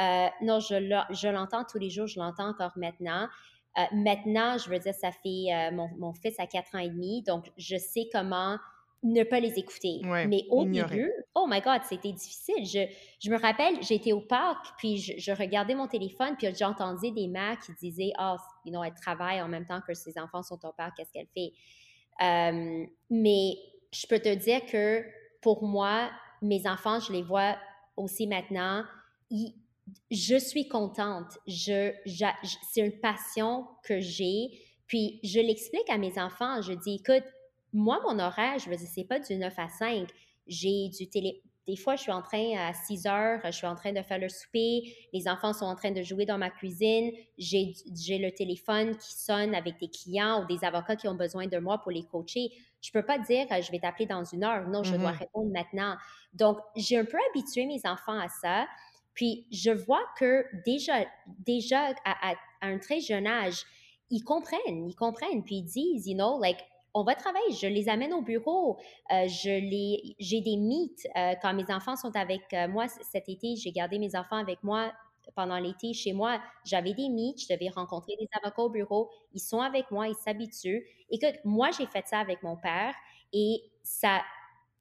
Euh, 0.00 0.26
non, 0.42 0.58
je 0.60 1.28
l'entends 1.28 1.64
tous 1.64 1.78
les 1.78 1.90
jours. 1.90 2.06
Je 2.06 2.18
l'entends 2.18 2.48
encore 2.48 2.72
maintenant. 2.76 3.28
Euh, 3.78 3.82
maintenant, 3.92 4.56
je 4.56 4.70
veux 4.70 4.78
dire, 4.78 4.94
ça 4.94 5.10
fait 5.10 5.46
euh, 5.52 5.70
mon, 5.72 6.12
fils 6.12 6.38
a 6.38 6.46
quatre 6.46 6.74
ans 6.74 6.78
et 6.78 6.88
demi, 6.88 7.22
donc 7.22 7.50
je 7.56 7.76
sais 7.76 8.08
comment 8.12 8.56
ne 9.02 9.22
pas 9.22 9.38
les 9.40 9.58
écouter. 9.58 10.00
Mais 10.02 10.44
au 10.48 10.64
début, 10.64 11.12
oh 11.34 11.46
my 11.46 11.60
God, 11.60 11.82
c'était 11.84 12.12
difficile. 12.12 12.64
Je, 12.64 12.86
je, 13.20 13.30
me 13.30 13.38
rappelle, 13.38 13.82
j'étais 13.82 14.12
au 14.12 14.20
parc, 14.20 14.66
puis 14.78 14.96
je, 14.96 15.32
regardais 15.32 15.74
mon 15.74 15.88
téléphone, 15.88 16.36
puis 16.38 16.48
j'entendais 16.54 17.10
des 17.10 17.26
mères 17.26 17.58
qui 17.58 17.72
disaient, 17.74 18.12
oh, 18.18 18.36
you 18.64 18.72
know, 18.72 18.82
elle 18.82 18.94
travaille 18.94 19.42
en 19.42 19.48
même 19.48 19.66
temps 19.66 19.80
que 19.86 19.92
ses 19.92 20.18
enfants 20.18 20.42
sont 20.42 20.64
au 20.64 20.72
parc, 20.72 20.96
qu'est-ce 20.96 21.12
qu'elle 21.12 21.28
fait? 21.34 21.52
Euh, 22.22 22.86
mais 23.10 23.58
je 23.92 24.06
peux 24.06 24.20
te 24.20 24.34
dire 24.34 24.64
que 24.66 25.04
pour 25.42 25.64
moi, 25.64 26.10
mes 26.40 26.66
enfants, 26.66 27.00
je 27.00 27.12
les 27.12 27.22
vois 27.22 27.56
aussi 27.96 28.26
maintenant, 28.26 28.84
ils, 29.30 29.54
je 30.10 30.36
suis 30.36 30.68
contente. 30.68 31.38
Je, 31.46 31.92
c'est 32.72 32.80
une 32.80 32.98
passion 33.00 33.66
que 33.84 34.00
j'ai. 34.00 34.50
Puis 34.86 35.20
je 35.22 35.40
l'explique 35.40 35.88
à 35.88 35.98
mes 35.98 36.18
enfants. 36.18 36.62
Je 36.62 36.72
dis, 36.72 36.96
écoute, 36.96 37.24
moi, 37.72 38.00
mon 38.04 38.18
horaire, 38.18 38.58
je 38.58 38.70
veux 38.70 38.76
dire, 38.76 38.88
c'est 38.92 39.04
pas 39.04 39.18
du 39.18 39.36
9 39.36 39.52
à 39.58 39.68
5. 39.68 40.08
J'ai 40.46 40.88
du 40.88 41.08
télé. 41.08 41.42
Des 41.66 41.76
fois, 41.76 41.96
je 41.96 42.02
suis 42.02 42.12
en 42.12 42.20
train 42.20 42.56
à 42.58 42.74
6 42.74 43.06
heures, 43.06 43.40
je 43.42 43.50
suis 43.50 43.66
en 43.66 43.74
train 43.74 43.92
de 43.92 44.02
faire 44.02 44.18
le 44.18 44.28
souper, 44.28 44.82
les 45.14 45.26
enfants 45.28 45.54
sont 45.54 45.64
en 45.64 45.74
train 45.74 45.92
de 45.92 46.02
jouer 46.02 46.26
dans 46.26 46.36
ma 46.36 46.50
cuisine, 46.50 47.10
j'ai, 47.38 47.72
le 48.18 48.28
téléphone 48.32 48.94
qui 48.98 49.14
sonne 49.14 49.54
avec 49.54 49.80
des 49.80 49.88
clients 49.88 50.42
ou 50.42 50.46
des 50.46 50.62
avocats 50.62 50.94
qui 50.94 51.08
ont 51.08 51.14
besoin 51.14 51.46
de 51.46 51.56
moi 51.56 51.78
pour 51.78 51.90
les 51.90 52.04
coacher. 52.04 52.50
Je 52.82 52.90
peux 52.92 53.02
pas 53.02 53.18
dire, 53.18 53.46
je 53.50 53.72
vais 53.72 53.78
t'appeler 53.78 54.04
dans 54.04 54.24
une 54.24 54.44
heure. 54.44 54.68
Non, 54.68 54.82
je 54.82 54.94
dois 54.94 55.12
mm-hmm. 55.12 55.18
répondre 55.18 55.50
maintenant. 55.52 55.96
Donc, 56.34 56.58
j'ai 56.76 56.98
un 56.98 57.06
peu 57.06 57.16
habitué 57.30 57.64
mes 57.64 57.80
enfants 57.86 58.18
à 58.18 58.28
ça. 58.28 58.66
Puis 59.14 59.46
je 59.50 59.70
vois 59.70 60.04
que 60.18 60.44
déjà, 60.64 61.04
déjà 61.26 61.94
à, 62.04 62.34
un 62.62 62.78
très 62.78 63.00
jeune 63.00 63.26
âge, 63.26 63.64
ils 64.10 64.22
comprennent, 64.22 64.88
ils 64.88 64.94
comprennent, 64.94 65.42
puis 65.44 65.56
ils 65.56 65.64
disent, 65.64 66.06
you 66.06 66.14
know, 66.14 66.40
like, 66.40 66.58
on 66.94 67.02
va 67.02 67.14
travailler, 67.14 67.52
je 67.52 67.66
les 67.66 67.88
amène 67.88 68.12
au 68.12 68.22
bureau, 68.22 68.78
euh, 69.10 69.26
je 69.26 69.50
les, 69.50 70.14
j'ai 70.20 70.40
des 70.40 70.56
meets 70.56 71.08
euh, 71.16 71.34
quand 71.42 71.52
mes 71.52 71.68
enfants 71.72 71.96
sont 71.96 72.14
avec 72.14 72.42
euh, 72.52 72.68
moi 72.68 72.86
cet 72.88 73.28
été, 73.28 73.56
j'ai 73.56 73.72
gardé 73.72 73.98
mes 73.98 74.14
enfants 74.14 74.36
avec 74.36 74.62
moi 74.62 74.92
pendant 75.34 75.58
l'été 75.58 75.92
chez 75.92 76.12
moi, 76.12 76.40
j'avais 76.64 76.94
des 76.94 77.08
meets, 77.08 77.40
je 77.48 77.52
devais 77.52 77.68
rencontrer 77.68 78.14
des 78.20 78.28
avocats 78.40 78.62
au 78.62 78.70
bureau, 78.70 79.10
ils 79.32 79.40
sont 79.40 79.60
avec 79.60 79.90
moi, 79.90 80.06
ils 80.06 80.14
s'habituent. 80.14 80.86
Écoute, 81.10 81.34
moi 81.44 81.70
j'ai 81.76 81.86
fait 81.86 82.06
ça 82.06 82.20
avec 82.20 82.42
mon 82.44 82.56
père 82.56 82.94
et 83.32 83.62
ça, 83.82 84.22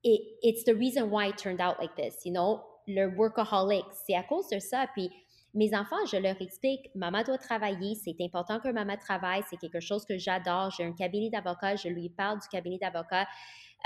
it's 0.03 0.63
the 0.65 0.75
reason 0.77 1.09
why 1.09 1.29
it 1.29 1.37
turned 1.37 1.61
out 1.61 1.77
like 1.79 1.95
this, 1.95 2.25
you 2.25 2.31
know, 2.31 2.61
le 2.87 3.07
workaholic, 3.15 3.85
c'est 4.05 4.15
à 4.15 4.23
cause 4.23 4.47
de 4.49 4.59
ça, 4.59 4.87
puis 4.93 5.11
mes 5.53 5.75
enfants, 5.75 6.03
je 6.11 6.17
leur 6.17 6.41
explique, 6.41 6.89
maman 6.95 7.21
doit 7.23 7.37
travailler, 7.37 7.95
c'est 7.95 8.15
important 8.21 8.59
que 8.59 8.69
maman 8.69 8.97
travaille, 8.97 9.43
c'est 9.49 9.57
quelque 9.57 9.79
chose 9.79 10.03
que 10.03 10.17
j'adore. 10.17 10.71
J'ai 10.71 10.83
un 10.83 10.93
cabinet 10.93 11.29
d'avocats, 11.29 11.75
je 11.75 11.89
lui 11.89 12.09
parle 12.09 12.39
du 12.39 12.47
cabinet 12.47 12.79
d'avocats. 12.79 13.27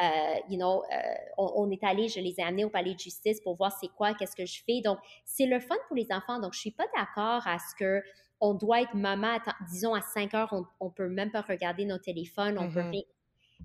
Euh, 0.01 0.35
you 0.49 0.57
know, 0.57 0.83
euh, 0.83 0.97
on, 1.37 1.69
est 1.69 1.83
allé, 1.83 2.07
je 2.07 2.19
les 2.21 2.35
ai 2.37 2.43
amenés 2.43 2.63
au 2.63 2.69
palais 2.69 2.93
de 2.93 2.99
justice 2.99 3.41
pour 3.41 3.55
voir 3.55 3.73
c'est 3.81 3.89
quoi, 3.89 4.13
qu'est-ce 4.13 4.35
que 4.35 4.45
je 4.45 4.61
fais. 4.65 4.79
Donc, 4.81 4.99
c'est 5.25 5.45
le 5.45 5.59
fun 5.59 5.75
pour 5.87 5.97
les 5.97 6.07
enfants. 6.11 6.39
Donc, 6.39 6.53
je 6.53 6.59
suis 6.59 6.71
pas 6.71 6.85
d'accord 6.95 7.45
à 7.45 7.57
ce 7.59 7.75
que 7.77 8.01
on 8.39 8.53
doit 8.53 8.83
être 8.83 8.93
maman, 8.93 9.39
disons 9.71 9.95
à 9.95 10.01
5 10.01 10.33
heures, 10.35 10.49
on, 10.51 10.63
on 10.79 10.91
peut 10.91 11.09
même 11.09 11.31
pas 11.31 11.41
regarder 11.41 11.85
nos 11.85 11.97
téléphones, 11.97 12.57
on 12.59 12.71
peut 12.71 12.81
mm-hmm. 12.81 13.03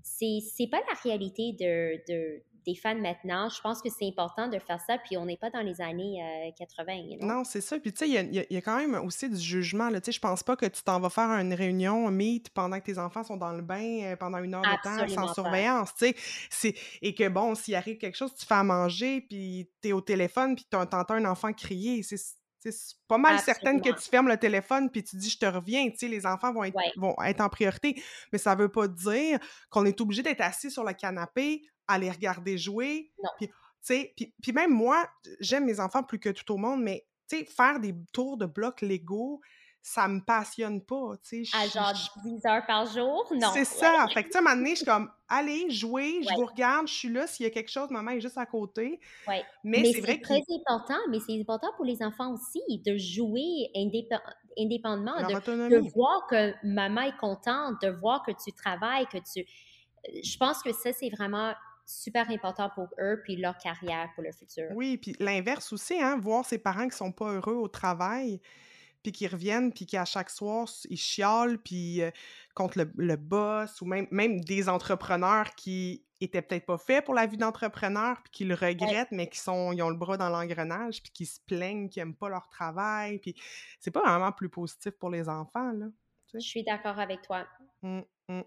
C'est, 0.01 0.39
c'est 0.41 0.67
pas 0.67 0.79
la 0.79 0.99
réalité 1.03 1.53
de, 1.53 2.01
de, 2.11 2.43
des 2.65 2.75
fans 2.75 2.95
maintenant. 2.95 3.49
Je 3.49 3.61
pense 3.61 3.81
que 3.81 3.89
c'est 3.89 4.07
important 4.07 4.47
de 4.47 4.59
faire 4.59 4.79
ça, 4.81 4.97
puis 4.97 5.17
on 5.17 5.25
n'est 5.25 5.37
pas 5.37 5.49
dans 5.49 5.61
les 5.61 5.81
années 5.81 6.53
80. 6.57 6.93
Euh, 6.93 7.25
non, 7.25 7.43
c'est 7.43 7.61
ça. 7.61 7.79
Puis 7.79 7.93
tu 7.93 7.99
sais, 7.99 8.09
il 8.09 8.45
y, 8.49 8.57
a 8.57 8.61
quand 8.61 8.77
même 8.77 8.95
aussi 9.05 9.29
du 9.29 9.39
jugement. 9.39 9.89
Tu 9.89 9.99
sais, 10.03 10.11
je 10.11 10.19
pense 10.19 10.43
pas 10.43 10.55
que 10.55 10.65
tu 10.65 10.83
t'en 10.83 10.99
vas 10.99 11.09
faire 11.09 11.29
une 11.29 11.53
réunion, 11.53 12.07
un 12.07 12.11
meet, 12.11 12.49
pendant 12.49 12.79
que 12.79 12.85
tes 12.85 12.97
enfants 12.97 13.23
sont 13.23 13.37
dans 13.37 13.53
le 13.53 13.61
bain 13.61 14.01
euh, 14.03 14.15
pendant 14.15 14.39
une 14.39 14.55
heure 14.55 14.61
de 14.61 14.83
temps, 14.83 15.07
sans 15.07 15.33
surveillance. 15.33 15.93
Tu 15.95 16.13
sais, 16.49 16.75
et 17.01 17.13
que 17.13 17.27
bon, 17.27 17.55
s'il 17.55 17.75
arrive 17.75 17.97
quelque 17.97 18.17
chose, 18.17 18.33
tu 18.35 18.45
fais 18.45 18.55
à 18.55 18.63
manger, 18.63 19.21
puis 19.21 19.69
tu 19.81 19.89
es 19.89 19.91
au 19.91 20.01
téléphone, 20.01 20.55
puis 20.55 20.65
tu 20.69 20.77
entends 20.77 21.03
un 21.09 21.25
enfant 21.25 21.53
crier. 21.53 22.03
C'est 22.03 22.17
c'est 22.71 22.95
pas 23.07 23.17
mal 23.17 23.39
certaine 23.39 23.81
que 23.81 23.89
tu 23.89 24.09
fermes 24.09 24.27
le 24.27 24.37
téléphone 24.37 24.89
puis 24.89 25.03
tu 25.03 25.17
dis 25.17 25.29
je 25.29 25.37
te 25.37 25.45
reviens, 25.45 25.89
tu 25.89 25.97
sais, 25.97 26.07
les 26.07 26.25
enfants 26.25 26.53
vont 26.53 26.63
être, 26.63 26.77
vont 26.97 27.15
être 27.23 27.41
en 27.41 27.49
priorité. 27.49 28.01
Mais 28.31 28.37
ça 28.37 28.55
veut 28.55 28.69
pas 28.69 28.87
dire 28.87 29.39
qu'on 29.69 29.85
est 29.85 29.99
obligé 30.01 30.21
d'être 30.21 30.41
assis 30.41 30.71
sur 30.71 30.83
le 30.83 30.93
canapé 30.93 31.61
à 31.87 31.97
les 31.97 32.09
regarder 32.09 32.57
jouer. 32.57 33.11
Puis, 33.37 33.49
puis, 34.15 34.33
puis 34.41 34.51
même 34.51 34.71
moi, 34.71 35.09
j'aime 35.39 35.65
mes 35.65 35.79
enfants 35.79 36.03
plus 36.03 36.19
que 36.19 36.29
tout 36.29 36.53
au 36.53 36.57
monde, 36.57 36.81
mais 36.81 37.05
faire 37.27 37.79
des 37.79 37.95
tours 38.11 38.37
de 38.37 38.45
blocs 38.45 38.81
Lego, 38.81 39.41
ça 39.85 40.07
me 40.07 40.21
passionne 40.21 40.81
pas, 40.81 41.17
tu 41.27 41.45
sais. 41.45 41.57
À 41.57 41.67
genre 41.67 41.93
10 42.23 42.45
heures 42.45 42.65
par 42.65 42.85
jour? 42.85 43.27
Non. 43.35 43.49
C'est 43.53 43.65
ça. 43.65 44.07
Fait 44.13 44.23
que, 44.23 44.29
tu 44.29 44.31
sais, 44.31 44.37
à 44.37 44.41
un 44.41 44.43
moment 44.43 44.55
donné, 44.55 44.69
je 44.71 44.75
suis 44.77 44.85
comme, 44.85 45.11
allez, 45.27 45.69
jouez, 45.69 46.21
je 46.23 46.33
vous 46.35 46.45
regarde, 46.45 46.87
je 46.87 46.93
suis 46.93 47.09
là, 47.09 47.27
s'il 47.27 47.43
y 47.43 47.47
a 47.47 47.49
quelque 47.49 47.69
chose, 47.69 47.89
maman 47.89 48.11
est 48.11 48.21
juste 48.21 48.37
à 48.37 48.45
côté. 48.45 49.01
Oui. 49.27 49.35
Mais, 49.65 49.83
c'est 49.91 49.99
vrai 49.99 50.19
que... 50.19 50.23
très 50.23 50.41
important, 50.57 50.99
mais 51.09 51.19
c'est 51.19 51.37
important 51.37 51.67
pour 51.75 51.83
les 51.83 52.01
enfants 52.01 52.33
aussi 52.33 52.61
de 52.85 52.97
jouer 52.97 53.71
indépendamment, 54.57 55.17
de, 55.17 55.69
de, 55.69 55.91
voir 55.93 56.27
que 56.29 56.53
maman 56.65 57.01
est 57.01 57.17
contente, 57.17 57.81
de 57.81 57.89
voir 57.89 58.23
que 58.23 58.31
tu 58.31 58.53
travailles, 58.53 59.05
que 59.07 59.17
tu... 59.17 59.45
Je 60.23 60.37
pense 60.37 60.63
que 60.63 60.71
ça, 60.71 60.93
c'est 60.93 61.09
vraiment 61.09 61.53
super 61.93 62.29
important 62.29 62.69
pour 62.73 62.89
eux 62.99 63.21
puis 63.23 63.35
leur 63.37 63.57
carrière 63.57 64.09
pour 64.15 64.23
le 64.23 64.31
futur. 64.31 64.65
Oui, 64.71 64.97
puis 64.97 65.15
l'inverse 65.19 65.71
aussi, 65.73 66.01
hein, 66.01 66.17
voir 66.17 66.45
ses 66.45 66.57
parents 66.57 66.87
qui 66.87 66.97
sont 66.97 67.11
pas 67.11 67.31
heureux 67.31 67.55
au 67.55 67.67
travail, 67.67 68.41
puis 69.03 69.11
qui 69.11 69.27
reviennent, 69.27 69.71
puis 69.71 69.85
qui 69.85 69.97
à 69.97 70.05
chaque 70.05 70.29
soir, 70.29 70.67
ils 70.89 70.97
chiolent, 70.97 71.57
puis 71.57 72.01
euh, 72.01 72.09
contre 72.55 72.85
le, 72.95 73.15
boss, 73.15 73.81
ou 73.81 73.85
même, 73.85 74.07
même 74.11 74.41
des 74.41 74.69
entrepreneurs 74.69 75.53
qui 75.55 76.05
étaient 76.21 76.41
peut-être 76.41 76.65
pas 76.65 76.77
faits 76.77 77.03
pour 77.03 77.13
la 77.13 77.25
vie 77.25 77.37
d'entrepreneur, 77.37 78.21
puis 78.23 78.31
qui 78.31 78.45
le 78.45 78.55
regrettent, 78.55 79.11
mais 79.11 79.27
qui 79.27 79.39
sont, 79.39 79.73
ils 79.73 79.81
ont 79.83 79.89
le 79.89 79.97
bras 79.97 80.15
dans 80.15 80.29
l'engrenage, 80.29 81.03
puis 81.03 81.11
qui 81.11 81.25
se 81.25 81.39
plaignent, 81.41 81.89
qui 81.89 81.99
aiment 81.99 82.15
pas 82.15 82.29
leur 82.29 82.47
travail, 82.47 83.19
puis 83.19 83.35
c'est 83.79 83.91
pas 83.91 84.01
vraiment 84.01 84.31
plus 84.31 84.49
positif 84.49 84.91
pour 84.91 85.09
les 85.09 85.27
enfants, 85.27 85.71
là. 85.73 85.87
Je 86.33 86.39
suis 86.39 86.63
d'accord 86.63 86.99
avec 86.99 87.21
toi. 87.21 87.47
Mmh, 87.81 88.01
mmh. 88.29 88.41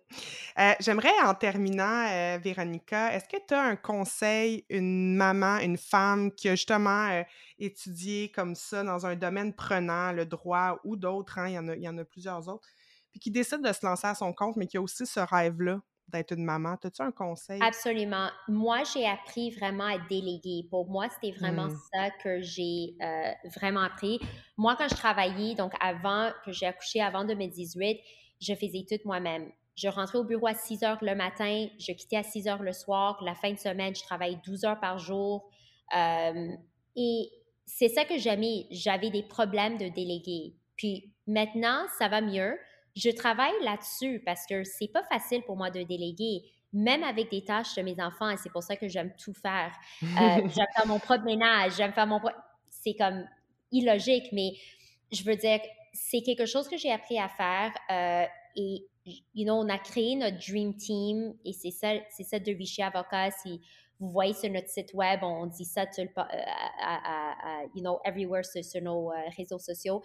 Euh, 0.59 0.73
j'aimerais, 0.81 1.13
en 1.25 1.35
terminant, 1.35 2.07
euh, 2.09 2.39
Véronica, 2.39 3.13
est-ce 3.15 3.29
que 3.29 3.37
tu 3.47 3.55
as 3.55 3.63
un 3.63 3.77
conseil, 3.77 4.65
une 4.71 5.15
maman, 5.15 5.59
une 5.59 5.77
femme 5.77 6.33
qui 6.33 6.49
a 6.49 6.55
justement 6.55 7.09
euh, 7.11 7.23
étudié 7.59 8.31
comme 8.33 8.55
ça 8.55 8.83
dans 8.83 9.07
un 9.07 9.15
domaine 9.15 9.55
prenant, 9.55 10.13
le 10.13 10.27
droit 10.27 10.81
ou 10.85 10.97
d'autres, 10.97 11.39
hein, 11.39 11.49
il, 11.49 11.55
y 11.55 11.59
en 11.59 11.69
a, 11.69 11.77
il 11.77 11.83
y 11.83 11.89
en 11.89 11.99
a 11.99 12.05
plusieurs 12.05 12.49
autres, 12.49 12.67
puis 13.11 13.21
qui 13.21 13.31
décide 13.31 13.63
de 13.63 13.73
se 13.73 13.85
lancer 13.85 14.07
à 14.07 14.15
son 14.15 14.33
compte, 14.33 14.57
mais 14.57 14.67
qui 14.67 14.79
a 14.79 14.83
aussi 14.83 15.07
ce 15.07 15.21
rêve-là? 15.21 15.81
D'être 16.09 16.33
une 16.33 16.45
maman? 16.45 16.77
As-tu 16.83 17.03
un 17.03 17.11
conseil? 17.11 17.61
Absolument. 17.63 18.29
Moi, 18.49 18.83
j'ai 18.93 19.07
appris 19.07 19.51
vraiment 19.51 19.87
à 19.87 19.99
déléguer. 20.09 20.67
Pour 20.71 20.89
moi, 20.89 21.09
c'était 21.09 21.37
vraiment 21.37 21.67
mmh. 21.67 21.79
ça 21.93 22.11
que 22.23 22.41
j'ai 22.41 22.97
vraiment 23.57 23.81
appris. 23.81 24.21
Moi, 24.57 24.77
quand 24.77 24.89
je 24.89 24.95
travaillais, 24.95 25.55
donc 25.55 25.73
avant 25.81 26.31
que 26.45 26.53
j'ai 26.53 26.67
accouché, 26.67 27.01
avant 27.01 27.25
2018, 27.25 27.99
je 28.41 28.55
faisais 28.55 28.85
tout 28.89 29.01
moi-même. 29.05 29.51
Je 29.77 29.89
rentrais 29.89 30.19
au 30.19 30.25
bureau 30.25 30.47
à 30.47 30.55
6 30.55 30.83
heures 30.85 30.99
le 31.03 31.15
matin, 31.15 31.69
je 31.79 31.93
quittais 31.93 32.17
à 32.17 32.23
6 32.23 32.49
heures 32.49 32.63
le 32.63 32.73
soir. 32.73 33.23
La 33.23 33.35
fin 33.35 33.53
de 33.53 33.59
semaine, 33.59 33.95
je 33.95 34.03
travaillais 34.03 34.39
12 34.45 34.65
heures 34.65 34.81
par 34.81 34.99
jour. 34.99 35.51
Euh, 35.95 36.49
et 36.97 37.31
c'est 37.67 37.89
ça 37.89 38.05
que 38.05 38.17
j'aimais. 38.17 38.67
J'avais 38.71 39.11
des 39.11 39.23
problèmes 39.23 39.77
de 39.77 39.89
déléguer. 39.89 40.55
Puis 40.77 41.13
maintenant, 41.27 41.85
ça 41.99 42.09
va 42.09 42.23
mieux. 42.23 42.57
Je 42.97 43.11
travaille 43.11 43.53
là-dessus 43.63 44.23
parce 44.25 44.47
que 44.47 44.65
c'est 44.65 44.89
pas 44.89 45.05
facile 45.05 45.43
pour 45.43 45.57
moi 45.57 45.71
de 45.71 45.83
déléguer, 45.83 46.43
même 46.73 47.05
avec 47.05 47.31
des 47.31 47.45
tâches 47.45 47.75
de 47.75 47.83
mes 47.83 48.01
enfants. 48.03 48.31
Et 48.31 48.37
c'est 48.39 48.51
pour 48.51 48.63
ça 48.63 48.77
que 48.77 48.89
j'aime 48.89 49.13
tout 49.23 49.35
faire. 49.35 49.73
Euh, 50.03 50.07
j'aime 50.55 50.67
faire 50.75 50.87
mon 50.87 50.99
propre 50.99 51.25
ménage, 51.25 51.77
j'aime 51.77 51.93
faire 51.93 52.07
mon 52.07 52.19
propre... 52.19 52.37
C'est 52.71 52.95
comme 52.95 53.25
illogique, 53.73 54.29
mais 54.33 54.53
je 55.13 55.23
veux 55.25 55.37
dire, 55.37 55.61
c'est 55.93 56.23
quelque 56.23 56.47
chose 56.47 56.69
que 56.69 56.77
j'ai 56.77 56.93
appris 56.93 57.19
à 57.19 57.29
faire. 57.29 57.73
Euh, 57.91 58.27
et, 58.57 58.87
you 59.35 59.45
know, 59.45 59.55
on 59.55 59.69
a 59.69 59.79
créé 59.79 60.17
notre 60.17 60.39
Dream 60.39 60.77
Team 60.77 61.35
et 61.45 61.53
c'est 61.53 61.71
ça, 61.71 61.93
c'est 62.11 62.25
ça 62.25 62.39
de 62.39 62.53
Vichy 62.53 62.83
Avocat. 62.83 63.31
Si 63.31 63.61
vous 63.99 64.11
voyez 64.11 64.35
sur 64.35 64.51
notre 64.51 64.69
site 64.69 64.93
web, 64.95 65.21
on 65.23 65.47
dit 65.47 65.65
ça, 65.65 65.87
tout, 65.87 66.03
euh, 66.03 66.23
à, 66.83 67.63
you 67.75 67.81
know, 67.81 67.99
everywhere 68.05 68.45
sur, 68.45 68.83
nos 68.83 69.13
euh, 69.13 69.17
réseaux 69.37 69.59
sociaux. 69.59 70.03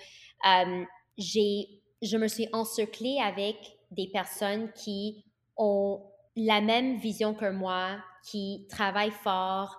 j'ai, 1.17 1.80
je 2.01 2.17
me 2.17 2.27
suis 2.27 2.47
encerclée 2.53 3.19
avec 3.19 3.77
des 3.91 4.07
personnes 4.07 4.71
qui 4.73 5.23
ont 5.57 6.01
la 6.35 6.61
même 6.61 6.97
vision 6.97 7.33
que 7.33 7.49
moi, 7.51 7.97
qui 8.29 8.67
travaillent 8.69 9.11
fort, 9.11 9.75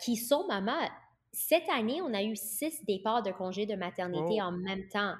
qui 0.00 0.16
sont 0.16 0.46
maman 0.46 0.78
cette 1.32 1.68
année, 1.68 2.00
on 2.02 2.12
a 2.14 2.22
eu 2.22 2.34
six 2.36 2.84
départs 2.84 3.22
de 3.22 3.30
congé 3.30 3.64
de 3.66 3.74
maternité 3.76 4.42
en 4.42 4.52
même 4.52 4.88
temps 4.88 5.14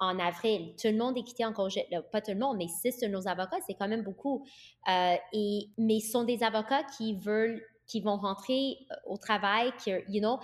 en 0.00 0.18
avril. 0.18 0.74
Tout 0.80 0.88
le 0.88 0.96
monde 0.96 1.18
est 1.18 1.24
quitté 1.24 1.44
en 1.44 1.52
congé, 1.52 1.86
pas 2.12 2.20
tout 2.20 2.30
le 2.30 2.38
monde, 2.38 2.56
mais 2.56 2.68
six 2.68 2.98
de 3.00 3.08
nos 3.08 3.26
avocats, 3.28 3.58
c'est 3.66 3.74
quand 3.74 3.88
même 3.88 4.02
beaucoup. 4.02 4.46
Euh, 4.88 5.16
et, 5.32 5.68
mais 5.76 6.00
ce 6.00 6.12
sont 6.12 6.24
des 6.24 6.42
avocats 6.42 6.84
qui 6.96 7.16
veulent, 7.16 7.62
qui 7.86 8.00
vont 8.00 8.16
rentrer 8.16 8.78
euh, 8.90 8.94
au 9.06 9.16
travail, 9.16 9.72
qui, 9.82 9.90
you 10.08 10.20
know, 10.20 10.38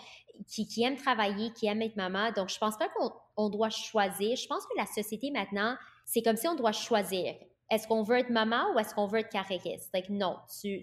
qui, 0.47 0.67
qui 0.67 0.83
aiment 0.83 0.97
travailler, 0.97 1.53
qui 1.53 1.67
aiment 1.67 1.83
être 1.83 1.97
maman. 1.97 2.33
Donc, 2.33 2.49
je 2.49 2.59
pense 2.59 2.77
pas 2.77 2.89
qu'on 3.37 3.49
doit 3.49 3.71
choisir. 3.71 4.37
Je 4.37 4.47
pense 4.47 4.65
que 4.67 4.77
la 4.77 4.87
société 4.87 5.31
maintenant, 5.31 5.77
c'est 6.05 6.23
comme 6.23 6.37
si 6.37 6.49
on 6.49 6.55
doit 6.55 6.73
choisir. 6.73 7.35
Est-ce 7.71 7.89
qu'on 7.89 8.03
veut 8.03 8.19
être 8.19 8.31
maman 8.31 8.73
ou 8.75 8.79
est-ce 8.79 8.95
qu'on 8.95 9.07
veut 9.07 9.21
être 9.21 9.31
carriériste? 9.31 9.91
Like, 9.93 10.11
non, 10.11 10.37
c'est 10.49 10.81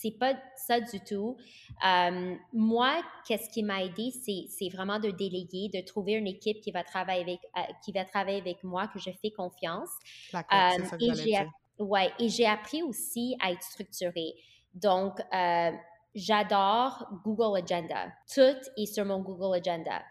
c'est 0.00 0.12
pas 0.12 0.34
ça 0.56 0.80
du 0.80 1.00
tout. 1.00 1.36
Euh, 1.86 2.34
moi, 2.54 3.02
qu'est-ce 3.26 3.50
qui 3.50 3.62
m'a 3.62 3.82
aidé, 3.84 4.10
c'est 4.12 4.68
vraiment 4.70 4.98
de 4.98 5.10
déléguer, 5.10 5.68
de 5.72 5.84
trouver 5.84 6.12
une 6.12 6.26
équipe 6.26 6.60
qui 6.60 6.70
va 6.70 6.82
travailler 6.84 7.22
avec, 7.22 7.40
euh, 7.56 7.72
qui 7.84 7.92
va 7.92 8.04
travailler 8.04 8.38
avec 8.38 8.64
moi, 8.64 8.88
que 8.88 8.98
je 8.98 9.10
fais 9.10 9.30
confiance. 9.30 9.90
D'accord, 10.32 10.72
c'est 10.76 10.84
ça 10.84 10.96
que 10.96 11.04
euh, 11.04 11.12
et 11.12 11.14
j'ai, 11.14 11.38
ouais, 11.78 12.12
et 12.18 12.28
j'ai 12.30 12.46
appris 12.46 12.82
aussi 12.82 13.36
à 13.40 13.52
être 13.52 13.62
structurée. 13.62 14.34
Donc, 14.72 15.20
j'adore 16.14 17.06
Google 17.24 17.58
Agenda. 17.58 18.08
Tout 18.32 18.56
est 18.76 18.86
sur 18.86 19.04
mon 19.04 19.20
Google 19.20 19.56
Agenda. 19.56 20.02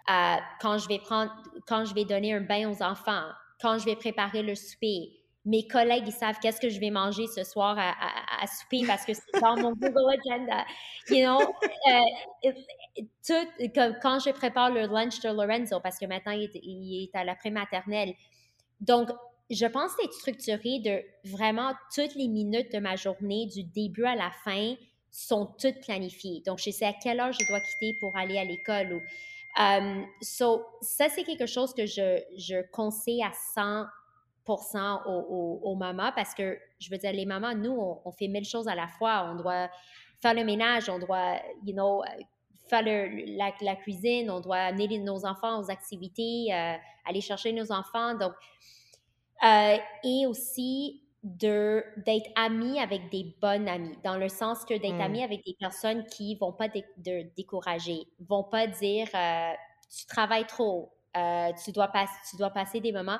quand 0.62 0.78
je 0.78 0.88
vais 0.88 1.00
prendre, 1.00 1.32
quand 1.68 1.86
je 1.86 1.94
vais 1.94 2.06
donner 2.06 2.34
un 2.34 2.42
bain 2.42 2.70
aux 2.70 2.82
enfants, 2.82 3.30
quand 3.62 3.78
je 3.78 3.86
vais 3.86 3.96
préparer 3.96 4.42
le 4.42 4.56
souper, 4.56 5.20
mes 5.46 5.68
collègues, 5.68 6.04
ils 6.06 6.14
savent 6.14 6.38
qu'est-ce 6.42 6.60
que 6.60 6.70
je 6.70 6.80
vais 6.80 6.92
manger 6.92 7.26
ce 7.28 7.44
soir 7.44 7.78
à, 7.80 8.46
souper 8.48 8.86
parce 8.86 9.06
que 9.06 9.14
c'est 9.14 9.42
dans 9.42 9.56
mon 9.56 9.72
Google 9.72 10.16
Agenda. 10.20 10.66
You 11.10 11.26
know, 11.26 11.40
euh, 11.42 12.52
tout, 13.26 13.70
comme 13.74 13.96
quand 14.02 14.20
je 14.20 14.32
prépare 14.32 14.70
le 14.70 14.82
lunch 14.82 15.20
de 15.22 15.30
Lorenzo, 15.30 15.80
parce 15.80 15.98
que 15.98 16.06
maintenant 16.06 16.34
il 16.34 17.04
est, 17.04 17.16
à 17.16 17.24
la 17.24 17.36
prématernelle. 17.36 18.14
Donc, 18.80 19.10
je 19.50 19.66
pense 19.66 19.92
être 20.04 20.14
structuré 20.14 20.80
de 20.80 21.02
vraiment 21.32 21.74
toutes 21.96 22.16
les 22.16 22.28
minutes 22.28 22.72
de 22.72 22.80
ma 22.80 22.96
journée, 22.96 23.48
du 23.48 23.64
début 23.64 24.06
à 24.06 24.16
la 24.16 24.30
fin, 24.44 24.76
sont 25.12 25.48
toutes 25.60 25.80
planifiées. 25.82 26.42
Donc, 26.46 26.60
je 26.60 26.72
sais 26.72 26.86
à 26.86 26.94
quelle 26.94 27.20
heure 27.20 27.32
je 27.32 27.46
dois 27.48 27.60
quitter 27.60 27.98
pour 28.00 28.16
aller 28.16 28.38
à 28.38 28.44
l'école. 28.44 28.94
Ou, 28.94 29.02
um, 29.62 30.06
so, 30.22 30.66
ça, 30.82 31.10
c'est 31.10 31.24
quelque 31.24 31.46
chose 31.46 31.74
que 31.74 31.86
je, 31.86 32.22
je 32.38 32.62
conseille 32.72 33.24
à 33.24 33.32
100 33.56 33.86
aux, 35.06 35.60
aux, 35.64 35.76
mamans 35.76 36.12
parce 36.16 36.34
que, 36.34 36.58
je 36.80 36.90
veux 36.90 36.98
dire, 36.98 37.14
les 37.14 37.26
mamans, 37.26 37.54
nous, 37.56 38.00
on, 38.04 38.12
fait 38.12 38.28
mille 38.28 38.46
choses 38.46 38.68
à 38.68 38.76
la 38.76 38.88
fois. 38.88 39.30
On 39.32 39.36
doit 39.36 39.70
faire 40.22 40.34
le 40.34 40.44
ménage, 40.44 40.90
on 40.90 41.00
doit, 41.00 41.36
you 41.66 41.74
know, 41.74 42.04
faire 42.68 42.84
la, 42.84 43.52
la, 43.62 43.76
cuisine, 43.76 44.30
on 44.30 44.40
doit 44.40 44.58
amener 44.58 45.00
nos 45.00 45.26
enfants 45.26 45.60
aux 45.60 45.70
activités, 45.70 46.48
euh, 46.52 46.76
aller 47.06 47.22
chercher 47.22 47.54
nos 47.54 47.72
enfants. 47.72 48.16
Donc, 48.16 48.34
euh, 49.44 49.78
et 50.04 50.28
aussi 50.28 51.04
de 51.24 51.84
d'être 52.06 52.30
ami 52.36 52.80
avec 52.80 53.10
des 53.10 53.36
bonnes 53.42 53.68
amies, 53.68 53.98
dans 54.04 54.18
le 54.18 54.30
sens 54.30 54.64
que 54.64 54.74
d'être 54.74 54.98
mmh. 54.98 55.02
ami 55.02 55.24
avec 55.24 55.46
des 55.46 55.56
personnes 55.60 56.06
qui 56.06 56.36
vont 56.36 56.54
pas 56.54 56.68
de, 56.70 57.36
décourager, 57.36 58.08
vont 58.20 58.44
pas 58.44 58.68
dire 58.68 59.08
euh, 59.14 59.52
tu 59.96 60.06
travailles 60.06 60.48
trop, 60.48 60.94
tu 61.14 61.72
dois 61.72 61.90
pas, 61.90 62.06
tu 62.30 62.38
dois 62.38 62.52
passer 62.52 62.80
des 62.80 62.92
moments 62.92 63.20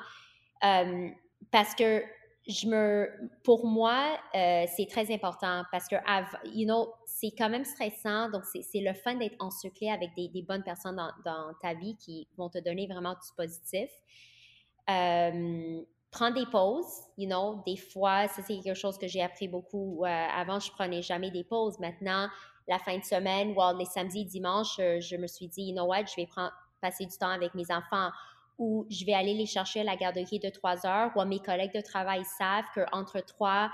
parce 1.50 1.74
que 1.74 2.02
je 2.48 2.66
me, 2.66 3.08
pour 3.44 3.66
moi, 3.66 4.18
euh, 4.34 4.64
c'est 4.76 4.86
très 4.86 5.12
important 5.12 5.62
parce 5.70 5.86
que, 5.88 5.96
you 6.52 6.64
know, 6.64 6.92
c'est 7.06 7.32
quand 7.36 7.48
même 7.48 7.64
stressant. 7.64 8.30
Donc, 8.30 8.44
c'est 8.44 8.80
le 8.80 8.94
fun 8.94 9.14
d'être 9.16 9.36
encerclé 9.40 9.90
avec 9.90 10.14
des, 10.14 10.28
des 10.28 10.42
bonnes 10.42 10.62
personnes 10.62 10.96
dans, 10.96 11.10
dans, 11.24 11.54
ta 11.60 11.74
vie 11.74 11.96
qui 11.96 12.26
vont 12.36 12.48
te 12.48 12.58
donner 12.58 12.86
vraiment 12.86 13.12
du 13.12 13.34
positif. 13.36 13.90
Euh, 16.12 16.18
prends 16.18 16.30
des 16.30 16.46
pauses, 16.46 17.04
you 17.16 17.28
know, 17.28 17.62
des 17.66 17.76
fois, 17.76 18.28
ça 18.28 18.42
c'est 18.42 18.58
quelque 18.60 18.74
chose 18.74 18.98
que 18.98 19.06
j'ai 19.06 19.22
appris 19.22 19.48
beaucoup. 19.48 20.04
Euh, 20.04 20.08
avant, 20.08 20.60
je 20.60 20.70
prenais 20.72 21.02
jamais 21.02 21.30
des 21.30 21.44
pauses. 21.44 21.78
Maintenant, 21.78 22.28
la 22.68 22.78
fin 22.78 22.98
de 22.98 23.04
semaine, 23.04 23.54
ou 23.56 23.78
les 23.78 23.84
samedis, 23.84 24.24
dimanches, 24.24 24.76
je 24.76 25.16
me 25.16 25.26
suis 25.26 25.48
dit, 25.48 25.62
you 25.62 25.74
know 25.74 25.84
what, 25.84 26.06
je 26.06 26.16
vais 26.16 26.26
prendre, 26.26 26.52
passer 26.80 27.06
du 27.06 27.16
temps 27.16 27.30
avec 27.30 27.54
mes 27.54 27.70
enfants 27.70 28.10
où 28.58 28.86
je 28.90 29.06
vais 29.06 29.14
aller 29.14 29.32
les 29.32 29.46
chercher 29.46 29.80
à 29.80 29.84
la 29.84 29.96
garderie 29.96 30.38
de 30.38 30.50
trois 30.50 30.86
heures, 30.86 31.10
ou 31.16 31.24
mes 31.24 31.40
collègues 31.40 31.74
de 31.74 31.80
travail 31.80 32.22
savent 32.24 32.66
qu'entre 32.74 33.20
trois, 33.20 33.70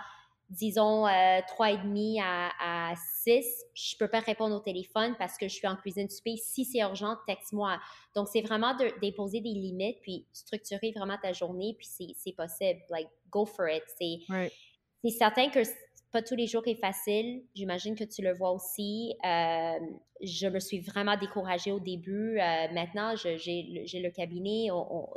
disons, 0.48 1.06
euh, 1.06 1.40
trois 1.48 1.72
et 1.72 1.78
demi 1.78 2.20
à, 2.20 2.94
six, 3.22 3.44
je 3.74 3.96
peux 3.98 4.08
pas 4.08 4.20
répondre 4.20 4.54
au 4.54 4.60
téléphone 4.60 5.14
parce 5.18 5.36
que 5.36 5.48
je 5.48 5.54
suis 5.54 5.66
en 5.66 5.76
cuisine 5.76 6.08
souper. 6.08 6.36
Si 6.36 6.64
c'est 6.64 6.78
urgent, 6.78 7.16
texte-moi. 7.26 7.78
Donc, 8.14 8.28
c'est 8.28 8.42
vraiment 8.42 8.74
de 8.74 8.90
déposer 9.00 9.40
des 9.40 9.50
limites, 9.50 9.98
puis 10.02 10.26
structurer 10.32 10.92
vraiment 10.94 11.18
ta 11.20 11.32
journée, 11.32 11.76
puis 11.78 11.88
c'est 12.16 12.32
possible. 12.32 12.80
Like, 12.90 13.08
go 13.30 13.44
for 13.44 13.68
it. 13.68 13.82
C'est 13.98 15.10
certain 15.10 15.50
que 15.50 15.60
pas 16.12 16.22
tous 16.22 16.36
les 16.36 16.46
jours 16.46 16.62
qui 16.62 16.70
est 16.70 16.80
facile. 16.80 17.42
J'imagine 17.54 17.94
que 17.94 18.04
tu 18.04 18.22
le 18.22 18.32
vois 18.32 18.52
aussi. 18.52 19.14
Euh, 19.24 19.78
je 20.22 20.46
me 20.46 20.60
suis 20.60 20.80
vraiment 20.80 21.16
découragée 21.16 21.72
au 21.72 21.80
début. 21.80 22.38
Euh, 22.38 22.68
maintenant, 22.72 23.14
j'ai 23.16 23.36
le 23.66 24.10
cabinet, 24.10 24.68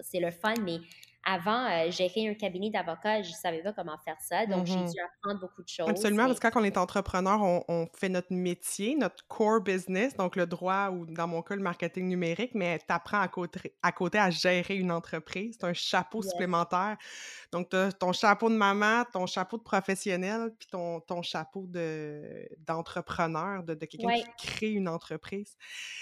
c'est 0.01 0.19
le 0.19 0.31
fun, 0.31 0.55
mais 0.61 0.77
avant, 1.25 1.65
euh, 1.65 1.91
j'ai 1.91 2.07
fait 2.09 2.27
un 2.27 2.33
cabinet 2.33 2.69
d'avocat, 2.69 3.21
je 3.21 3.29
ne 3.29 3.35
savais 3.35 3.61
pas 3.61 3.73
comment 3.73 3.97
faire 4.03 4.15
ça, 4.19 4.45
donc 4.45 4.65
j'ai 4.65 4.77
mmh 4.77 4.89
dû 4.89 4.99
apprendre 4.99 5.41
beaucoup 5.41 5.61
de 5.61 5.67
choses. 5.67 5.89
Absolument, 5.89 6.25
parce 6.27 6.39
que 6.39 6.47
quand 6.47 6.61
on 6.61 6.63
est 6.63 6.77
entrepreneur, 6.77 7.41
on, 7.41 7.87
fait 7.95 8.09
notre 8.09 8.31
métier, 8.31 8.95
notre 8.95 9.27
core 9.27 9.61
business, 9.61 10.15
donc 10.15 10.35
le 10.35 10.45
droit 10.45 10.89
ou 10.89 11.05
dans 11.05 11.27
mon 11.27 11.41
cas, 11.41 11.55
le 11.55 11.61
marketing 11.61 12.07
numérique, 12.07 12.51
mais 12.53 12.79
tu 12.79 12.85
apprends 12.89 13.19
à 13.19 13.27
côté, 13.27 13.73
à 13.83 13.91
côté 13.91 14.17
à 14.17 14.29
gérer 14.29 14.77
une 14.77 14.91
entreprise. 14.91 15.57
C'est 15.59 15.67
un 15.67 15.73
chapeau 15.73 16.21
supplémentaire. 16.21 16.97
Donc, 17.51 17.69
tu 17.69 17.75
as 17.75 17.91
ton 17.91 18.13
chapeau 18.13 18.49
de 18.49 18.55
maman, 18.55 19.03
ton 19.11 19.25
chapeau 19.25 19.57
de 19.57 19.63
professionnel, 19.63 20.53
puis 20.57 20.67
ton, 20.71 21.01
ton 21.01 21.21
chapeau 21.21 21.67
d'entrepreneur, 22.59 23.63
de, 23.63 23.73
de, 23.73 23.85
quelqu'un 23.85 24.21
qui 24.37 24.47
crée 24.47 24.71
une 24.71 24.87
entreprise. 24.87 25.57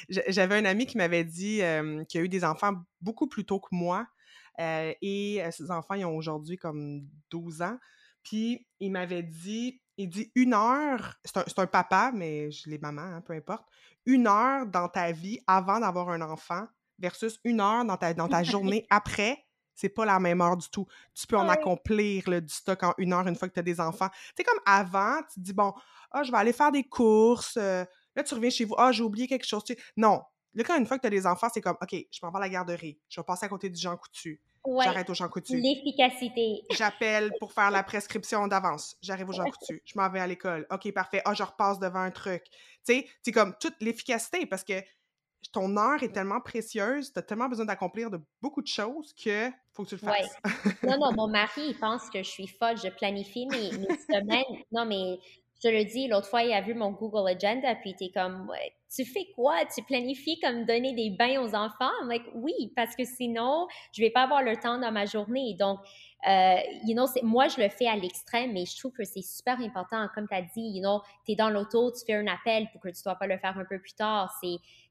J'avais 0.09 0.55
un 0.55 0.65
ami 0.65 0.86
qui 0.86 0.97
m'avait 0.97 1.24
dit 1.24 1.61
euh, 1.61 2.03
qu'il 2.05 2.22
a 2.22 2.24
eu 2.24 2.30
des 2.30 2.43
enfants 2.43 2.74
beaucoup 3.01 3.28
plus 3.28 3.45
tôt 3.45 3.59
que 3.59 3.70
moi. 3.72 4.07
Euh, 4.60 4.93
et 5.01 5.41
ses 5.51 5.72
enfants, 5.72 5.93
ils 5.93 6.05
ont 6.05 6.16
aujourd'hui 6.16 6.58
comme 6.58 7.08
12 7.30 7.62
ans. 7.62 7.78
Puis 8.24 8.68
il 8.80 8.91
m'avait 8.91 9.24
dit, 9.24 9.82
il 9.97 10.10
dit 10.10 10.32
une 10.36 10.53
heure, 10.53 11.16
c'est 11.24 11.38
un, 11.38 11.64
un, 11.64 11.68
papa, 11.68 12.12
mais 12.14 12.51
je 12.51 12.70
l'ai 12.70 12.78
maman, 12.78 13.01
hein, 13.01 13.22
peu 13.22 13.34
importe, 13.34 13.66
une 14.05 14.28
heure 14.28 14.66
dans 14.66 14.89
ta 14.89 15.12
vie 15.12 15.39
avant 15.47 15.80
d'avoir 15.80 16.10
un 16.10 16.22
enfant 16.22 16.68
versus 16.99 17.39
une 17.43 17.62
heure 17.62 17.86
dans 17.86 17.97
ta, 17.97 18.14
dans 18.14 18.28
ta 18.28 18.43
journée 18.43 18.86
après, 18.89 19.45
c'est 19.76 19.89
pas 19.89 20.05
la 20.05 20.20
même 20.20 20.41
heure 20.41 20.58
du 20.58 20.68
tout. 20.70 20.88
Tu 21.14 21.28
peux 21.28 21.38
en 21.38 21.47
accomplir 21.47 22.28
le, 22.28 22.41
du 22.41 22.53
stock 22.53 22.82
en 22.84 22.93
une 22.97 23.14
heure 23.14 23.28
une 23.28 23.36
fois 23.36 23.47
que 23.47 23.53
tu 23.53 23.60
as 23.60 23.64
des 23.64 23.80
enfants. 23.80 24.10
Tu 24.10 24.34
sais, 24.38 24.43
comme 24.43 24.60
avant, 24.66 25.22
tu 25.32 25.39
te 25.39 25.45
dis, 25.45 25.53
bon, 25.53 25.72
ah, 26.12 26.24
je 26.24 26.32
vais 26.32 26.38
aller 26.38 26.53
faire 26.53 26.72
des 26.72 26.84
courses. 26.84 27.58
là, 27.58 27.86
tu 28.26 28.34
reviens 28.34 28.49
chez 28.49 28.66
vous. 28.66 28.74
Ah, 28.78 28.91
j'ai 28.91 29.03
oublié 29.03 29.28
quelque 29.28 29.45
chose. 29.45 29.64
Non. 29.95 30.22
Là, 30.58 30.64
quand 30.64 30.76
une 30.76 30.88
fois 30.88 30.97
que 30.97 31.01
tu 31.01 31.08
as 31.08 31.12
des 31.12 31.28
enfants, 31.28 31.49
c'est 31.53 31.62
comme, 31.62 31.78
OK, 31.80 31.93
je 31.93 32.20
m'en 32.24 32.32
vais 32.32 32.38
à 32.38 32.41
la 32.41 32.49
garderie. 32.49 32.97
Je 33.10 33.22
vais 33.22 33.24
passer 33.24 33.45
à 33.45 33.49
côté 33.49 33.70
du 33.70 33.80
Jean 33.80 33.95
Coutu. 33.95 34.41
J'arrête 34.84 35.08
au 35.10 35.14
Jean 35.14 35.30
Coutu. 35.30 35.55
L'efficacité. 35.55 36.64
J'appelle 36.72 37.32
pour 37.39 37.53
faire 37.53 37.70
la 37.70 37.84
prescription 37.84 38.47
d'avance. 38.47 38.97
J'arrive 39.03 39.30
au 39.30 39.34
Jean 39.34 39.45
Coutu. 39.45 39.84
Je 39.86 39.93
m'en 39.95 40.10
vais 40.10 40.20
à 40.20 40.26
l'école. 40.26 40.66
OK, 40.72 40.91
parfait. 40.93 41.22
Ah, 41.26 41.36
je 41.36 41.43
repasse 41.43 41.78
devant 41.78 41.99
un 41.99 42.10
truc. 42.10 42.43
Tu 42.43 42.51
sais, 42.86 43.08
c'est 43.22 43.32
comme 43.32 43.53
toute 43.60 43.76
l'efficacité 43.82 44.47
parce 44.47 44.64
que 44.64 44.82
ton 45.53 45.78
heure 45.78 46.01
est 46.01 46.12
tellement 46.12 46.41
précieuse, 46.41 47.14
tu 47.14 47.20
as 47.20 47.22
tellement 47.22 47.47
besoin 47.47 47.66
d'accomplir 47.66 48.10
de 48.10 48.20
beaucoup 48.41 48.62
de 48.64 48.68
choses 48.68 49.14
que 49.14 49.49
faut 49.74 49.84
que 49.84 49.89
tu 49.89 49.95
le 49.95 50.01
fasses. 50.01 50.36
Non, 50.84 50.97
non, 50.99 51.14
mon 51.14 51.28
mari, 51.32 51.68
il 51.70 51.78
pense 51.80 52.10
que 52.10 52.18
je 52.18 52.30
suis 52.30 52.47
folle. 52.47 52.78
Je 52.78 52.89
planifie 52.89 53.45
mes, 53.45 53.72
mes 53.78 53.97
semaines. 53.99 54.64
Non, 54.72 54.86
mais 54.86 55.20
je 55.64 55.70
le 55.70 55.84
dis, 55.86 56.08
l'autre 56.08 56.28
fois, 56.28 56.43
il 56.43 56.53
a 56.53 56.62
vu 56.62 56.74
mon 56.74 56.91
Google 56.91 57.28
Agenda, 57.30 57.74
puis 57.76 57.91
il 57.91 57.93
était 57.93 58.12
comme, 58.14 58.51
tu 58.93 59.05
fais 59.05 59.28
quoi? 59.36 59.66
Tu 59.74 59.84
planifies 59.84 60.39
comme 60.39 60.66
donner 60.66 60.93
des 60.93 61.10
bains 61.10 61.41
aux 61.41 61.55
enfants? 61.55 61.91
Oui, 62.36 62.72
parce 62.76 62.95
que 62.95 63.03
sinon, 63.05 63.68
je 63.91 64.01
vais 64.01 64.12
pas 64.12 64.24
avoir 64.24 64.43
le 64.43 64.55
temps 64.58 64.78
dans 64.80 64.91
ma 64.91 65.05
journée. 65.05 65.55
Donc, 65.60 65.80
euh, 66.28 66.55
you 66.86 66.93
know, 66.93 67.05
moi, 67.24 67.47
je 67.47 67.62
le 67.62 67.70
fais 67.70 67.88
à 67.88 67.95
l'extrême, 67.95 68.53
mais 68.53 68.66
je 68.66 68.78
trouve 68.78 68.91
que 68.91 69.03
c'est 69.03 69.22
super 69.22 69.60
important. 69.60 70.08
Comme 70.14 70.28
tu 70.28 70.36
as 70.36 70.41
dit, 70.41 70.78
you 70.78 70.82
know, 70.82 71.01
tu 71.26 71.34
es 71.34 71.36
dans 71.36 71.49
l'auto, 71.49 71.91
tu 71.91 72.05
fais 72.05 72.16
un 72.16 72.28
appel 72.28 72.68
pour 72.72 72.82
que 72.82 72.89
tu 72.89 72.99
ne 72.99 73.03
dois 73.03 73.16
pas 73.16 73.28
le 73.28 73.38
faire 73.38 73.58
un 73.58 73.66
peu 73.66 73.80
plus 73.80 73.93
tard. 73.93 74.34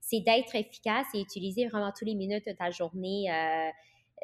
C'est 0.00 0.20
d'être 0.20 0.54
efficace 0.54 1.06
et 1.14 1.20
utiliser 1.20 1.66
vraiment 1.66 1.92
tous 1.96 2.04
les 2.04 2.14
minutes 2.14 2.46
de 2.46 2.52
ta 2.52 2.70
journée 2.70 3.30
euh, 3.30 3.68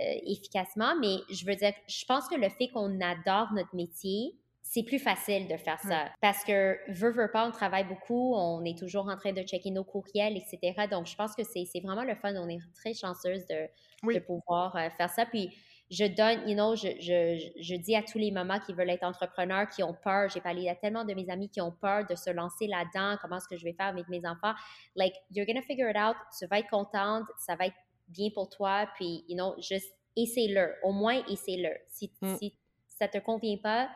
euh, 0.00 0.18
efficacement. 0.26 0.94
Mais 1.00 1.16
je 1.30 1.44
veux 1.46 1.56
dire, 1.56 1.72
je 1.88 2.04
pense 2.04 2.28
que 2.28 2.34
le 2.34 2.48
fait 2.48 2.68
qu'on 2.68 3.00
adore 3.00 3.52
notre 3.52 3.74
métier, 3.74 4.34
c'est 4.72 4.84
plus 4.84 4.98
facile 4.98 5.48
de 5.48 5.56
faire 5.58 5.78
ça. 5.80 6.06
Parce 6.22 6.44
que, 6.44 6.78
veut, 6.88 7.10
veut 7.10 7.30
pas, 7.30 7.46
on 7.46 7.50
travaille 7.50 7.84
beaucoup, 7.84 8.34
on 8.34 8.64
est 8.64 8.78
toujours 8.78 9.06
en 9.06 9.16
train 9.18 9.34
de 9.34 9.42
checker 9.42 9.70
nos 9.70 9.84
courriels, 9.84 10.34
etc. 10.34 10.86
Donc, 10.90 11.06
je 11.06 11.14
pense 11.14 11.34
que 11.34 11.42
c'est 11.44 11.66
vraiment 11.84 12.04
le 12.04 12.14
fun. 12.14 12.34
On 12.36 12.48
est 12.48 12.58
très 12.74 12.94
chanceuse 12.94 13.46
de, 13.48 13.68
de 14.10 14.18
pouvoir 14.20 14.74
euh, 14.76 14.88
faire 14.96 15.10
ça. 15.10 15.26
Puis, 15.26 15.54
je 15.90 16.06
donne, 16.06 16.48
you 16.48 16.54
know, 16.54 16.74
je, 16.74 16.88
je, 17.00 17.52
je, 17.60 17.74
dis 17.74 17.94
à 17.94 18.02
tous 18.02 18.16
les 18.16 18.30
mamans 18.30 18.60
qui 18.60 18.72
veulent 18.72 18.88
être 18.88 19.02
entrepreneurs, 19.02 19.68
qui 19.68 19.82
ont 19.82 19.92
peur, 19.92 20.30
j'ai 20.30 20.40
parlé 20.40 20.66
à 20.70 20.74
tellement 20.74 21.04
de 21.04 21.12
mes 21.12 21.28
amis 21.28 21.50
qui 21.50 21.60
ont 21.60 21.72
peur 21.72 22.06
de 22.08 22.14
se 22.14 22.30
lancer 22.30 22.66
là-dedans, 22.66 23.18
comment 23.20 23.36
est-ce 23.36 23.48
que 23.48 23.58
je 23.58 23.64
vais 23.64 23.74
faire 23.74 23.88
avec 23.88 24.08
mes 24.08 24.26
enfants. 24.26 24.54
Like, 24.96 25.12
you're 25.32 25.46
gonna 25.46 25.60
figure 25.60 25.90
it 25.90 25.98
out, 25.98 26.16
tu 26.38 26.46
vas 26.46 26.60
être 26.60 26.70
contente, 26.70 27.26
ça 27.38 27.56
va 27.56 27.66
être 27.66 27.76
bien 28.08 28.30
pour 28.32 28.48
toi, 28.48 28.88
puis, 28.94 29.22
you 29.28 29.36
know, 29.36 29.54
juste 29.60 29.92
essaie-le, 30.16 30.76
au 30.82 30.92
moins 30.92 31.22
essaie-le. 31.28 31.76
Si, 31.90 32.10
mm. 32.22 32.36
si 32.36 32.56
ça 32.88 33.06
te 33.06 33.18
convient 33.18 33.58
pas, 33.62 33.90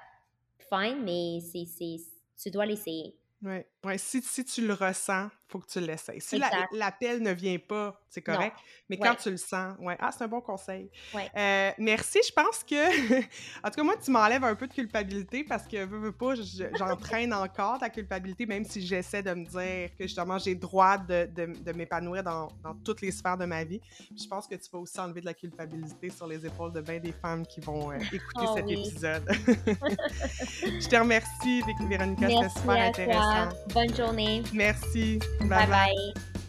fine, 0.58 1.02
mais 1.04 1.40
c'est, 1.40 2.00
tu 2.36 2.50
dois 2.50 2.66
l'essayer. 2.66 3.16
Oui, 3.42 3.62
ouais, 3.86 3.98
si, 3.98 4.20
si 4.20 4.44
tu 4.44 4.66
le 4.66 4.74
ressens, 4.74 5.26
il 5.26 5.52
faut 5.52 5.58
que 5.60 5.68
tu 5.68 5.80
l'essayes. 5.80 6.20
Si 6.20 6.40
l'appel 6.72 7.22
ne 7.22 7.30
vient 7.30 7.58
pas, 7.58 8.00
c'est 8.08 8.20
correct, 8.20 8.56
mais 8.88 8.96
quand 8.96 9.14
tu 9.14 9.30
le 9.30 9.36
sens, 9.36 9.76
ouais, 9.78 9.96
ah, 10.00 10.10
c'est 10.10 10.24
un 10.24 10.28
bon 10.28 10.40
conseil. 10.40 10.90
Euh, 11.14 11.70
merci, 11.78 12.18
je 12.26 12.32
pense 12.32 12.64
que, 12.64 12.74
en 13.64 13.70
tout 13.70 13.76
cas, 13.76 13.82
moi, 13.84 13.94
tu 14.02 14.10
m'enlèves 14.10 14.42
un 14.42 14.56
peu 14.56 14.66
de 14.66 14.72
culpabilité 14.72 15.44
parce 15.44 15.66
que, 15.68 15.84
veux, 15.84 15.98
veux 15.98 16.12
pas, 16.12 16.34
j'entraîne 16.74 17.32
encore 17.32 17.78
ta 17.78 17.88
culpabilité, 17.88 18.44
même 18.44 18.64
si 18.64 18.84
j'essaie 18.84 19.22
de 19.22 19.34
me 19.34 19.44
dire 19.44 19.90
que, 19.96 20.02
justement, 20.04 20.38
j'ai 20.38 20.56
droit 20.56 20.98
de, 20.98 21.28
de, 21.32 21.72
m'épanouir 21.72 22.24
dans, 22.24 22.48
dans, 22.64 22.74
toutes 22.74 23.00
les 23.00 23.12
sphères 23.12 23.36
de 23.36 23.44
ma 23.44 23.62
vie. 23.62 23.80
je 24.16 24.26
pense 24.26 24.48
que 24.48 24.56
tu 24.56 24.68
vas 24.72 24.80
aussi 24.80 24.98
enlever 24.98 25.20
de 25.20 25.26
la 25.26 25.34
culpabilité 25.34 26.10
sur 26.10 26.26
les 26.26 26.44
épaules 26.44 26.72
de 26.72 26.80
bien 26.80 26.98
des 26.98 27.12
femmes 27.12 27.46
qui 27.46 27.60
vont 27.60 27.92
euh, 27.92 27.98
écouter 28.12 28.46
oh 28.48 28.54
cet 28.56 28.68
épisode. 28.68 29.24
je 29.30 30.88
te 30.88 30.96
remercie, 30.96 31.62
Véronica, 31.88 32.28
c'était 32.28 32.48
super 32.48 32.88
intéressant. 32.88 33.48
Bonne 33.76 33.94
journée. 33.94 34.42
Merci. 34.54 35.18
bye. 35.40 35.66
bye. 35.66 35.66
bye. 35.66 36.42